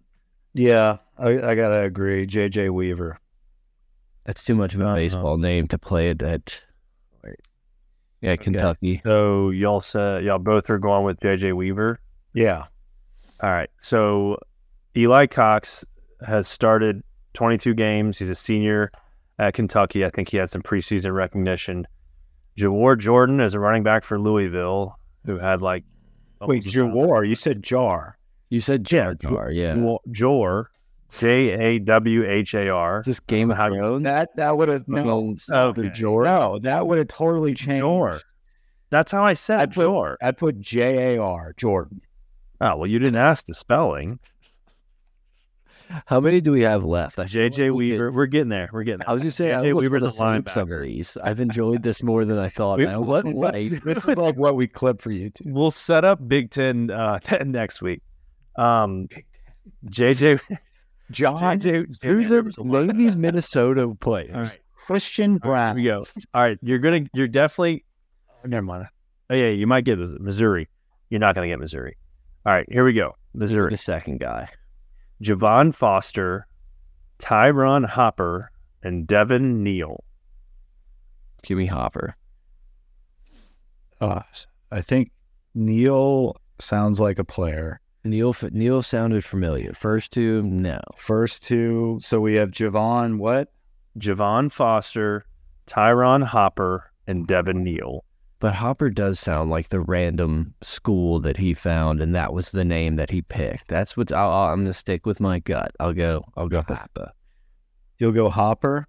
[0.54, 2.26] Yeah, I, I gotta agree.
[2.26, 3.18] JJ Weaver.
[4.24, 4.94] That's too much of a Uh-huh.
[4.96, 6.64] baseball name to play it at.
[8.20, 9.00] Yeah, Kentucky.
[9.04, 11.98] So y'all said y'all both are going with JJ Weaver.
[12.34, 12.64] Yeah.
[13.42, 13.68] All right.
[13.78, 14.38] So
[14.96, 15.84] Eli Cox
[16.24, 17.02] has started
[17.34, 18.18] 22 games.
[18.18, 18.92] He's a senior
[19.40, 20.04] at Kentucky.
[20.04, 21.84] I think he had some preseason recognition.
[22.56, 24.96] Jawhar Jordan is a running back for Louisville
[25.26, 25.82] who had like
[26.42, 27.28] Wait, Jawhar.
[27.28, 28.18] You said Jar.
[28.50, 29.50] You said Yeah, Jar Jar.
[29.50, 29.74] Yeah.
[29.74, 30.64] Jawhar, Jawhar,
[31.18, 33.00] J A W H A R.
[33.00, 34.04] Is this Game of How you- Thrones?
[34.04, 35.36] That that would have no.
[35.50, 35.90] Okay.
[35.90, 36.24] Jor.
[36.24, 37.80] No, that would have totally changed.
[37.80, 38.20] Jor.
[38.90, 40.18] That's how I I said put- Jor.
[40.22, 42.00] I put J A R Jordan.
[42.60, 44.18] Oh well, you didn't ask the spelling.
[46.06, 47.18] How many do we have left?
[47.18, 48.12] I feel like JJ we could- Weaver.
[48.12, 48.70] We're getting there.
[48.72, 49.10] We're getting there.
[49.10, 50.48] I was gonna say I JJ almost Weaver's wanna a linebacker.
[50.50, 51.16] some of these.
[51.22, 52.78] I've enjoyed this more than I thought.
[52.78, 55.44] We- I what- almost what- this is like what we clip for you two.
[55.46, 58.00] We'll set up Big Ten uh, next week.
[58.56, 59.08] Um,
[59.86, 60.40] JJ,
[61.12, 64.34] John JJ, Who's a of these Minnesota players?
[64.34, 65.76] All right, Christian right, Brown.
[65.76, 66.04] we go.
[66.34, 67.84] All right, you're gonna, you're definitely.
[68.30, 68.86] Oh, never mind.
[69.30, 70.68] Oh yeah, you might get this Missouri.
[71.10, 71.96] You're not gonna get Missouri.
[72.44, 73.14] All right, here we go.
[73.34, 73.70] Missouri.
[73.70, 74.48] The second guy.
[75.22, 76.46] Javon Foster,
[77.18, 78.50] Tyron Hopper,
[78.82, 80.04] and Devin Neal.
[81.50, 82.16] Me Hopper.
[84.00, 84.22] Uh,
[84.70, 85.10] I think
[85.54, 87.80] Neal sounds like a player.
[88.04, 89.72] Neal Neal sounded familiar.
[89.74, 90.80] First two, no.
[90.96, 91.98] First two.
[92.02, 93.18] So we have Javon.
[93.18, 93.52] What?
[93.98, 95.24] Javon Foster,
[95.66, 98.04] Tyron Hopper, and Devin Neal.
[98.40, 102.64] But Hopper does sound like the random school that he found, and that was the
[102.64, 103.68] name that he picked.
[103.68, 105.70] That's what I'll, I'll- I'm gonna stick with my gut.
[105.78, 106.24] I'll go.
[106.36, 107.12] I'll go Hopper.
[107.98, 108.88] You'll go Hopper.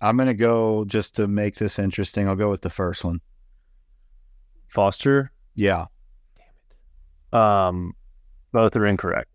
[0.00, 2.28] I'm gonna go just to make this interesting.
[2.28, 3.20] I'll go with the first one.
[4.68, 5.86] Foster, Yeah.
[6.36, 6.46] Damn
[7.32, 7.38] it.
[7.38, 7.92] Um,
[8.54, 9.28] both are incorrect.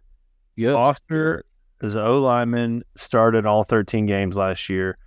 [0.56, 0.74] Yeah.
[0.74, 1.46] Foster
[1.82, 4.98] is an O lineman, started all 13 games last year.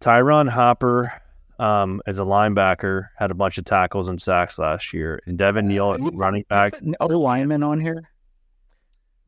[0.00, 1.12] Tyron Hopper
[1.58, 5.20] um, is a linebacker, had a bunch of tackles and sacks last year.
[5.26, 6.74] And Devin Neal, is running back.
[7.00, 8.08] Other lineman on here.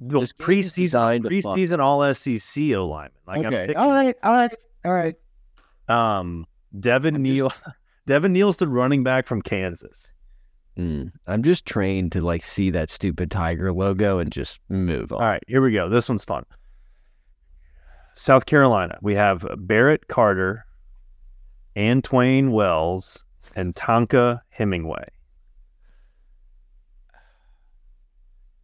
[0.01, 3.13] This game is designed to fuck- Preseason All SEC O lineman.
[3.27, 3.67] Like I'm okay.
[3.67, 4.17] picking- All right.
[4.23, 4.55] All right.
[4.85, 5.15] All right.
[5.89, 6.47] um,
[6.81, 7.53] Devin Neal.
[8.07, 10.13] Devin Neal's the running back from Kansas.
[10.79, 11.13] Mm.
[11.27, 15.21] I'm just trained to like see that stupid tiger logo and just move on.
[15.21, 15.89] All right, here we go.
[15.89, 16.45] This one's fun.
[18.15, 20.67] South Carolina, we have Barrett Carter,
[21.77, 23.25] Antwane Wells,
[23.55, 25.05] and Tonka Hemingway.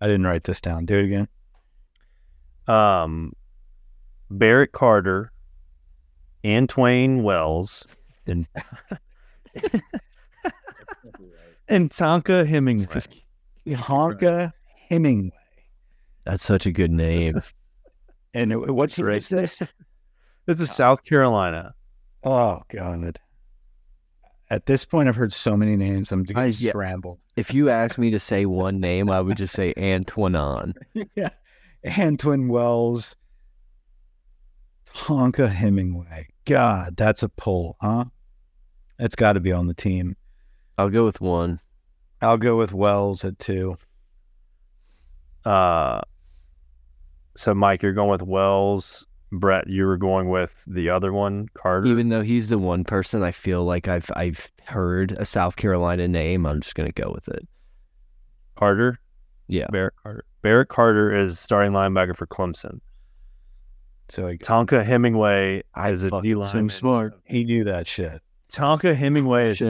[0.01, 0.87] I didn't write this down.
[0.87, 1.29] Do it again.
[2.67, 3.33] Um,
[4.31, 5.33] Barrett Carter,
[6.45, 7.87] Antwane Wells,
[8.27, 8.47] and
[11.69, 13.03] and Tonka Hemingway.
[13.67, 14.53] Honka
[14.89, 15.33] Hemingway.
[16.25, 17.41] That's such a good name.
[18.35, 19.63] And it- what team is this?
[20.47, 21.75] This is South Carolina.
[22.23, 23.19] Oh God.
[24.51, 26.13] At this point, I've heard so many names.
[26.13, 26.71] I'm I- yeah.
[26.71, 27.21] scrambled.
[27.37, 30.75] if you asked me to say one name, I would just say Antoinon.
[31.17, 31.31] yeah.
[31.87, 33.17] Antwin Wells.
[34.95, 36.29] Honka Hemingway.
[36.45, 38.05] God, that's a pull, huh?
[38.99, 40.17] That's got to be on the team.
[40.79, 41.61] I'll go with one.
[42.23, 43.77] I'll go with Wells at two.
[45.45, 46.01] Uh,
[47.37, 49.05] so Mike, you're going with Wells.
[49.31, 51.87] Brett, you were going with the other one, Carter.
[51.89, 56.09] Even though he's the one person I feel like I've I've heard a South Carolina
[56.09, 57.47] name, I'm just gonna go with it.
[58.57, 58.99] Carter.
[59.49, 59.67] Yeah.
[59.71, 60.25] Barrett Carter.
[60.41, 62.81] Barrett Carter is starting linebacker for Clemson.
[64.09, 66.71] So he, Tonka Hemingway I is a fucking lineman.
[66.71, 67.21] smart.
[67.25, 68.23] he knew that shit.
[68.51, 69.63] Tonka Hemingway is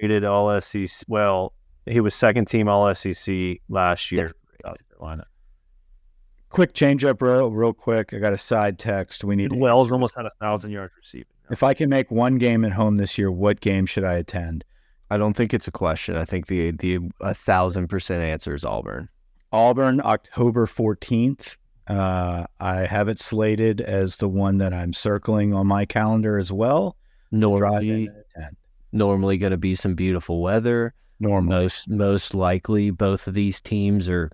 [0.00, 1.06] rated All SEC.
[1.08, 1.52] Well,
[1.86, 4.28] he was second team All SEC last year.
[4.28, 5.26] for South Carolina.
[6.50, 8.14] Quick change up, real, real quick.
[8.14, 9.22] I got a side text.
[9.22, 11.26] We need Wells almost had a thousand yards receiving.
[11.50, 14.64] If I can make one game at home this year, what game should I attend?
[15.10, 16.16] I don't think it's a question.
[16.16, 19.08] I think the the a thousand percent answer is Auburn.
[19.52, 21.56] Auburn, October 14th.
[21.86, 26.52] Uh, I have it slated as the one that I'm circling on my calendar as
[26.52, 26.96] well.
[27.30, 28.24] Drive Normally, and attend.
[28.92, 30.94] Normally going to be some beautiful weather.
[31.20, 31.62] Normally.
[31.62, 34.30] Most most likely, both of these teams are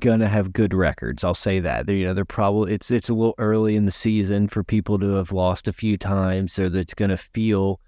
[0.00, 1.24] gonna have good records.
[1.24, 1.86] I'll say that.
[1.86, 4.98] They're, you know, they're probably it's it's a little early in the season for people
[4.98, 7.80] to have lost a few times, so that's gonna feel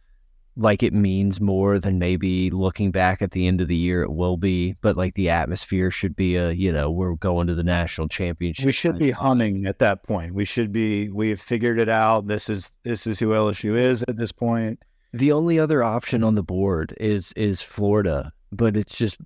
[0.57, 4.13] like it means more than maybe looking back at the end of the year it
[4.13, 4.75] will be.
[4.81, 8.67] But like the atmosphere should be a you know we're going to the national championship.
[8.67, 10.35] We should be humming at that point.
[10.35, 11.09] We should be.
[11.11, 12.27] We have figured it out.
[12.27, 14.81] This is this is who LSU is at this point.
[15.12, 19.16] The only other option on the board is is Florida, but it's just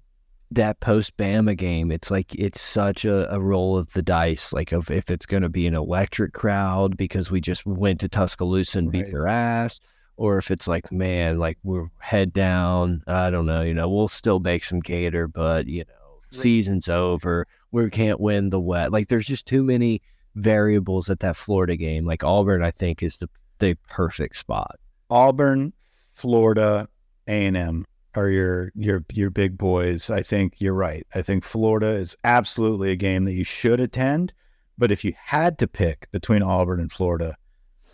[0.51, 1.91] that post Bama game.
[1.91, 4.53] It's like it's such a, a roll of the dice.
[4.53, 8.09] Like of if it's going to be an electric crowd because we just went to
[8.09, 9.13] Tuscaloosa and beat Right.
[9.13, 9.81] their ass,
[10.17, 13.03] or if it's like man, like we're head down.
[13.07, 13.63] I don't know.
[13.63, 17.47] You know, we'll still make some gator, but you know, season's over.
[17.73, 18.91] We can't win the wet.
[18.93, 20.01] Like there's just too many
[20.35, 22.07] variables at that Florida game.
[22.07, 23.29] Like Auburn, I think is the
[23.59, 24.77] the perfect spot.
[25.11, 25.73] Auburn,
[26.15, 26.89] Florida,
[27.27, 30.11] A and M are your your your big boys.
[30.11, 31.07] I think you're right.
[31.15, 34.33] I think Florida is absolutely a game that you should attend.
[34.77, 37.37] But if you had to pick between Auburn and Florida,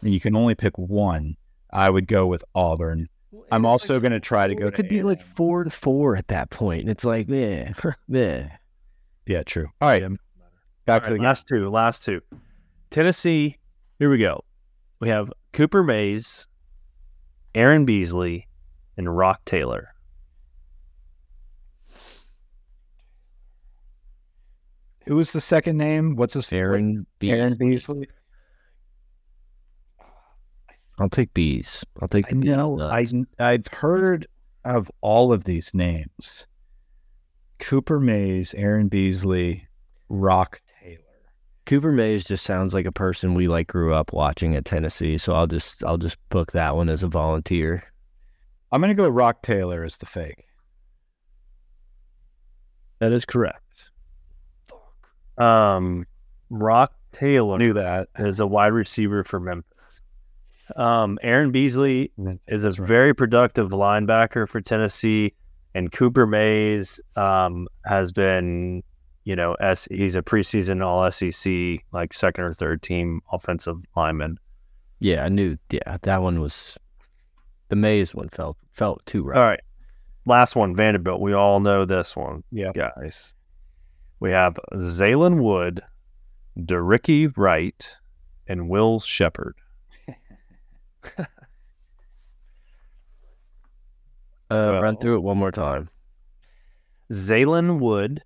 [0.01, 1.37] and you can only pick one,
[1.71, 3.09] I would go with Auburn.
[3.53, 4.67] I'm also going to try to go.
[4.67, 5.29] It could to be like A&M.
[5.35, 7.73] four to four at that point, and it's like, yeah,
[8.09, 8.57] yeah.
[9.27, 9.69] yeah, true.
[9.81, 10.03] All right,
[10.85, 11.69] back All to right, the last two.
[11.69, 12.21] Last two.
[12.91, 13.57] Tennessee.
[13.99, 14.45] Here we go.
[15.01, 16.47] We have Cooper Mays,
[17.55, 18.47] Aaron Beasley,
[18.97, 19.89] and Roc Taylor.
[25.07, 26.15] Who was the second name?
[26.15, 27.35] What's his Aaron Bees.
[27.35, 28.09] Aaron Beasley.
[30.99, 31.85] I'll take bees.
[32.01, 32.51] I'll take I the bees.
[32.51, 32.81] know.
[32.81, 33.07] I
[33.39, 34.27] I've heard
[34.65, 36.47] of all of these names:
[37.59, 39.67] Cooper Mays, Aaron Beasley,
[40.09, 40.70] Rock Taylor.
[41.67, 45.19] Cooper Mays just sounds like a person we like grew up watching at Tennessee.
[45.19, 47.85] So I'll just I'll just book that one as a volunteer.
[48.73, 50.47] I'm going to go Roc Taylor as the fake.
[53.01, 53.91] That is correct.
[55.39, 56.07] Um,
[56.51, 58.09] Roc Taylor Knew that.
[58.19, 60.01] is a wide receiver for Memphis.
[60.77, 62.13] Um, Aaron Beasley
[62.47, 62.79] is a right.
[62.79, 65.35] very productive linebacker for Tennessee,
[65.75, 68.83] and Cooper Mays um, has been,
[69.31, 74.39] you know, S, he's a preseason All SEC, like second or third team offensive lineman.
[74.99, 75.57] Yeah, I knew.
[75.71, 76.77] Yeah, that one was
[77.69, 79.39] the Mays one felt felt too right.
[79.39, 79.61] All right,
[80.27, 81.21] last one, Vanderbilt.
[81.21, 82.73] We all know this one, Yeah.
[82.75, 83.35] guys.
[84.19, 85.81] We have Zaylen Wood,
[86.59, 87.97] De'Rickey Wright,
[88.49, 89.55] and Will Sheppard.
[94.51, 95.89] Uh, run through it one more time.
[97.13, 98.23] Zaylen Wood,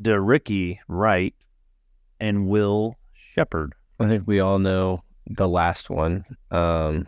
[0.00, 1.34] De'Rickey Wright,
[2.20, 3.74] and Will Sheppard.
[4.00, 6.24] I think we all know the last one.
[6.50, 7.06] Um,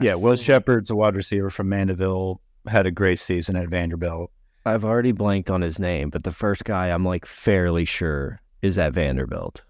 [0.00, 0.14] Yeah.
[0.14, 2.40] Will Sheppard's a wide receiver from Mandeville.
[2.66, 4.30] Had a great season at Vanderbilt.
[4.66, 8.76] I've already blanked on his name, but the first guy I'm like fairly sure is
[8.76, 9.62] at Vanderbilt.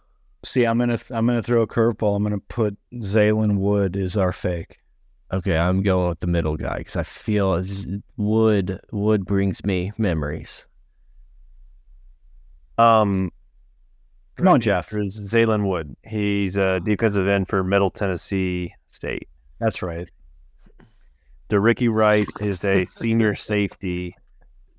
[0.44, 2.16] See, I'm gonna I'm gonna throw a curveball.
[2.16, 4.78] I'm gonna put Zaylen Wood is our fake.
[5.32, 7.86] Okay, I'm going with the middle guy because I feel it's-
[8.16, 10.66] Wood Wood brings me memories.
[12.78, 13.32] Um,
[14.36, 14.90] Come on, Jeff.
[14.90, 15.96] There's Zaylen Wood.
[16.04, 19.28] He's a defensive end for Middle Tennessee State.
[19.58, 20.08] That's right.
[21.48, 24.14] The Ricky Wright is a senior safety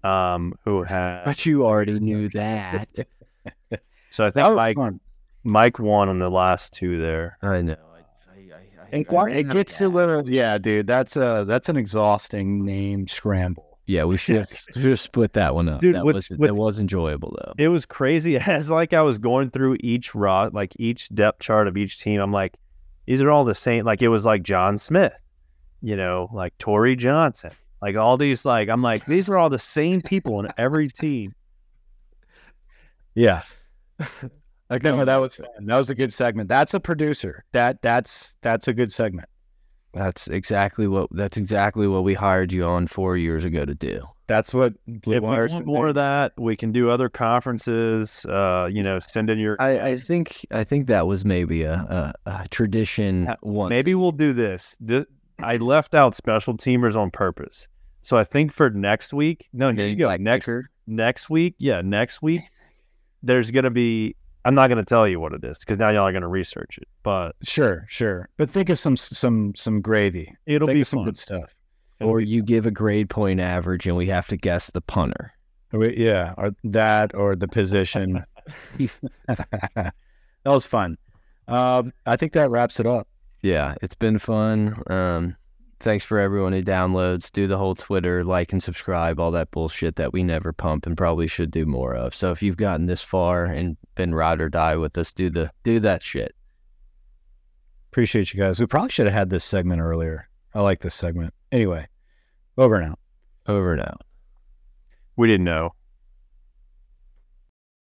[0.04, 1.24] um, who has.
[1.26, 2.88] But you already knew that.
[4.12, 5.00] So I think was Mike, fun.
[5.44, 7.38] Mike won on the last two there.
[7.44, 7.76] I know.
[7.94, 10.88] I, I, I, And I- it gets a little, yeah, dude.
[10.88, 13.69] That's a that's an exhausting name scramble.
[13.90, 14.46] Yeah, we should
[14.76, 15.80] just split that one up.
[15.80, 17.54] Dude, that, what's- was, what's- that was enjoyable though.
[17.58, 18.38] It was crazy.
[18.38, 22.22] As like I was going through each raw, like each depth chart of each team,
[22.22, 22.56] I'm like,
[23.08, 23.86] these are all the same.
[23.86, 25.14] Like it was like John Smith,
[25.82, 27.50] you know, like Torrey Johnson,
[27.82, 28.46] like all these.
[28.46, 31.34] Like I'm like, these are all the same people in every team.
[33.16, 33.42] Yeah,
[34.70, 35.42] Like, no, that was.
[35.66, 36.48] That was a good segment.
[36.48, 37.44] That's a producer.
[37.54, 39.28] That that's that's a good segment.
[39.94, 44.04] That's exactly what that's exactly what we hired you on four years ago to do.
[44.28, 45.90] That's what Blue if we want more be.
[45.90, 48.24] of that, we can do other conferences.
[48.26, 49.58] Uh, you know, send in your.
[49.60, 53.72] I, I think I think that was maybe a, a, a tradition Ha- once.
[53.72, 54.78] Maybe we'll do this.
[54.88, 55.08] Th-
[55.40, 57.68] I left out special teamers on purpose.
[58.02, 60.06] So I think for next week, no, here you go.
[60.06, 60.70] Like next kicker.
[60.86, 62.42] next week, yeah, next week,
[63.24, 64.16] there's gonna be.
[64.46, 66.88] I'm not gonna tell you what it is because now y'all are gonna research it,
[67.04, 68.30] but Sure, sure.
[68.38, 70.34] But think of some some some gravy.
[70.46, 71.06] it'll think be of some fun.
[71.06, 71.54] good stuff.
[72.00, 74.82] It'll or be- you give a grade point average and we have to guess the
[74.82, 75.34] punter.
[75.74, 78.24] We- Yeah, or that or the position.
[79.28, 79.94] that
[80.46, 80.98] was fun.
[81.48, 83.08] Um, I think that wraps it up.
[83.42, 84.76] Yeah, it's been fun.
[84.88, 85.36] Um,
[85.80, 87.32] thanks for everyone who downloads.
[87.32, 90.98] Do the whole Twitter, like and subscribe, all that bullshit that we never pump and
[90.98, 92.14] probably should do more of.
[92.14, 95.52] So if you've gotten this far and been ride or die with us, do the
[95.64, 96.36] do that shit.
[97.92, 98.60] Appreciate you guys.
[98.60, 100.30] We probably should have had this segment earlier.
[100.54, 101.34] I like this segment.
[101.52, 101.88] Anyway,
[102.58, 103.00] over and out.
[103.48, 104.02] Over and out.
[105.16, 105.74] We didn't know.